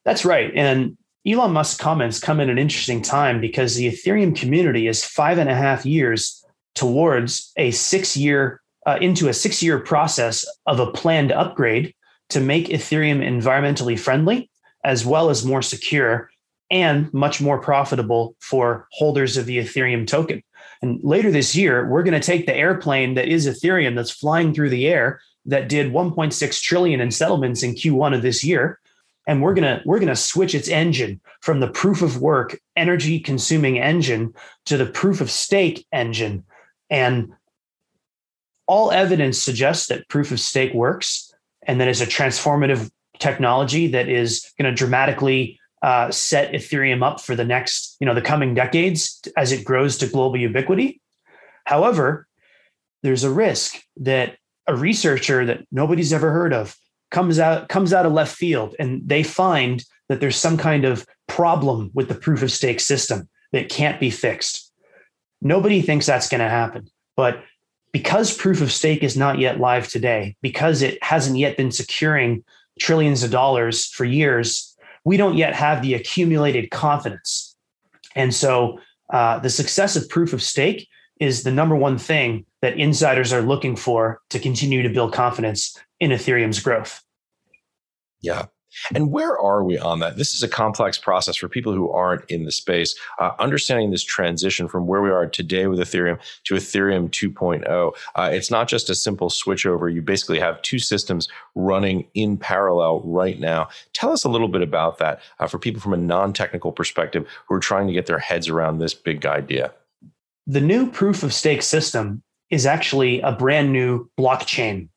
That's 0.05 0.25
right. 0.25 0.53
And 0.55 0.97
Elon 1.27 1.53
Musk's 1.53 1.81
comments 1.81 2.21
come 2.21 2.41
at 2.41 2.49
an 2.49 2.59
interesting 2.59 3.03
time 3.03 3.41
because 3.41 3.75
the 3.75 3.89
Ethereum 3.89 4.37
community 4.37 4.87
is 4.87 5.05
five 5.05 5.39
and 5.39 5.51
a 5.51 5.55
half 5.55 5.85
years 5.85 6.45
towards 6.77 7.53
a 7.57 7.73
six 7.73 8.17
year, 8.17 8.61
uh, 8.87 8.99
into 9.01 9.29
a 9.29 9.35
six 9.35 9.63
year 9.65 9.81
process 9.81 10.47
of 10.67 10.79
a 10.79 10.91
planned 10.93 11.33
upgrade 11.33 11.93
to 12.31 12.41
make 12.41 12.69
Ethereum 12.69 13.19
environmentally 13.19 13.99
friendly, 13.99 14.49
as 14.85 15.05
well 15.05 15.29
as 15.29 15.45
more 15.45 15.63
secure 15.63 16.31
and 16.71 17.13
much 17.13 17.41
more 17.41 17.61
profitable 17.61 18.35
for 18.41 18.89
holders 18.93 19.37
of 19.37 19.47
the 19.47 19.59
Ethereum 19.59 20.07
token. 20.07 20.43
And 20.81 21.01
later 21.03 21.31
this 21.31 21.55
year, 21.55 21.89
we're 21.89 22.03
going 22.03 22.21
to 22.21 22.27
take 22.27 22.47
the 22.47 22.57
airplane 22.57 23.15
that 23.15 23.29
is 23.29 23.47
Ethereum 23.47 23.95
that's 23.95 24.11
flying 24.11 24.53
through 24.53 24.71
the 24.71 24.89
air 24.89 25.21
that 25.47 25.69
did 25.69 25.93
1.6 25.93 26.61
trillion 26.61 27.01
in 27.01 27.11
settlements 27.11 27.63
in 27.63 27.75
Q1 27.75 28.15
of 28.15 28.23
this 28.23 28.45
year. 28.45 28.79
And 29.27 29.41
we're 29.41 29.55
going 29.55 29.79
to 29.79 29.83
we're 29.87 30.01
going 30.01 30.09
to 30.09 30.17
switch 30.17 30.55
its 30.55 30.69
engine 30.69 31.21
from 31.41 31.61
the 31.61 31.69
proof 31.69 32.03
of 32.03 32.21
work 32.21 32.61
energy 32.77 33.21
consuming 33.21 33.79
engine 33.79 34.35
to 34.67 34.77
the 34.77 34.87
proof 34.87 35.21
of 35.21 35.31
stake 35.31 35.87
engine. 35.93 36.45
And 36.91 37.33
all 38.67 38.91
evidence 38.91 39.41
suggests 39.41 39.87
that 39.87 40.09
proof 40.09 40.33
of 40.33 40.41
stake 40.41 40.75
works 40.75 41.33
and 41.67 41.81
that 41.81 41.89
it's 41.89 42.01
a 42.01 42.07
transformative 42.07 42.91
technology 43.19 43.87
that 43.89 44.09
is 44.09 44.53
going 44.59 44.71
to 44.71 44.77
dramatically 44.77 45.61
uh, 45.83 46.11
set 46.11 46.53
ethereum 46.53 47.05
up 47.05 47.21
for 47.21 47.35
the 47.35 47.45
next 47.45 47.97
you 48.01 48.07
know 48.07 48.15
the 48.15 48.23
coming 48.23 48.55
decades 48.55 49.21
as 49.37 49.53
it 49.53 49.65
grows 49.65 49.99
to 49.99 50.07
global 50.07 50.37
ubiquity 50.37 51.01
however 51.65 52.27
there's 53.03 53.25
a 53.25 53.31
risk 53.31 53.83
that 53.97 54.37
a 54.69 54.77
researcher 54.77 55.45
that 55.45 55.67
nobody's 55.73 56.13
ever 56.13 56.31
heard 56.31 56.53
of 56.53 56.77
comes 57.11 57.39
out 57.39 57.69
comes 57.69 57.93
out 57.93 58.07
of 58.07 58.13
left 58.13 58.35
field 58.35 58.75
and 58.79 59.03
they 59.07 59.23
find 59.23 59.85
that 60.09 60.21
there's 60.21 60.37
some 60.37 60.57
kind 60.57 60.85
of 60.85 61.07
problem 61.27 61.91
with 61.95 62.09
the 62.09 62.15
proof 62.15 62.43
of 62.43 62.53
stake 62.53 62.81
system 62.81 63.29
that 63.53 63.69
can't 63.69 64.01
be 64.01 64.11
fixed. 64.11 64.73
Nobody 65.41 65.81
thinks 65.81 66.07
that's 66.07 66.29
going 66.29 66.41
to 66.41 66.49
happen. 66.49 66.89
But 67.17 67.43
because 67.93 68.37
proof 68.37 68.61
of 68.61 68.73
stake 68.73 69.03
is 69.03 69.17
not 69.17 69.39
yet 69.39 69.61
live 69.61 69.89
today, 69.89 70.37
because 70.43 70.83
it 70.83 71.03
hasn't 71.03 71.39
yet 71.39 71.57
been 71.57 71.73
securing 71.73 72.45
trillions 72.79 73.23
of 73.23 73.31
dollars 73.31 73.87
for 73.87 74.05
years, 74.05 74.72
we 75.05 75.17
don't 75.17 75.37
yet 75.37 75.55
have 75.55 75.83
the 75.83 75.95
accumulated 75.95 76.71
confidence. 76.71 77.57
And 78.15 78.35
so 78.35 78.79
uh, 79.13 79.39
the 79.39 79.51
success 79.51 79.97
of 79.97 80.09
proof 80.09 80.33
of 80.33 80.43
stake 80.43 80.89
is 81.21 81.43
the 81.43 81.53
number 81.53 81.77
one 81.77 81.99
thing 81.99 82.47
that 82.63 82.79
insiders 82.79 83.33
are 83.33 83.43
looking 83.43 83.77
for 83.77 84.21
to 84.31 84.39
continue 84.39 84.83
to 84.83 84.89
build 84.89 85.13
confidence 85.13 85.77
in 86.01 86.11
Ethereum's 86.11 86.61
growth. 86.61 87.03
Yeah. 88.21 88.47
And 88.95 89.11
where 89.11 89.39
are 89.39 89.63
we 89.65 89.79
on 89.79 90.01
that? 90.01 90.17
This 90.17 90.35
is 90.35 90.43
a 90.43 90.49
complex 90.49 90.99
process 90.99 91.37
for 91.37 91.49
people 91.49 91.73
who 91.73 91.91
aren't 91.91 92.25
in 92.31 92.45
the 92.45 92.53
space. 92.53 92.95
Uh, 93.19 93.33
understanding 93.39 93.91
this 93.91 94.05
transition 94.05 94.69
from 94.69 94.87
where 94.87 95.03
we 95.03 95.11
are 95.11 95.27
today 95.27 95.67
with 95.67 95.79
Ethereum 95.79 96.19
to 96.45 96.55
Ethereum 96.55 97.11
2.0, 97.11 97.93
uh, 98.15 98.31
it's 98.33 98.51
not 98.51 98.69
just 98.69 98.91
a 98.91 98.95
simple 98.95 99.29
switchover. 99.29 99.93
You 99.93 100.03
basically 100.03 100.39
have 100.41 100.61
two 100.63 100.79
systems 100.79 101.29
running 101.55 102.07
in 102.15 102.37
parallel 102.37 103.03
right 103.05 103.39
now. 103.39 103.69
Tell 103.93 104.13
us 104.13 104.25
a 104.25 104.29
little 104.29 104.49
bit 104.49 104.63
about 104.63 104.99
that 104.99 105.21
uh, 105.39 105.47
for 105.47 105.59
people 105.59 105.81
from 105.81 105.95
a 105.95 105.99
non 105.99 106.33
technical 106.33 106.73
perspective 106.73 107.27
who 107.47 107.55
are 107.55 107.61
trying 107.61 107.87
to 107.87 107.93
get 107.93 108.07
their 108.07 108.19
heads 108.19 108.49
around 108.49 108.79
this 108.79 108.95
big 108.95 109.27
idea. 109.27 109.73
The 110.47 110.61
new 110.61 110.91
proof 110.91 111.23
of 111.23 111.33
stake 111.33 111.63
system 111.63 112.23
is 112.51 112.67
actually 112.67 113.21
a 113.21 113.33
brand 113.33 113.73
new 113.73 114.09
blockchain 114.19 114.89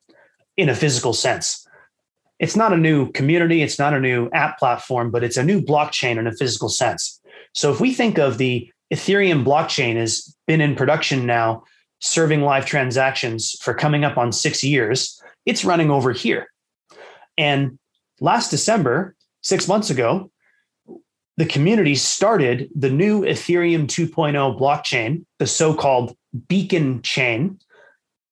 in 0.58 0.70
a 0.70 0.76
physical 0.76 1.14
sense. 1.14 1.65
It's 2.40 2.56
not 2.56 2.74
a 2.74 2.78
new 2.78 3.12
community, 3.12 3.62
it's 3.62 3.80
not 3.80 3.94
a 3.94 4.00
new 4.00 4.30
app 4.32 4.60
platform, 4.60 5.12
but 5.12 5.24
it's 5.24 5.38
a 5.38 5.44
new 5.44 5.62
blockchain 5.62 6.18
in 6.18 6.28
a 6.28 6.34
physical 6.34 6.70
sense. 6.70 7.22
So 7.54 7.72
if 7.72 7.80
we 7.80 7.94
think 7.94 8.18
of 8.18 8.38
the 8.38 8.70
Ethereum 8.94 9.46
blockchain 9.46 9.96
has 9.96 10.36
been 10.46 10.62
in 10.62 10.76
production 10.76 11.26
now, 11.26 11.64
serving 12.00 12.42
live 12.42 12.66
transactions 12.66 13.56
for 13.62 13.74
coming 13.74 14.04
up 14.04 14.18
on 14.18 14.32
six 14.32 14.64
years, 14.64 15.22
it's 15.46 15.66
running 15.66 15.90
over 15.90 16.12
here. 16.12 16.48
And 17.38 17.80
last 18.20 18.52
December, 18.52 19.16
six 19.42 19.68
months 19.68 19.90
ago, 19.90 20.32
the 21.38 21.46
community 21.46 21.96
started 21.96 22.70
the 22.76 22.90
new 22.90 23.22
Ethereum 23.22 23.88
2.0 23.88 24.60
blockchain, 24.60 25.26
the 25.40 25.48
so 25.48 25.74
called 25.74 26.16
beacon 26.48 27.02
chain. 27.02 27.60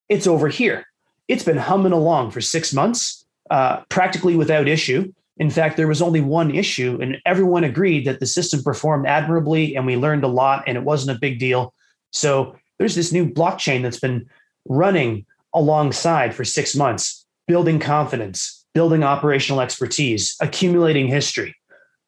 It's 0.07 0.27
over 0.27 0.47
here. 0.47 0.85
It's 1.27 1.43
been 1.43 1.57
humming 1.57 1.91
along 1.91 2.31
for 2.31 2.41
six 2.41 2.73
months, 2.73 3.22
uh, 3.53 3.83
practically 3.89 4.35
without 4.35 4.67
issue. 4.67 5.13
In 5.37 5.51
fact, 5.51 5.77
there 5.77 5.87
was 5.87 6.01
only 6.01 6.21
one 6.21 6.55
issue, 6.55 6.97
and 6.99 7.21
everyone 7.23 7.63
agreed 7.63 8.03
that 8.05 8.19
the 8.19 8.25
system 8.25 8.63
performed 8.63 9.05
admirably 9.05 9.75
and 9.75 9.85
we 9.85 9.95
learned 9.95 10.23
a 10.23 10.27
lot 10.27 10.63
and 10.65 10.75
it 10.75 10.83
wasn't 10.83 11.15
a 11.15 11.19
big 11.19 11.37
deal. 11.37 11.71
So 12.11 12.55
there's 12.79 12.95
this 12.95 13.11
new 13.11 13.29
blockchain 13.29 13.83
that's 13.83 13.99
been 13.99 14.27
running 14.67 15.27
alongside 15.53 16.33
for 16.33 16.43
six 16.43 16.75
months, 16.75 17.27
building 17.47 17.79
confidence, 17.79 18.65
building 18.73 19.03
operational 19.03 19.61
expertise, 19.61 20.35
accumulating 20.41 21.07
history. 21.07 21.55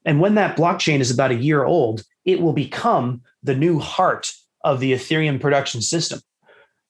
And 0.03 0.19
when 0.19 0.33
that 0.35 0.57
blockchain 0.57 0.99
is 0.99 1.11
about 1.11 1.29
a 1.29 1.35
year 1.35 1.63
old, 1.63 2.01
it 2.25 2.41
will 2.41 2.53
become 2.53 3.21
the 3.43 3.55
new 3.55 3.77
heart 3.77 4.33
of 4.63 4.79
the 4.79 4.93
Ethereum 4.93 5.39
production 5.39 5.83
system. 5.83 6.21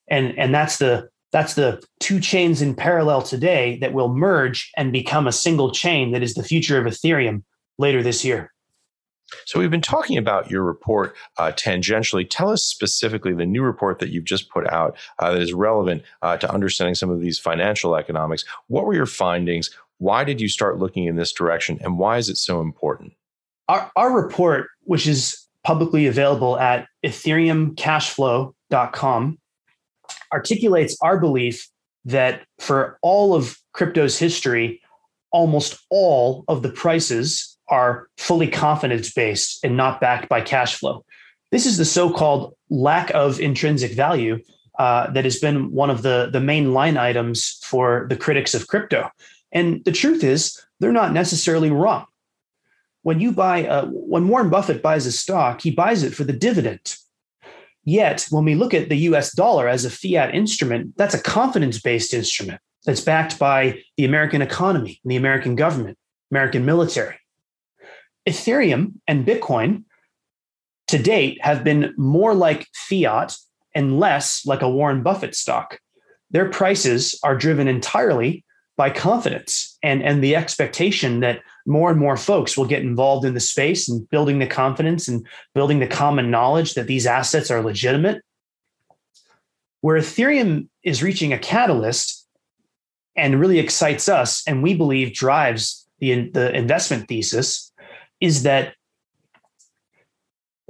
And, 0.08 0.38
and 0.38 0.54
that's 0.54 0.78
the 0.78 1.10
that's 1.32 1.54
the 1.54 1.82
two 2.00 2.20
chains 2.20 2.62
in 2.62 2.74
parallel 2.74 3.22
today 3.22 3.78
that 3.80 3.92
will 3.92 4.14
merge 4.14 4.70
and 4.76 4.92
become 4.92 5.26
a 5.26 5.32
single 5.32 5.70
chain 5.70 6.12
that 6.12 6.22
is 6.22 6.34
the 6.34 6.42
future 6.42 6.78
of 6.78 6.86
Ethereum 6.86 7.42
later 7.78 8.02
this 8.02 8.24
year. 8.24 8.52
So 9.44 9.58
we've 9.58 9.70
been 9.70 9.80
talking 9.80 10.18
about 10.18 10.50
your 10.50 10.62
report 10.62 11.16
uh, 11.36 11.52
tangentially. 11.52 12.26
Tell 12.28 12.50
us 12.50 12.62
specifically 12.62 13.32
the 13.34 13.46
new 13.46 13.62
report 13.62 13.98
that 13.98 14.10
you've 14.10 14.24
just 14.24 14.48
put 14.50 14.70
out 14.72 14.96
uh, 15.18 15.32
that 15.32 15.42
is 15.42 15.52
relevant 15.52 16.04
uh, 16.22 16.36
to 16.36 16.52
understanding 16.52 16.94
some 16.94 17.10
of 17.10 17.20
these 17.20 17.36
financial 17.38 17.96
economics. 17.96 18.44
What 18.68 18.86
were 18.86 18.94
your 18.94 19.06
findings? 19.06 19.70
Why 19.98 20.24
did 20.24 20.40
you 20.40 20.48
start 20.48 20.78
looking 20.78 21.06
in 21.06 21.16
this 21.16 21.32
direction, 21.32 21.78
and 21.80 21.98
why 21.98 22.18
is 22.18 22.28
it 22.28 22.36
so 22.36 22.60
important? 22.60 23.14
Our, 23.68 23.90
our 23.96 24.12
report, 24.12 24.68
which 24.82 25.08
is 25.08 25.44
publicly 25.64 26.06
available 26.06 26.56
at 26.58 26.86
ethereumcashflow.com, 27.04 29.38
articulates 30.32 30.96
our 31.00 31.18
belief 31.18 31.68
that 32.04 32.46
for 32.58 32.98
all 33.02 33.34
of 33.34 33.58
crypto's 33.72 34.18
history, 34.18 34.80
almost 35.32 35.78
all 35.90 36.44
of 36.48 36.62
the 36.62 36.70
prices 36.70 37.58
are 37.68 38.08
fully 38.16 38.48
confidence 38.48 39.12
based 39.12 39.64
and 39.64 39.76
not 39.76 40.00
backed 40.00 40.28
by 40.28 40.40
cash 40.40 40.76
flow. 40.76 41.04
This 41.50 41.66
is 41.66 41.78
the 41.78 41.84
so 41.84 42.12
called 42.12 42.54
lack 42.70 43.10
of 43.14 43.40
intrinsic 43.40 43.92
value 43.92 44.40
uh, 44.78 45.10
that 45.10 45.24
has 45.24 45.38
been 45.38 45.72
one 45.72 45.90
of 45.90 46.02
the, 46.02 46.28
the 46.32 46.40
main 46.40 46.72
line 46.72 46.96
items 46.96 47.58
for 47.64 48.06
the 48.08 48.16
critics 48.16 48.54
of 48.54 48.66
crypto. 48.66 49.10
And 49.52 49.84
the 49.84 49.92
truth 49.92 50.22
is, 50.22 50.60
they're 50.80 50.92
not 50.92 51.12
necessarily 51.12 51.70
wrong. 51.70 52.06
When 53.02 53.20
you 53.20 53.32
buy, 53.32 53.58
a, 53.58 53.86
when 53.86 54.28
Warren 54.28 54.50
Buffett 54.50 54.82
buys 54.82 55.06
a 55.06 55.12
stock, 55.12 55.62
he 55.62 55.70
buys 55.70 56.02
it 56.02 56.14
for 56.14 56.24
the 56.24 56.32
dividend. 56.32 56.96
Yet, 57.86 58.26
when 58.30 58.44
we 58.44 58.56
look 58.56 58.74
at 58.74 58.88
the 58.88 58.96
US 59.10 59.32
dollar 59.32 59.68
as 59.68 59.84
a 59.84 59.90
fiat 59.90 60.34
instrument, 60.34 60.96
that's 60.96 61.14
a 61.14 61.22
confidence 61.22 61.80
based 61.80 62.12
instrument 62.12 62.60
that's 62.84 63.00
backed 63.00 63.38
by 63.38 63.80
the 63.96 64.04
American 64.04 64.42
economy, 64.42 65.00
the 65.04 65.16
American 65.16 65.54
government, 65.54 65.96
American 66.30 66.64
military. 66.64 67.16
Ethereum 68.28 68.94
and 69.06 69.24
Bitcoin 69.24 69.84
to 70.88 70.98
date 70.98 71.38
have 71.42 71.62
been 71.62 71.94
more 71.96 72.34
like 72.34 72.66
fiat 72.74 73.36
and 73.72 74.00
less 74.00 74.44
like 74.44 74.62
a 74.62 74.70
Warren 74.70 75.04
Buffett 75.04 75.36
stock. 75.36 75.78
Their 76.30 76.48
prices 76.48 77.18
are 77.22 77.36
driven 77.36 77.68
entirely 77.68 78.44
by 78.76 78.90
confidence 78.90 79.78
and, 79.82 80.02
and 80.02 80.24
the 80.24 80.34
expectation 80.34 81.20
that 81.20 81.40
more 81.66 81.90
and 81.90 81.98
more 81.98 82.16
folks 82.16 82.56
will 82.56 82.66
get 82.66 82.82
involved 82.82 83.24
in 83.24 83.34
the 83.34 83.40
space 83.40 83.88
and 83.88 84.08
building 84.10 84.38
the 84.38 84.46
confidence 84.46 85.08
and 85.08 85.26
building 85.54 85.80
the 85.80 85.86
common 85.86 86.30
knowledge 86.30 86.74
that 86.74 86.86
these 86.86 87.06
assets 87.06 87.50
are 87.50 87.62
legitimate. 87.62 88.22
Where 89.80 89.98
Ethereum 89.98 90.68
is 90.82 91.02
reaching 91.02 91.32
a 91.32 91.38
catalyst 91.38 92.26
and 93.16 93.40
really 93.40 93.58
excites 93.58 94.08
us, 94.08 94.42
and 94.46 94.62
we 94.62 94.74
believe 94.74 95.12
drives 95.12 95.86
the, 95.98 96.28
the 96.30 96.54
investment 96.54 97.08
thesis, 97.08 97.72
is 98.20 98.42
that 98.42 98.74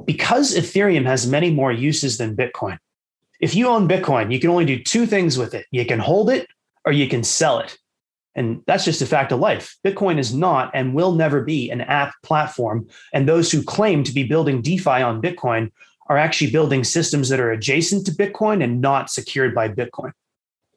because 0.05 0.55
Ethereum 0.55 1.07
has 1.07 1.27
many 1.27 1.51
more 1.51 1.73
uses 1.73 2.19
than 2.19 2.37
Bitcoin, 2.37 2.79
if 3.41 3.55
you 3.55 3.69
own 3.69 3.89
Bitcoin, 3.89 4.33
you 4.33 4.41
can 4.41 4.51
only 4.51 4.65
do 4.65 4.83
two 4.83 5.07
things 5.07 5.37
with 5.39 5.55
it 5.55 5.67
you 5.71 5.85
can 5.85 5.99
hold 5.99 6.31
it 6.31 6.47
or 6.85 6.93
you 6.93 7.09
can 7.09 7.23
sell 7.23 7.59
it. 7.59 7.77
And 8.37 8.63
that's 8.67 8.85
just 8.85 9.03
a 9.03 9.07
fact 9.07 9.33
of 9.33 9.41
life. 9.41 9.77
Bitcoin 9.85 10.19
is 10.19 10.33
not 10.35 10.71
and 10.75 10.95
will 10.95 11.13
never 11.13 11.43
be 11.43 11.71
an 11.71 11.81
app 11.81 12.13
platform. 12.23 12.87
And 13.13 13.29
those 13.29 13.51
who 13.51 13.63
claim 13.63 14.05
to 14.05 14.13
be 14.13 14.23
building 14.23 14.63
DeFi 14.63 15.03
on 15.03 15.23
Bitcoin 15.23 15.73
are 16.09 16.19
actually 16.19 16.51
building 16.53 16.85
systems 16.85 17.31
that 17.31 17.41
are 17.41 17.51
adjacent 17.51 18.07
to 18.07 18.13
Bitcoin 18.13 18.63
and 18.63 18.81
not 18.81 19.11
secured 19.11 19.55
by 19.55 19.69
Bitcoin. 19.69 20.13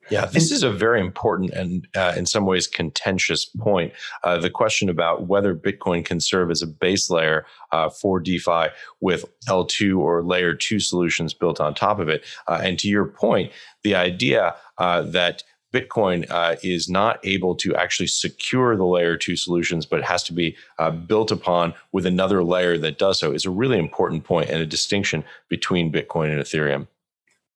Yeah, 0.09 0.25
this 0.25 0.51
is 0.51 0.63
a 0.63 0.71
very 0.71 1.01
important 1.01 1.51
and, 1.51 1.87
uh, 1.95 2.13
in 2.17 2.25
some 2.25 2.45
ways, 2.45 2.67
contentious 2.67 3.45
point. 3.45 3.93
Uh, 4.23 4.37
the 4.37 4.49
question 4.49 4.89
about 4.89 5.27
whether 5.27 5.55
Bitcoin 5.55 6.03
can 6.03 6.19
serve 6.19 6.49
as 6.49 6.61
a 6.61 6.67
base 6.67 7.09
layer 7.11 7.45
uh, 7.71 7.89
for 7.89 8.19
DeFi 8.19 8.69
with 9.01 9.25
L2 9.47 9.99
or 9.99 10.23
layer 10.23 10.55
two 10.55 10.79
solutions 10.79 11.33
built 11.33 11.59
on 11.59 11.75
top 11.75 11.99
of 11.99 12.09
it. 12.09 12.25
Uh, 12.47 12.59
and 12.63 12.79
to 12.79 12.87
your 12.87 13.05
point, 13.05 13.51
the 13.83 13.93
idea 13.93 14.55
uh, 14.79 15.03
that 15.03 15.43
Bitcoin 15.73 16.29
uh, 16.29 16.55
is 16.63 16.89
not 16.89 17.19
able 17.23 17.55
to 17.55 17.75
actually 17.75 18.07
secure 18.07 18.75
the 18.75 18.85
layer 18.85 19.15
two 19.15 19.35
solutions, 19.35 19.85
but 19.85 19.99
it 19.99 20.05
has 20.05 20.23
to 20.23 20.33
be 20.33 20.55
uh, 20.79 20.89
built 20.89 21.31
upon 21.31 21.73
with 21.91 22.05
another 22.05 22.43
layer 22.43 22.77
that 22.77 22.97
does 22.97 23.19
so 23.19 23.31
is 23.31 23.45
a 23.45 23.51
really 23.51 23.77
important 23.77 24.23
point 24.23 24.49
and 24.49 24.61
a 24.61 24.65
distinction 24.65 25.23
between 25.47 25.91
Bitcoin 25.91 26.31
and 26.31 26.41
Ethereum. 26.41 26.87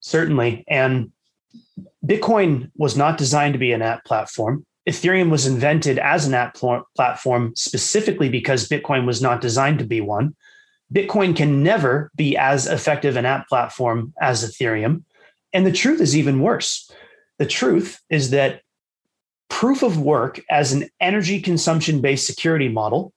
Certainly. 0.02 0.64
And 0.68 1.12
Bitcoin 2.06 2.70
was 2.76 2.96
not 2.96 3.18
designed 3.18 3.54
to 3.54 3.60
be 3.60 3.72
an 3.72 3.82
app 3.82 4.06
platform. 4.06 4.66
Ethereum 4.88 5.30
was 5.30 5.48
invented 5.48 5.98
as 5.98 6.28
an 6.28 6.34
app 6.34 6.56
pl- 6.56 6.88
platform 6.96 7.54
specifically 7.56 8.30
because 8.30 8.68
Bitcoin 8.68 9.06
was 9.06 9.22
not 9.22 9.42
designed 9.42 9.80
to 9.80 9.86
be 9.86 10.02
one. 10.02 10.36
Bitcoin 10.94 11.36
can 11.36 11.64
never 11.64 12.12
be 12.16 12.38
as 12.38 12.68
effective 12.68 13.16
an 13.16 13.26
app 13.26 13.48
platform 13.48 14.14
as 14.22 14.44
Ethereum. 14.44 15.04
And 15.54 15.66
the 15.66 15.72
truth 15.72 16.02
is 16.02 16.18
even 16.18 16.42
worse. 16.42 16.92
The 17.40 17.46
truth 17.46 18.02
is 18.10 18.30
that 18.32 18.62
proof 19.50 19.84
of 19.84 20.00
work 20.00 20.42
as 20.50 20.74
an 20.74 20.90
energy 21.00 21.40
consumption 21.42 22.02
based 22.02 22.28
security 22.28 22.70
model 22.70 23.14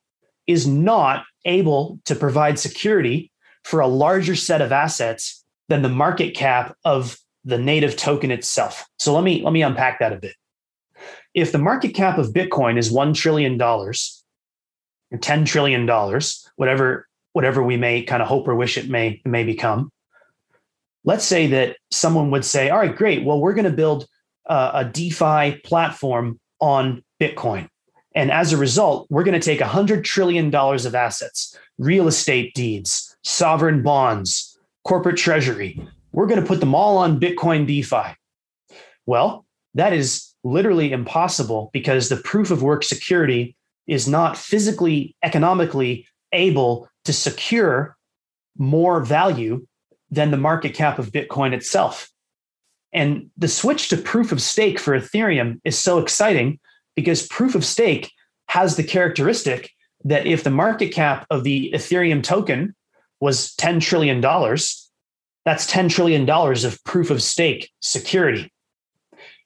is 0.46 0.66
not 0.66 1.24
able 1.44 1.98
to 2.04 2.14
provide 2.14 2.58
security 2.58 3.30
for 3.64 3.80
a 3.80 3.86
larger 3.86 4.36
set 4.36 4.62
of 4.62 4.72
assets 4.72 5.44
than 5.68 5.82
the 5.82 5.88
market 5.88 6.34
cap 6.34 6.76
of 6.84 7.18
the 7.44 7.58
native 7.58 7.96
token 7.96 8.30
itself. 8.30 8.86
So 8.98 9.14
let 9.14 9.24
me 9.24 9.42
let 9.42 9.52
me 9.52 9.62
unpack 9.62 10.00
that 10.00 10.12
a 10.12 10.16
bit. 10.16 10.34
If 11.34 11.52
the 11.52 11.58
market 11.58 11.94
cap 11.94 12.18
of 12.18 12.32
Bitcoin 12.32 12.78
is 12.78 12.90
1 12.90 13.14
trillion 13.14 13.58
dollars 13.58 14.24
or 15.10 15.18
10 15.18 15.44
trillion 15.44 15.86
dollars, 15.86 16.48
whatever 16.56 17.08
whatever 17.32 17.62
we 17.62 17.76
may 17.76 18.02
kind 18.02 18.22
of 18.22 18.28
hope 18.28 18.48
or 18.48 18.54
wish 18.54 18.78
it 18.78 18.88
may 18.88 19.20
may 19.24 19.44
become. 19.44 19.90
Let's 21.06 21.24
say 21.24 21.46
that 21.48 21.78
someone 21.90 22.30
would 22.30 22.44
say, 22.44 22.68
"All 22.68 22.78
right, 22.78 22.94
great. 22.94 23.24
Well, 23.24 23.40
we're 23.40 23.54
going 23.54 23.64
to 23.64 23.70
build 23.70 24.06
uh, 24.46 24.72
a 24.74 24.84
DeFi 24.84 25.60
platform 25.64 26.38
on 26.60 27.02
Bitcoin." 27.20 27.68
And 28.14 28.30
as 28.30 28.52
a 28.52 28.56
result, 28.56 29.06
we're 29.10 29.24
going 29.24 29.38
to 29.38 29.44
take 29.44 29.60
$100 29.60 30.02
trillion 30.02 30.54
of 30.54 30.94
assets, 30.94 31.56
real 31.78 32.08
estate 32.08 32.54
deeds, 32.54 33.14
sovereign 33.22 33.82
bonds, 33.82 34.58
corporate 34.84 35.18
treasury, 35.18 35.78
we're 36.16 36.26
going 36.26 36.40
to 36.40 36.46
put 36.46 36.60
them 36.60 36.74
all 36.74 36.96
on 36.96 37.20
Bitcoin 37.20 37.66
DeFi. 37.66 38.16
Well, 39.04 39.44
that 39.74 39.92
is 39.92 40.32
literally 40.44 40.90
impossible 40.90 41.68
because 41.74 42.08
the 42.08 42.16
proof 42.16 42.50
of 42.50 42.62
work 42.62 42.82
security 42.82 43.54
is 43.86 44.08
not 44.08 44.38
physically, 44.38 45.14
economically 45.22 46.06
able 46.32 46.88
to 47.04 47.12
secure 47.12 47.96
more 48.56 49.04
value 49.04 49.66
than 50.10 50.30
the 50.30 50.36
market 50.36 50.74
cap 50.74 50.98
of 50.98 51.12
Bitcoin 51.12 51.52
itself. 51.52 52.10
And 52.92 53.30
the 53.36 53.48
switch 53.48 53.88
to 53.88 53.96
proof 53.96 54.32
of 54.32 54.40
stake 54.40 54.78
for 54.78 54.98
Ethereum 54.98 55.60
is 55.64 55.78
so 55.78 55.98
exciting 55.98 56.58
because 56.94 57.26
proof 57.26 57.54
of 57.54 57.64
stake 57.64 58.10
has 58.48 58.76
the 58.76 58.84
characteristic 58.84 59.70
that 60.04 60.26
if 60.26 60.44
the 60.44 60.50
market 60.50 60.88
cap 60.88 61.26
of 61.30 61.44
the 61.44 61.70
Ethereum 61.74 62.22
token 62.22 62.74
was 63.20 63.54
$10 63.56 63.80
trillion, 63.80 64.20
that's 64.20 65.70
$10 65.70 65.90
trillion 65.90 66.28
of 66.28 66.84
proof 66.84 67.10
of 67.10 67.22
stake 67.22 67.70
security. 67.80 68.52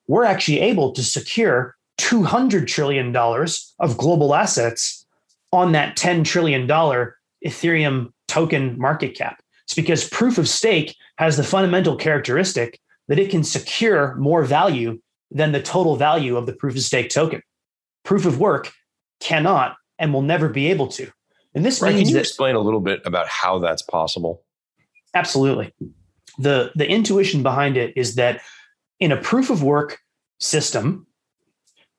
We're 0.07 0.25
actually 0.25 0.61
able 0.61 0.93
to 0.93 1.03
secure 1.03 1.77
$200 1.99 2.67
trillion 2.67 3.15
of 3.17 3.97
global 3.97 4.35
assets 4.35 5.07
on 5.53 5.73
that 5.73 5.97
$10 5.97 6.25
trillion 6.25 6.67
Ethereum 6.67 8.13
token 8.29 8.79
market 8.79 9.17
cap. 9.17 9.43
It's 9.71 9.75
because 9.77 10.09
proof 10.09 10.37
of 10.37 10.49
stake 10.49 10.97
has 11.19 11.37
the 11.37 11.45
fundamental 11.45 11.95
characteristic 11.95 12.81
that 13.07 13.21
it 13.21 13.31
can 13.31 13.45
secure 13.45 14.17
more 14.17 14.43
value 14.43 15.01
than 15.31 15.53
the 15.53 15.63
total 15.63 15.95
value 15.95 16.37
of 16.37 16.47
the 16.47 16.53
proof 16.53 16.75
of 16.75 16.83
stake 16.83 17.09
token. 17.09 17.41
Proof 18.03 18.27
of 18.27 18.41
work 18.41 18.73
cannot 19.21 19.77
and 19.97 20.13
will 20.13 20.23
never 20.23 20.49
be 20.49 20.67
able 20.73 20.89
to. 20.89 21.09
And 21.55 21.65
this 21.65 21.81
right, 21.81 21.95
means 21.95 22.01
can 22.01 22.09
you 22.09 22.15
that, 22.15 22.23
explain 22.23 22.57
a 22.57 22.59
little 22.59 22.81
bit 22.81 23.01
about 23.05 23.29
how 23.29 23.61
that's 23.61 23.83
possible? 23.83 24.43
Absolutely. 25.15 25.73
The, 26.37 26.73
the 26.75 26.89
intuition 26.89 27.45
behind 27.45 27.77
it 27.77 27.97
is 27.97 28.17
that 28.17 28.41
in 28.99 29.13
a 29.13 29.23
proof 29.23 29.51
of 29.51 29.63
work 29.63 30.01
system, 30.41 31.07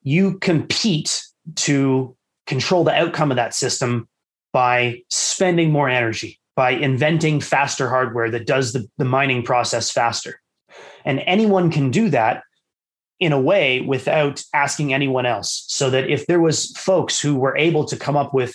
you 0.03 0.39
compete 0.39 1.23
to 1.55 2.17
control 2.47 2.83
the 2.83 2.93
outcome 2.93 3.31
of 3.31 3.37
that 3.37 3.55
system 3.55 4.09
by 4.51 5.03
spending 5.09 5.71
more 5.71 5.87
energy, 5.87 6.40
by 6.61 6.69
inventing 6.69 7.41
faster 7.41 7.89
hardware 7.89 8.29
that 8.29 8.45
does 8.45 8.71
the, 8.71 8.87
the 8.99 9.03
mining 9.03 9.41
process 9.41 9.89
faster. 9.89 10.39
And 11.03 11.23
anyone 11.25 11.71
can 11.71 11.89
do 11.89 12.07
that 12.09 12.43
in 13.19 13.31
a 13.31 13.41
way 13.41 13.81
without 13.81 14.43
asking 14.53 14.93
anyone 14.93 15.25
else. 15.25 15.65
So 15.69 15.89
that 15.89 16.07
if 16.07 16.27
there 16.27 16.39
was 16.39 16.69
folks 16.77 17.19
who 17.19 17.35
were 17.35 17.57
able 17.57 17.83
to 17.85 17.97
come 17.97 18.15
up 18.15 18.31
with 18.31 18.53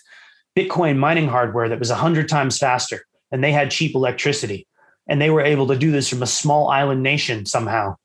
Bitcoin 0.57 0.99
mining 0.99 1.27
hardware 1.27 1.69
that 1.69 1.81
was 1.81 1.91
100 1.91 2.29
times 2.29 2.59
faster 2.59 3.05
and 3.33 3.43
they 3.43 3.51
had 3.51 3.73
cheap 3.73 3.97
electricity, 3.97 4.69
and 5.09 5.21
they 5.21 5.31
were 5.31 5.43
able 5.43 5.67
to 5.67 5.77
do 5.77 5.91
this 5.91 6.09
from 6.09 6.23
a 6.23 6.29
small 6.29 6.69
island 6.69 7.03
nation 7.03 7.45
somehow, 7.45 7.97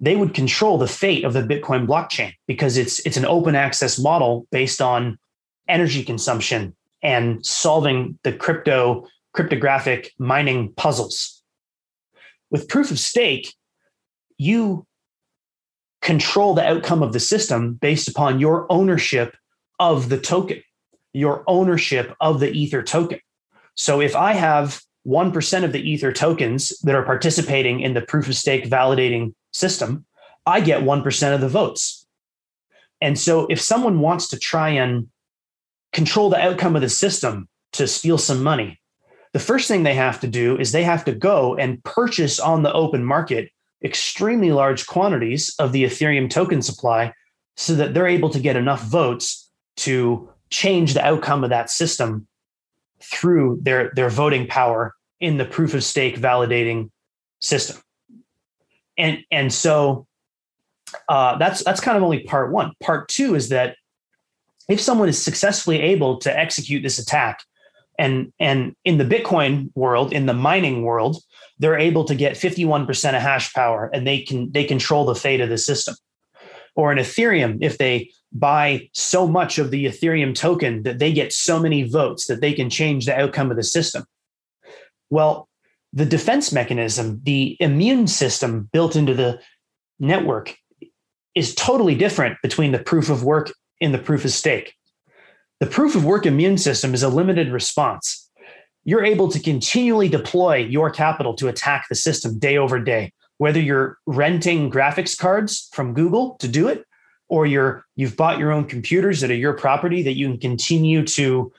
they 0.00 0.16
would 0.16 0.34
control 0.34 0.76
the 0.76 0.86
fate 0.86 1.24
of 1.24 1.32
the 1.32 1.40
Bitcoin 1.40 1.86
blockchain 1.86 2.34
because 2.46 2.76
it's 2.76 2.98
it's 3.06 3.16
an 3.16 3.24
open 3.24 3.54
access 3.54 3.98
model 3.98 4.46
based 4.52 4.82
on 4.82 5.18
energy 5.66 6.04
consumption 6.04 6.76
and 7.02 7.44
solving 7.44 8.18
the 8.22 8.32
crypto 8.32 9.06
cryptographic 9.32 10.12
mining 10.18 10.72
puzzles. 10.74 11.42
With 12.50 12.68
proof 12.68 12.90
of 12.90 12.98
stake, 12.98 13.54
you 14.38 14.86
control 16.02 16.54
the 16.54 16.66
outcome 16.66 17.02
of 17.02 17.12
the 17.12 17.20
system 17.20 17.74
based 17.74 18.08
upon 18.08 18.40
your 18.40 18.70
ownership 18.72 19.36
of 19.78 20.08
the 20.08 20.18
token, 20.18 20.62
your 21.12 21.44
ownership 21.46 22.14
of 22.20 22.40
the 22.40 22.50
Ether 22.50 22.82
token. 22.82 23.20
So 23.76 24.00
if 24.00 24.16
I 24.16 24.32
have 24.32 24.80
1% 25.06 25.64
of 25.64 25.72
the 25.72 25.80
Ether 25.80 26.12
tokens 26.12 26.78
that 26.80 26.94
are 26.94 27.04
participating 27.04 27.80
in 27.80 27.94
the 27.94 28.02
proof 28.02 28.28
of 28.28 28.36
stake 28.36 28.64
validating 28.64 29.34
system, 29.52 30.04
I 30.46 30.60
get 30.60 30.82
1% 30.82 31.34
of 31.34 31.40
the 31.40 31.48
votes. 31.48 32.06
And 33.00 33.18
so 33.18 33.46
if 33.46 33.60
someone 33.60 34.00
wants 34.00 34.28
to 34.28 34.38
try 34.38 34.70
and 34.70 35.08
control 35.92 36.30
the 36.30 36.40
outcome 36.40 36.76
of 36.76 36.82
the 36.82 36.88
system 36.88 37.48
to 37.72 37.86
steal 37.86 38.18
some 38.18 38.42
money, 38.42 38.79
the 39.32 39.38
first 39.38 39.68
thing 39.68 39.82
they 39.82 39.94
have 39.94 40.20
to 40.20 40.26
do 40.26 40.56
is 40.58 40.72
they 40.72 40.82
have 40.82 41.04
to 41.04 41.12
go 41.12 41.56
and 41.56 41.82
purchase 41.84 42.40
on 42.40 42.62
the 42.62 42.72
open 42.72 43.04
market 43.04 43.50
extremely 43.82 44.52
large 44.52 44.86
quantities 44.86 45.54
of 45.58 45.72
the 45.72 45.84
Ethereum 45.84 46.28
token 46.28 46.62
supply 46.62 47.14
so 47.56 47.74
that 47.74 47.94
they're 47.94 48.06
able 48.06 48.30
to 48.30 48.40
get 48.40 48.56
enough 48.56 48.82
votes 48.82 49.48
to 49.76 50.28
change 50.50 50.94
the 50.94 51.04
outcome 51.04 51.44
of 51.44 51.50
that 51.50 51.70
system 51.70 52.26
through 53.02 53.58
their, 53.62 53.90
their 53.94 54.10
voting 54.10 54.46
power 54.46 54.94
in 55.20 55.38
the 55.38 55.44
proof 55.44 55.74
of 55.74 55.84
stake 55.84 56.16
validating 56.16 56.90
system. 57.40 57.80
And, 58.98 59.18
and 59.30 59.52
so 59.52 60.06
uh, 61.08 61.38
that's, 61.38 61.62
that's 61.64 61.80
kind 61.80 61.96
of 61.96 62.02
only 62.02 62.24
part 62.24 62.52
one. 62.52 62.72
Part 62.80 63.08
two 63.08 63.34
is 63.34 63.48
that 63.50 63.76
if 64.68 64.80
someone 64.80 65.08
is 65.08 65.22
successfully 65.22 65.80
able 65.80 66.18
to 66.18 66.36
execute 66.36 66.82
this 66.82 66.98
attack, 66.98 67.42
and, 68.00 68.32
and 68.40 68.74
in 68.84 68.96
the 68.96 69.04
Bitcoin 69.04 69.70
world, 69.74 70.12
in 70.12 70.24
the 70.24 70.32
mining 70.32 70.82
world, 70.82 71.22
they're 71.58 71.78
able 71.78 72.04
to 72.06 72.14
get 72.14 72.34
51% 72.34 72.88
of 73.14 73.22
hash 73.22 73.52
power 73.52 73.90
and 73.92 74.06
they 74.06 74.22
can 74.22 74.50
they 74.52 74.64
control 74.64 75.04
the 75.04 75.14
fate 75.14 75.42
of 75.42 75.50
the 75.50 75.58
system. 75.58 75.94
Or 76.74 76.90
in 76.90 76.98
Ethereum, 76.98 77.58
if 77.60 77.76
they 77.76 78.10
buy 78.32 78.88
so 78.94 79.26
much 79.26 79.58
of 79.58 79.70
the 79.70 79.84
Ethereum 79.84 80.34
token 80.34 80.82
that 80.84 80.98
they 80.98 81.12
get 81.12 81.32
so 81.32 81.60
many 81.60 81.82
votes 81.82 82.26
that 82.26 82.40
they 82.40 82.54
can 82.54 82.70
change 82.70 83.04
the 83.04 83.18
outcome 83.18 83.50
of 83.50 83.58
the 83.58 83.62
system. 83.62 84.04
Well, 85.10 85.48
the 85.92 86.06
defense 86.06 86.52
mechanism, 86.52 87.20
the 87.24 87.56
immune 87.60 88.06
system 88.06 88.70
built 88.72 88.96
into 88.96 89.12
the 89.12 89.40
network 89.98 90.56
is 91.34 91.54
totally 91.54 91.96
different 91.96 92.38
between 92.42 92.72
the 92.72 92.78
proof 92.78 93.10
of 93.10 93.24
work 93.24 93.52
and 93.80 93.92
the 93.92 93.98
proof 93.98 94.24
of 94.24 94.30
stake. 94.30 94.74
The 95.60 95.66
proof 95.66 95.94
of 95.94 96.06
work 96.06 96.24
immune 96.24 96.56
system 96.56 96.94
is 96.94 97.02
a 97.02 97.08
limited 97.10 97.52
response. 97.52 98.30
You're 98.84 99.04
able 99.04 99.28
to 99.30 99.38
continually 99.38 100.08
deploy 100.08 100.56
your 100.56 100.90
capital 100.90 101.34
to 101.34 101.48
attack 101.48 101.86
the 101.88 101.94
system 101.94 102.38
day 102.38 102.56
over 102.56 102.80
day, 102.80 103.12
whether 103.36 103.60
you're 103.60 103.98
renting 104.06 104.70
graphics 104.70 105.16
cards 105.16 105.68
from 105.74 105.92
Google 105.92 106.36
to 106.36 106.48
do 106.48 106.66
it, 106.68 106.86
or 107.28 107.44
you're 107.44 107.84
you've 107.94 108.16
bought 108.16 108.38
your 108.38 108.52
own 108.52 108.64
computers 108.64 109.20
that 109.20 109.30
are 109.30 109.34
your 109.34 109.52
property 109.52 110.02
that 110.02 110.16
you 110.16 110.28
can 110.28 110.38
continue 110.38 111.04
to 111.04 111.52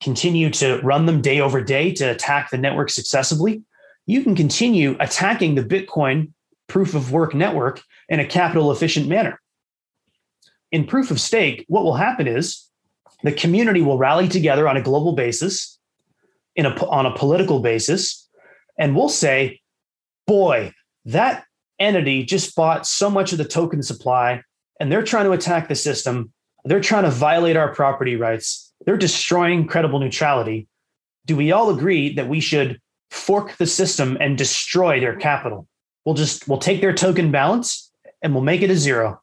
continue 0.00 0.50
to 0.50 0.80
run 0.82 1.06
them 1.06 1.20
day 1.20 1.40
over 1.40 1.60
day 1.60 1.92
to 1.94 2.04
attack 2.04 2.50
the 2.50 2.58
network 2.58 2.90
successively. 2.90 3.64
You 4.06 4.22
can 4.22 4.36
continue 4.36 4.96
attacking 5.00 5.56
the 5.56 5.64
Bitcoin 5.64 6.30
proof 6.68 6.94
of 6.94 7.10
work 7.10 7.34
network 7.34 7.82
in 8.08 8.20
a 8.20 8.26
capital 8.26 8.70
efficient 8.70 9.08
manner. 9.08 9.40
In 10.70 10.86
proof 10.86 11.10
of 11.10 11.20
stake, 11.20 11.64
what 11.66 11.82
will 11.82 11.96
happen 11.96 12.28
is 12.28 12.67
the 13.22 13.32
community 13.32 13.82
will 13.82 13.98
rally 13.98 14.28
together 14.28 14.68
on 14.68 14.76
a 14.76 14.82
global 14.82 15.12
basis, 15.12 15.78
in 16.54 16.66
a, 16.66 16.86
on 16.86 17.06
a 17.06 17.14
political 17.16 17.60
basis, 17.60 18.28
and 18.78 18.94
we'll 18.94 19.08
say, 19.08 19.60
boy, 20.26 20.72
that 21.04 21.44
entity 21.78 22.24
just 22.24 22.54
bought 22.54 22.86
so 22.86 23.10
much 23.10 23.32
of 23.32 23.38
the 23.38 23.44
token 23.44 23.82
supply 23.82 24.42
and 24.80 24.90
they're 24.90 25.02
trying 25.02 25.24
to 25.24 25.32
attack 25.32 25.68
the 25.68 25.74
system. 25.74 26.32
They're 26.64 26.80
trying 26.80 27.04
to 27.04 27.10
violate 27.10 27.56
our 27.56 27.74
property 27.74 28.16
rights. 28.16 28.72
They're 28.84 28.96
destroying 28.96 29.66
credible 29.66 29.98
neutrality. 29.98 30.68
Do 31.26 31.36
we 31.36 31.52
all 31.52 31.70
agree 31.70 32.14
that 32.14 32.28
we 32.28 32.40
should 32.40 32.80
fork 33.10 33.56
the 33.56 33.66
system 33.66 34.16
and 34.20 34.38
destroy 34.38 35.00
their 35.00 35.16
capital? 35.16 35.66
We'll 36.04 36.14
just 36.14 36.48
we'll 36.48 36.58
take 36.58 36.80
their 36.80 36.94
token 36.94 37.30
balance 37.30 37.90
and 38.22 38.34
we'll 38.34 38.44
make 38.44 38.62
it 38.62 38.70
a 38.70 38.76
zero. 38.76 39.20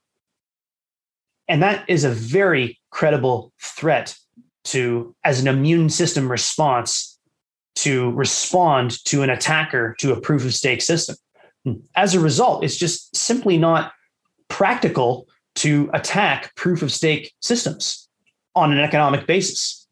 And 1.47 1.61
that 1.61 1.89
is 1.89 2.03
a 2.03 2.09
very 2.09 2.79
credible 2.95 3.51
threat 3.61 4.15
to, 4.63 5.13
as 5.25 5.41
an 5.41 5.49
immune 5.49 5.89
system 5.89 6.31
response, 6.31 7.19
to 7.75 8.11
respond 8.11 9.03
to 9.03 9.21
an 9.21 9.29
attacker 9.29 9.97
to 9.99 10.13
a 10.13 10.21
proof 10.21 10.45
of 10.45 10.53
stake 10.53 10.81
system. 10.81 11.17
Hmm. 11.65 11.73
As 11.97 12.15
a 12.15 12.21
result, 12.21 12.63
it's 12.63 12.77
just 12.77 13.13
simply 13.13 13.57
not 13.57 13.91
practical 14.47 15.27
to 15.55 15.89
attack 15.93 16.55
proof 16.55 16.81
of 16.81 16.89
stake 16.89 17.33
systems 17.41 18.07
on 18.55 18.71
an 18.71 18.79
economic 18.79 19.27
basis. 19.27 19.84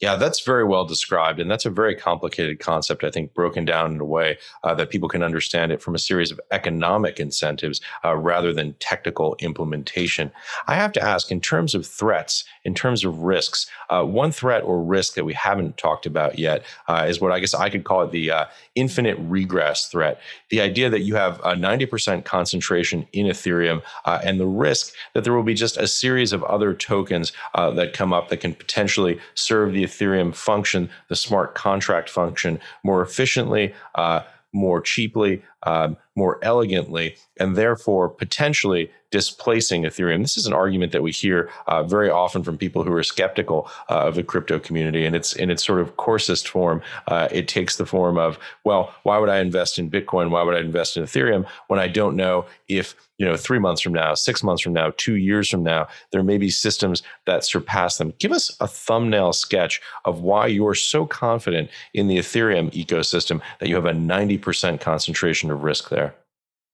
Yeah, 0.00 0.16
that's 0.16 0.40
very 0.40 0.64
well 0.64 0.84
described. 0.84 1.38
And 1.38 1.48
that's 1.48 1.64
a 1.64 1.70
very 1.70 1.94
complicated 1.94 2.58
concept, 2.58 3.04
I 3.04 3.10
think, 3.10 3.32
broken 3.32 3.64
down 3.64 3.92
in 3.92 4.00
a 4.00 4.04
way 4.04 4.38
uh, 4.64 4.74
that 4.74 4.90
people 4.90 5.08
can 5.08 5.22
understand 5.22 5.70
it 5.70 5.80
from 5.80 5.94
a 5.94 6.00
series 6.00 6.32
of 6.32 6.40
economic 6.50 7.20
incentives 7.20 7.80
uh, 8.04 8.16
rather 8.16 8.52
than 8.52 8.74
technical 8.80 9.36
implementation. 9.38 10.32
I 10.66 10.74
have 10.74 10.90
to 10.92 11.02
ask, 11.02 11.30
in 11.30 11.40
terms 11.40 11.76
of 11.76 11.86
threats, 11.86 12.44
in 12.64 12.74
terms 12.74 13.04
of 13.04 13.20
risks, 13.20 13.70
uh, 13.88 14.02
one 14.02 14.32
threat 14.32 14.64
or 14.64 14.82
risk 14.82 15.14
that 15.14 15.24
we 15.24 15.32
haven't 15.32 15.76
talked 15.76 16.06
about 16.06 16.40
yet 16.40 16.64
uh, 16.88 17.06
is 17.08 17.20
what 17.20 17.30
I 17.30 17.38
guess 17.38 17.54
I 17.54 17.70
could 17.70 17.84
call 17.84 18.02
it 18.02 18.10
the 18.10 18.32
uh, 18.32 18.44
infinite 18.74 19.16
regress 19.20 19.86
threat. 19.86 20.20
The 20.50 20.60
idea 20.60 20.90
that 20.90 21.02
you 21.02 21.14
have 21.14 21.38
a 21.40 21.54
90% 21.54 22.24
concentration 22.24 23.06
in 23.12 23.26
Ethereum 23.26 23.80
uh, 24.06 24.18
and 24.24 24.40
the 24.40 24.46
risk 24.46 24.92
that 25.12 25.22
there 25.22 25.34
will 25.34 25.44
be 25.44 25.54
just 25.54 25.76
a 25.76 25.86
series 25.86 26.32
of 26.32 26.42
other 26.44 26.74
tokens 26.74 27.32
that 27.54 27.92
come 27.92 28.12
up 28.12 28.28
that 28.28 28.38
can 28.38 28.54
potentially 28.54 29.20
serve 29.34 29.72
the 29.72 29.83
Ethereum 29.84 30.34
function, 30.34 30.90
the 31.08 31.16
smart 31.16 31.54
contract 31.54 32.08
function, 32.08 32.60
more 32.82 33.02
efficiently, 33.02 33.74
uh, 33.94 34.20
more 34.52 34.80
cheaply, 34.80 35.42
um, 35.64 35.96
more 36.14 36.38
elegantly, 36.42 37.16
and 37.38 37.56
therefore 37.56 38.08
potentially 38.08 38.90
displacing 39.14 39.84
Ethereum. 39.84 40.22
This 40.22 40.36
is 40.36 40.44
an 40.44 40.52
argument 40.52 40.90
that 40.90 41.04
we 41.04 41.12
hear 41.12 41.48
uh, 41.68 41.84
very 41.84 42.10
often 42.10 42.42
from 42.42 42.58
people 42.58 42.82
who 42.82 42.92
are 42.92 43.04
skeptical 43.04 43.70
uh, 43.88 44.08
of 44.08 44.16
the 44.16 44.24
crypto 44.24 44.58
community, 44.58 45.06
and 45.06 45.14
it's 45.14 45.34
in 45.34 45.52
its 45.52 45.64
sort 45.64 45.78
of 45.78 45.96
coarsest 45.98 46.48
form. 46.48 46.82
Uh, 47.06 47.28
it 47.30 47.46
takes 47.46 47.76
the 47.76 47.86
form 47.86 48.18
of, 48.18 48.40
well, 48.64 48.92
why 49.04 49.16
would 49.18 49.28
I 49.28 49.38
invest 49.38 49.78
in 49.78 49.88
Bitcoin? 49.88 50.30
Why 50.30 50.42
would 50.42 50.56
I 50.56 50.58
invest 50.58 50.96
in 50.96 51.04
Ethereum 51.04 51.46
when 51.68 51.78
I 51.78 51.86
don't 51.86 52.16
know 52.16 52.46
if 52.66 52.96
you 53.18 53.24
know 53.24 53.36
three 53.36 53.60
months 53.60 53.80
from 53.80 53.92
now, 53.92 54.14
six 54.14 54.42
months 54.42 54.64
from 54.64 54.72
now, 54.72 54.92
two 54.96 55.14
years 55.14 55.48
from 55.48 55.62
now, 55.62 55.86
there 56.10 56.24
may 56.24 56.36
be 56.36 56.50
systems 56.50 57.04
that 57.26 57.44
surpass 57.44 57.98
them. 57.98 58.14
Give 58.18 58.32
us 58.32 58.50
a 58.58 58.66
thumbnail 58.66 59.32
sketch 59.32 59.80
of 60.06 60.22
why 60.22 60.48
you're 60.48 60.74
so 60.74 61.06
confident 61.06 61.70
in 61.92 62.08
the 62.08 62.18
Ethereum 62.18 62.72
ecosystem 62.72 63.40
that 63.60 63.68
you 63.68 63.76
have 63.76 63.86
a 63.86 63.92
90% 63.92 64.80
concentration 64.80 65.52
of 65.52 65.62
risk 65.62 65.90
there. 65.90 66.16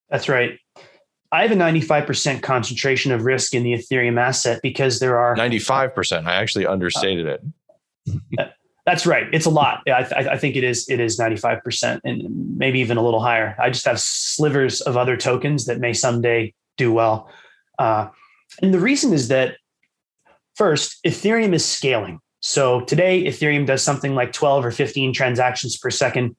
That's 0.08 0.28
right. 0.28 0.58
I 1.32 1.42
have 1.42 1.52
a 1.52 1.54
95% 1.54 2.42
concentration 2.42 3.12
of 3.12 3.24
risk 3.24 3.54
in 3.54 3.62
the 3.62 3.72
Ethereum 3.72 4.18
asset 4.18 4.60
because 4.62 4.98
there 4.98 5.18
are 5.18 5.36
95%. 5.36 6.26
I 6.26 6.34
actually 6.34 6.66
understated 6.66 7.28
uh, 7.28 7.36
it. 8.32 8.52
that's 8.84 9.06
right. 9.06 9.26
It's 9.32 9.46
a 9.46 9.50
lot. 9.50 9.82
I, 9.86 10.02
th- 10.02 10.26
I, 10.26 10.36
think 10.36 10.56
it 10.56 10.64
is. 10.64 10.88
It 10.88 10.98
is 10.98 11.18
95% 11.18 12.00
and 12.02 12.58
maybe 12.58 12.80
even 12.80 12.96
a 12.96 13.02
little 13.02 13.20
higher. 13.20 13.54
I 13.60 13.70
just 13.70 13.84
have 13.84 14.00
slivers 14.00 14.80
of 14.80 14.96
other 14.96 15.16
tokens 15.16 15.66
that 15.66 15.78
may 15.78 15.92
someday 15.92 16.52
do 16.76 16.92
well. 16.92 17.30
Uh, 17.78 18.08
and 18.60 18.74
the 18.74 18.80
reason 18.80 19.12
is 19.12 19.28
that 19.28 19.56
first, 20.56 20.98
Ethereum 21.04 21.54
is 21.54 21.64
scaling. 21.64 22.20
So 22.40 22.80
today, 22.80 23.24
Ethereum 23.24 23.66
does 23.66 23.82
something 23.82 24.14
like 24.14 24.32
12 24.32 24.64
or 24.64 24.70
15 24.70 25.12
transactions 25.12 25.76
per 25.76 25.90
second. 25.90 26.34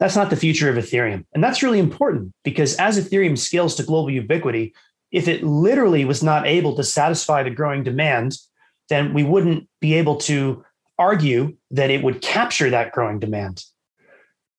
That's 0.00 0.16
not 0.16 0.30
the 0.30 0.36
future 0.36 0.70
of 0.70 0.82
Ethereum. 0.82 1.26
And 1.34 1.44
that's 1.44 1.62
really 1.62 1.78
important 1.78 2.32
because 2.42 2.74
as 2.76 2.98
Ethereum 2.98 3.38
scales 3.38 3.74
to 3.76 3.82
global 3.82 4.10
ubiquity, 4.10 4.74
if 5.12 5.28
it 5.28 5.44
literally 5.44 6.06
was 6.06 6.22
not 6.22 6.46
able 6.46 6.74
to 6.76 6.82
satisfy 6.82 7.42
the 7.42 7.50
growing 7.50 7.84
demand, 7.84 8.38
then 8.88 9.12
we 9.12 9.22
wouldn't 9.22 9.68
be 9.80 9.94
able 9.94 10.16
to 10.16 10.64
argue 10.98 11.54
that 11.70 11.90
it 11.90 12.02
would 12.02 12.22
capture 12.22 12.70
that 12.70 12.92
growing 12.92 13.18
demand. 13.18 13.64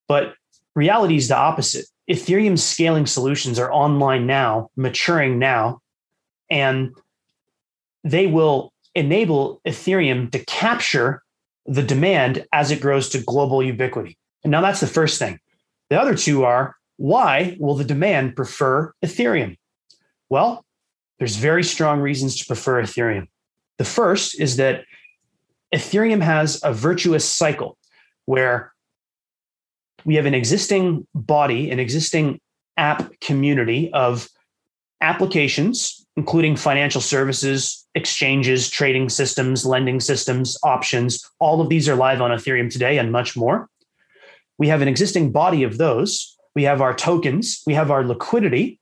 But 0.06 0.34
reality 0.74 1.16
is 1.16 1.28
the 1.28 1.36
opposite. 1.36 1.86
Ethereum 2.08 2.58
scaling 2.58 3.06
solutions 3.06 3.58
are 3.58 3.72
online 3.72 4.26
now, 4.26 4.70
maturing 4.76 5.38
now, 5.38 5.80
and 6.50 6.94
they 8.04 8.26
will 8.26 8.72
enable 8.94 9.60
Ethereum 9.66 10.30
to 10.32 10.38
capture 10.44 11.22
the 11.66 11.82
demand 11.82 12.46
as 12.52 12.70
it 12.70 12.80
grows 12.80 13.08
to 13.10 13.22
global 13.22 13.62
ubiquity. 13.62 14.18
And 14.44 14.50
now 14.50 14.60
that's 14.60 14.80
the 14.80 14.86
first 14.86 15.18
thing. 15.18 15.38
The 15.90 16.00
other 16.00 16.16
two 16.16 16.44
are 16.44 16.76
why 16.96 17.56
will 17.58 17.74
the 17.74 17.84
demand 17.84 18.36
prefer 18.36 18.92
Ethereum? 19.04 19.56
Well, 20.28 20.64
there's 21.18 21.36
very 21.36 21.64
strong 21.64 22.00
reasons 22.00 22.36
to 22.36 22.46
prefer 22.46 22.82
Ethereum. 22.82 23.28
The 23.78 23.84
first 23.84 24.40
is 24.40 24.56
that 24.56 24.84
Ethereum 25.74 26.22
has 26.22 26.60
a 26.62 26.72
virtuous 26.72 27.24
cycle 27.24 27.76
where 28.26 28.72
we 30.04 30.16
have 30.16 30.26
an 30.26 30.34
existing 30.34 31.06
body, 31.14 31.70
an 31.70 31.78
existing 31.78 32.40
app 32.76 33.20
community 33.20 33.92
of 33.92 34.28
applications, 35.00 36.06
including 36.16 36.56
financial 36.56 37.00
services, 37.00 37.86
exchanges, 37.94 38.68
trading 38.68 39.08
systems, 39.08 39.64
lending 39.64 40.00
systems, 40.00 40.56
options. 40.62 41.24
All 41.38 41.60
of 41.60 41.68
these 41.68 41.88
are 41.88 41.96
live 41.96 42.20
on 42.20 42.30
Ethereum 42.30 42.70
today 42.70 42.98
and 42.98 43.12
much 43.12 43.36
more 43.36 43.68
we 44.58 44.68
have 44.68 44.82
an 44.82 44.88
existing 44.88 45.32
body 45.32 45.62
of 45.62 45.78
those. 45.78 46.36
We 46.54 46.64
have 46.64 46.80
our 46.80 46.94
tokens, 46.94 47.62
we 47.66 47.74
have 47.74 47.90
our 47.90 48.04
liquidity. 48.04 48.78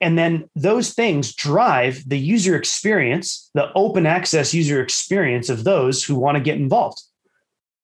And 0.00 0.18
then 0.18 0.50
those 0.54 0.92
things 0.92 1.34
drive 1.34 2.02
the 2.06 2.18
user 2.18 2.54
experience, 2.56 3.50
the 3.54 3.72
open 3.74 4.04
access 4.04 4.52
user 4.52 4.82
experience 4.82 5.48
of 5.48 5.64
those 5.64 6.04
who 6.04 6.16
want 6.16 6.36
to 6.36 6.42
get 6.42 6.58
involved. 6.58 7.00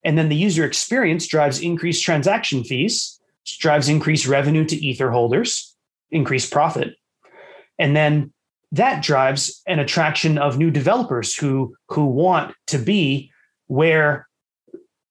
And 0.05 0.19
then 0.19 0.29
the 0.29 0.37
user 0.37 0.65
experience 0.65 1.27
drives 1.27 1.61
increased 1.61 2.05
transaction 2.05 2.65
fees, 2.65 3.21
drives 3.47 3.89
increased 3.89 4.27
revenue 4.27 4.65
to 4.65 4.77
Ether 4.77 5.11
holders, 5.11 5.75
increased 6.11 6.53
profit. 6.53 6.97
And 7.79 7.97
then 7.97 8.33
that 8.73 9.03
drives 9.03 9.63
an 9.67 9.79
attraction 9.79 10.39
of 10.39 10.59
new 10.59 10.71
developers 10.71 11.35
who, 11.35 11.75
who 11.89 12.07
want 12.07 12.55
to 12.67 12.79
be 12.79 13.31
where 13.69 14.29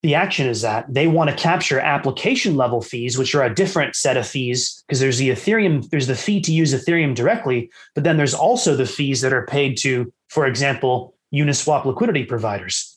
the 0.04 0.16
action 0.16 0.48
is 0.48 0.62
that 0.62 0.92
they 0.92 1.08
want 1.08 1.30
to 1.30 1.36
capture 1.36 1.80
application 1.80 2.56
level 2.56 2.82
fees, 2.82 3.18
which 3.18 3.36
are 3.36 3.44
a 3.44 3.54
different 3.54 3.96
set 3.96 4.18
of 4.18 4.26
fees 4.26 4.84
because 4.88 5.00
there's 5.00 5.20
the 5.20 5.30
Ethereum, 5.30 5.88
there's 5.90 6.08
the 6.08 6.16
fee 6.16 6.42
to 6.42 6.52
use 6.52 6.74
Ethereum 6.74 7.14
directly, 7.14 7.70
but 7.94 8.04
then 8.04 8.18
there's 8.18 8.34
also 8.34 8.76
the 8.76 8.86
fees 8.86 9.22
that 9.22 9.34
are 9.34 9.46
paid 9.46 9.78
to, 9.78 10.12
for 10.28 10.48
example, 10.48 11.14
Uniswap 11.34 11.86
liquidity 11.86 12.26
providers. 12.26 12.96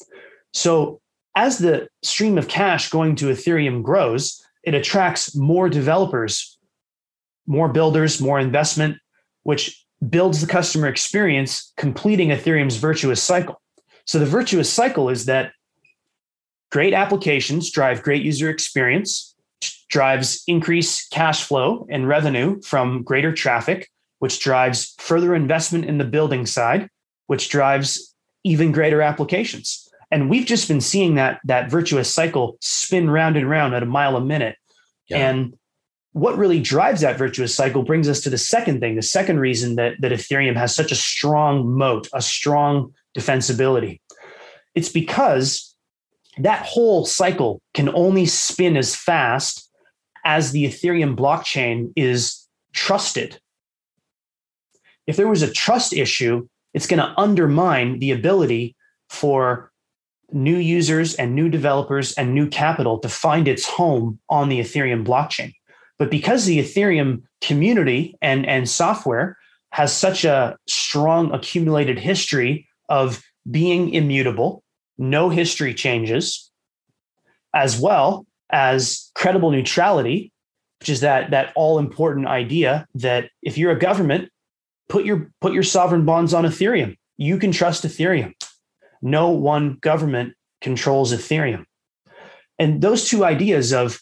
So 0.53 1.01
as 1.37 1.59
the 1.59 1.89
stream 2.03 2.39
of 2.39 2.49
cash 2.49 2.89
going 2.89 3.17
to 3.17 3.27
Ethereum 3.27 3.83
grows, 3.83 4.43
it 4.63 4.75
attracts 4.75 5.37
more 5.37 5.69
developers, 5.69 6.59
more 7.47 7.69
builders, 7.69 8.21
more 8.21 8.39
investment, 8.39 8.97
which 9.43 9.85
builds 10.09 10.41
the 10.41 10.47
customer 10.47 10.89
experience, 10.89 11.73
completing 11.77 12.31
Ethereum's 12.31 12.77
virtuous 12.77 13.23
cycle. 13.23 13.61
So 14.07 14.19
the 14.19 14.27
virtuous 14.27 14.73
cycle 14.73 15.11
is 15.11 15.27
that 15.27 15.53
great 16.75 16.93
applications 16.93 17.71
drive 17.71 18.03
great 18.03 18.25
user 18.25 18.51
experience, 18.51 19.37
drives 19.89 20.43
increased 20.49 21.09
cash 21.13 21.45
flow 21.45 21.87
and 21.89 22.09
revenue 22.09 22.61
from 22.63 23.05
greater 23.05 23.33
traffic, 23.33 23.89
which 24.19 24.41
drives 24.41 24.93
further 24.99 25.37
investment 25.37 25.85
in 25.85 25.99
the 25.99 26.05
building 26.05 26.45
side, 26.45 26.91
which 27.29 27.49
drives 27.49 28.13
even 28.43 28.73
greater 28.73 29.01
applications. 29.01 29.89
And 30.11 30.29
we've 30.29 30.47
just 30.47 30.67
been 30.67 30.81
seeing 30.81 31.15
that 31.15 31.39
that 31.45 31.71
virtuous 31.71 32.13
cycle 32.13 32.57
spin 32.61 33.09
round 33.09 33.37
and 33.37 33.49
round 33.49 33.73
at 33.77 33.85
a 33.85 33.87
mile 33.87 34.17
a 34.17 34.21
minute. 34.21 34.57
Yeah. 35.09 35.29
And 35.29 35.57
what 36.11 36.37
really 36.37 36.59
drives 36.59 37.03
that 37.03 37.17
virtuous 37.17 37.55
cycle 37.55 37.85
brings 37.85 38.09
us 38.09 38.21
to 38.23 38.31
the 38.31 38.39
second 38.39 38.81
thing, 38.81 38.97
the 38.97 39.03
second 39.03 39.39
reason 39.39 39.77
that, 39.77 40.01
that 40.01 40.11
Ethereum 40.11 40.57
has 40.57 40.75
such 40.75 40.91
a 40.91 40.97
strong 40.97 41.73
moat, 41.73 42.09
a 42.13 42.21
strong 42.21 42.93
defensibility. 43.17 44.01
It's 44.75 44.89
because 44.89 45.74
that 46.39 46.67
whole 46.67 47.05
cycle 47.05 47.61
can 47.75 47.89
only 47.95 48.27
spin 48.27 48.77
as 48.77 48.97
fast 48.97 49.71
as 50.25 50.53
the 50.53 50.65
Ethereum 50.65 51.17
blockchain 51.17 51.93
is 51.97 52.47
trusted. 52.73 53.39
If 55.07 55.17
there 55.17 55.29
was 55.29 55.43
a 55.43 55.51
trust 55.51 55.93
issue, 55.93 56.49
it's 56.73 56.87
going 56.87 56.99
to 56.99 57.15
undermine 57.19 58.01
the 58.01 58.11
ability 58.11 58.75
for 59.11 59.71
new 60.33 60.57
users 60.57 61.15
and 61.15 61.35
new 61.35 61.49
developers 61.49 62.13
and 62.15 62.35
new 62.35 62.49
capital 62.49 62.99
to 62.99 63.09
find 63.09 63.47
its 63.47 63.67
home 63.67 64.19
on 64.29 64.49
the 64.49 64.59
Ethereum 64.59 65.05
blockchain. 65.05 65.53
But 65.99 66.11
because 66.11 66.47
the 66.47 66.59
Ethereum 66.59 67.23
community 67.41 68.17
and, 68.21 68.45
and 68.47 68.69
software 68.69 69.37
has 69.71 69.93
such 69.93 70.25
a 70.25 70.57
strong 70.67 71.33
accumulated 71.33 71.99
history 71.99 72.67
of 72.89 73.23
being 73.51 73.93
immutable, 73.93 74.64
no 74.99 75.29
history 75.29 75.75
changes, 75.75 76.51
as 77.55 77.79
well 77.79 78.27
as 78.51 79.11
credible 79.15 79.51
neutrality, 79.51 80.33
which 80.81 80.89
is 80.89 81.01
that, 81.01 81.31
that 81.31 81.53
all 81.57 81.79
important 81.79 82.27
idea 82.27 82.87
that 82.95 83.31
if 83.43 83.59
you're 83.59 83.73
a 83.73 83.79
government, 83.79 84.31
put 84.89 85.05
your 85.05 85.31
put 85.41 85.53
your 85.53 85.63
sovereign 85.63 86.05
bonds 86.05 86.35
on 86.35 86.45
Ethereum. 86.45 86.97
You 87.17 87.39
can 87.39 87.53
trust 87.53 87.85
Ethereum. 87.85 88.33
No 89.01 89.31
one 89.31 89.79
government 89.81 90.35
controls 90.61 91.13
Ethereum. 91.13 91.65
And 92.59 92.83
those 92.83 93.09
two 93.09 93.25
ideas 93.25 93.73
of 93.73 94.01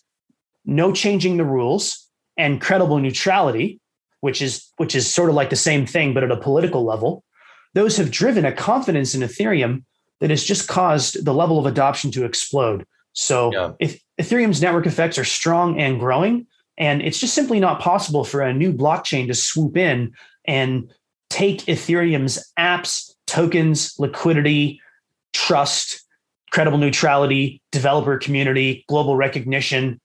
no 0.64 0.92
changing 0.92 1.36
the 1.36 1.44
rules 1.44 2.08
and 2.36 2.60
credible 2.60 2.98
neutrality, 2.98 3.80
which 4.20 4.42
is 4.42 4.70
which 4.76 4.94
is 4.94 5.12
sort 5.12 5.28
of 5.28 5.34
like 5.34 5.50
the 5.50 5.56
same 5.56 5.86
thing 5.86 6.14
but 6.14 6.24
at 6.24 6.30
a 6.30 6.36
political 6.36 6.84
level, 6.84 7.24
those 7.74 7.96
have 7.96 8.10
driven 8.10 8.44
a 8.44 8.52
confidence 8.52 9.14
in 9.14 9.22
Ethereum 9.22 9.84
that 10.22 10.30
has 10.30 10.44
just 10.44 10.68
caused 10.68 11.24
the 11.24 11.34
level 11.34 11.58
of 11.58 11.66
adoption 11.66 12.12
to 12.12 12.24
explode. 12.24 12.86
So 13.12 13.52
yeah. 13.52 13.72
if 13.80 14.00
Ethereum's 14.20 14.62
network 14.62 14.86
effects 14.86 15.18
are 15.18 15.24
strong 15.24 15.80
and 15.80 15.98
growing, 15.98 16.46
and 16.78 17.02
it's 17.02 17.18
just 17.18 17.34
simply 17.34 17.58
not 17.58 17.80
possible 17.80 18.22
for 18.22 18.40
a 18.40 18.54
new 18.54 18.72
blockchain 18.72 19.26
to 19.26 19.34
swoop 19.34 19.76
in 19.76 20.12
and 20.46 20.88
take 21.28 21.62
Ethereum's 21.62 22.52
apps, 22.56 23.12
tokens, 23.26 23.98
liquidity, 23.98 24.80
trust, 25.32 26.04
credible 26.52 26.78
neutrality, 26.78 27.60
developer 27.72 28.16
community, 28.16 28.84
global 28.88 29.16
recognition. 29.16 30.00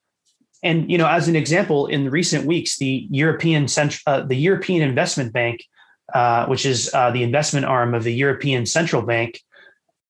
And 0.64 0.90
you 0.92 0.98
know, 0.98 1.08
as 1.08 1.28
an 1.28 1.36
example, 1.36 1.86
in 1.86 2.10
recent 2.10 2.46
weeks, 2.46 2.80
the 2.80 3.08
European 3.12 3.68
Cent- 3.68 4.02
uh, 4.08 4.22
the 4.22 4.36
European 4.36 4.82
Investment 4.82 5.32
Bank, 5.32 5.64
uh, 6.12 6.48
which 6.48 6.66
is 6.66 6.90
uh, 6.96 7.12
the 7.12 7.22
investment 7.22 7.68
arm 7.68 7.94
of 7.94 8.04
the 8.04 8.14
European 8.14 8.66
Central 8.66 9.04
Bank, 9.04 9.40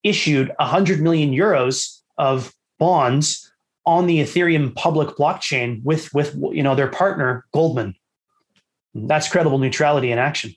issued 0.03 0.49
100 0.59 1.01
million 1.01 1.31
euros 1.31 1.99
of 2.17 2.53
bonds 2.79 3.51
on 3.85 4.05
the 4.05 4.19
Ethereum 4.19 4.75
public 4.75 5.09
blockchain 5.15 5.81
with 5.83 6.13
with 6.13 6.35
you 6.51 6.61
know 6.61 6.75
their 6.75 6.89
partner 6.89 7.45
Goldman. 7.53 7.95
That's 8.93 9.29
credible 9.29 9.59
neutrality 9.59 10.11
in 10.11 10.19
action. 10.19 10.53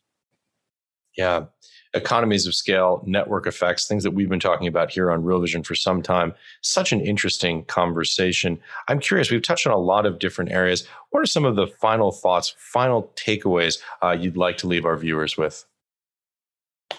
Yeah. 1.16 1.44
Economies 1.92 2.46
of 2.46 2.54
scale, 2.54 3.02
network 3.04 3.46
effects, 3.46 3.86
things 3.86 4.04
that 4.04 4.12
we've 4.12 4.28
been 4.28 4.40
talking 4.40 4.68
about 4.68 4.90
here 4.90 5.10
on 5.10 5.24
Real 5.24 5.40
Vision 5.40 5.64
for 5.64 5.74
some 5.74 6.02
time. 6.02 6.32
Such 6.62 6.92
an 6.92 7.00
interesting 7.00 7.64
conversation. 7.64 8.60
I'm 8.86 9.00
curious, 9.00 9.30
we've 9.30 9.42
touched 9.42 9.66
on 9.66 9.72
a 9.72 9.78
lot 9.78 10.06
of 10.06 10.20
different 10.20 10.52
areas. 10.52 10.86
What 11.10 11.20
are 11.20 11.26
some 11.26 11.44
of 11.44 11.56
the 11.56 11.66
final 11.66 12.12
thoughts, 12.12 12.54
final 12.58 13.12
takeaways 13.16 13.80
uh, 14.02 14.12
you'd 14.12 14.36
like 14.36 14.56
to 14.58 14.68
leave 14.68 14.84
our 14.84 14.96
viewers 14.96 15.36
with? 15.36 15.64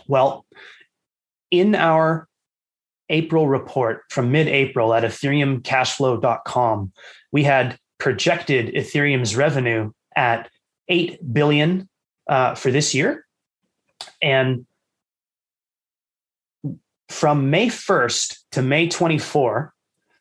Well, 0.08 0.46
in 1.52 1.74
our 1.74 2.28
April 3.12 3.48
report 3.48 4.04
from 4.10 4.32
mid 4.32 4.48
April 4.48 4.94
at 4.94 5.04
ethereumcashflow.com, 5.04 6.92
we 7.32 7.44
had 7.44 7.78
projected 8.00 8.74
Ethereum's 8.74 9.36
revenue 9.36 9.92
at 10.16 10.50
8 10.88 11.34
billion 11.34 11.88
uh, 12.28 12.56
for 12.56 12.72
this 12.72 12.96
year. 12.96 13.26
And 14.22 14.66
from 17.10 17.50
May 17.50 17.68
1st 17.68 18.38
to 18.54 18.62
May 18.62 18.88
24, 18.88 19.74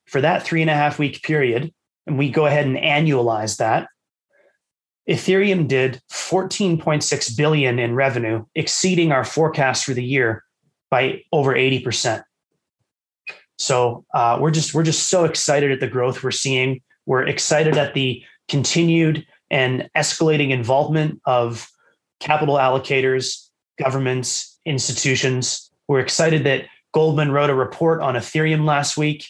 for 0.06 0.20
that 0.20 0.42
three 0.42 0.60
and 0.60 0.70
a 0.70 0.74
half 0.74 0.98
week 0.98 1.22
period, 1.22 1.72
and 2.06 2.18
we 2.18 2.30
go 2.30 2.46
ahead 2.46 2.66
and 2.66 2.76
annualize 2.76 3.56
that, 3.58 3.88
Ethereum 5.08 5.66
did 5.66 6.00
14.6 6.12 7.36
billion 7.36 7.78
in 7.78 7.94
revenue, 7.94 8.44
exceeding 8.54 9.12
our 9.12 9.24
forecast 9.24 9.84
for 9.84 9.94
the 9.94 10.04
year 10.04 10.44
by 10.90 11.22
over 11.32 11.54
80%. 11.54 12.22
So 13.60 14.06
uh, 14.14 14.38
we're 14.40 14.50
just 14.50 14.72
we're 14.72 14.82
just 14.82 15.10
so 15.10 15.24
excited 15.24 15.70
at 15.70 15.80
the 15.80 15.86
growth 15.86 16.22
we're 16.22 16.30
seeing. 16.30 16.80
We're 17.04 17.26
excited 17.26 17.76
at 17.76 17.92
the 17.92 18.22
continued 18.48 19.26
and 19.50 19.88
escalating 19.94 20.50
involvement 20.50 21.20
of 21.26 21.68
capital 22.20 22.54
allocators, 22.54 23.48
governments, 23.78 24.58
institutions. 24.64 25.70
We're 25.88 26.00
excited 26.00 26.44
that 26.44 26.66
Goldman 26.94 27.32
wrote 27.32 27.50
a 27.50 27.54
report 27.54 28.00
on 28.00 28.14
Ethereum 28.14 28.64
last 28.64 28.96
week. 28.96 29.26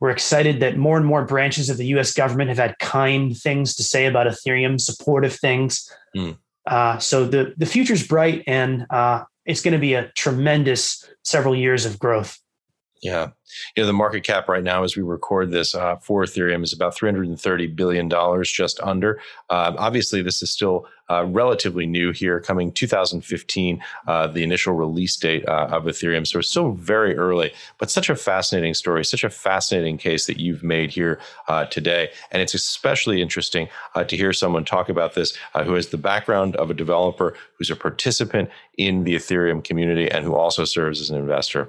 We're 0.00 0.10
excited 0.10 0.60
that 0.60 0.78
more 0.78 0.96
and 0.96 1.06
more 1.06 1.24
branches 1.24 1.68
of 1.68 1.76
the 1.76 1.86
US 1.98 2.12
government 2.12 2.48
have 2.48 2.58
had 2.58 2.78
kind 2.78 3.36
things 3.36 3.74
to 3.76 3.82
say 3.82 4.06
about 4.06 4.26
Ethereum, 4.26 4.80
supportive 4.80 5.34
things. 5.34 5.90
Mm. 6.16 6.38
Uh, 6.66 6.98
so 6.98 7.26
the, 7.26 7.52
the 7.58 7.66
future's 7.66 8.06
bright 8.06 8.42
and 8.46 8.86
uh, 8.88 9.24
it's 9.44 9.60
going 9.60 9.72
to 9.72 9.78
be 9.78 9.92
a 9.92 10.08
tremendous 10.16 11.04
several 11.22 11.54
years 11.54 11.84
of 11.84 11.98
growth. 11.98 12.38
Yeah. 13.04 13.32
You 13.76 13.82
know, 13.82 13.86
the 13.86 13.92
market 13.92 14.24
cap 14.24 14.48
right 14.48 14.64
now, 14.64 14.82
as 14.82 14.96
we 14.96 15.02
record 15.02 15.50
this 15.50 15.74
uh, 15.74 15.96
for 15.96 16.24
Ethereum, 16.24 16.64
is 16.64 16.72
about 16.72 16.96
$330 16.96 17.76
billion, 17.76 18.10
just 18.42 18.80
under. 18.80 19.20
Uh, 19.50 19.74
obviously, 19.76 20.22
this 20.22 20.42
is 20.42 20.50
still 20.50 20.86
uh, 21.10 21.26
relatively 21.26 21.84
new 21.84 22.12
here, 22.12 22.40
coming 22.40 22.72
2015, 22.72 23.84
uh, 24.08 24.26
the 24.28 24.42
initial 24.42 24.72
release 24.72 25.18
date 25.18 25.46
uh, 25.46 25.68
of 25.70 25.84
Ethereum. 25.84 26.26
So 26.26 26.38
it's 26.38 26.48
still 26.48 26.72
very 26.72 27.14
early, 27.14 27.52
but 27.76 27.90
such 27.90 28.08
a 28.08 28.16
fascinating 28.16 28.72
story, 28.72 29.04
such 29.04 29.22
a 29.22 29.28
fascinating 29.28 29.98
case 29.98 30.24
that 30.24 30.40
you've 30.40 30.62
made 30.64 30.90
here 30.90 31.20
uh, 31.46 31.66
today. 31.66 32.08
And 32.30 32.40
it's 32.40 32.54
especially 32.54 33.20
interesting 33.20 33.68
to 33.94 34.16
hear 34.16 34.32
someone 34.32 34.64
talk 34.64 34.88
about 34.88 35.14
this 35.14 35.36
who 35.62 35.74
has 35.74 35.88
the 35.88 35.98
background 35.98 36.56
of 36.56 36.70
a 36.70 36.74
developer, 36.74 37.36
who's 37.58 37.68
a 37.68 37.76
participant 37.76 38.48
in 38.78 39.04
the 39.04 39.14
Ethereum 39.14 39.62
community, 39.62 40.10
and 40.10 40.24
who 40.24 40.34
also 40.34 40.64
serves 40.64 41.02
as 41.02 41.10
an 41.10 41.18
investor. 41.18 41.68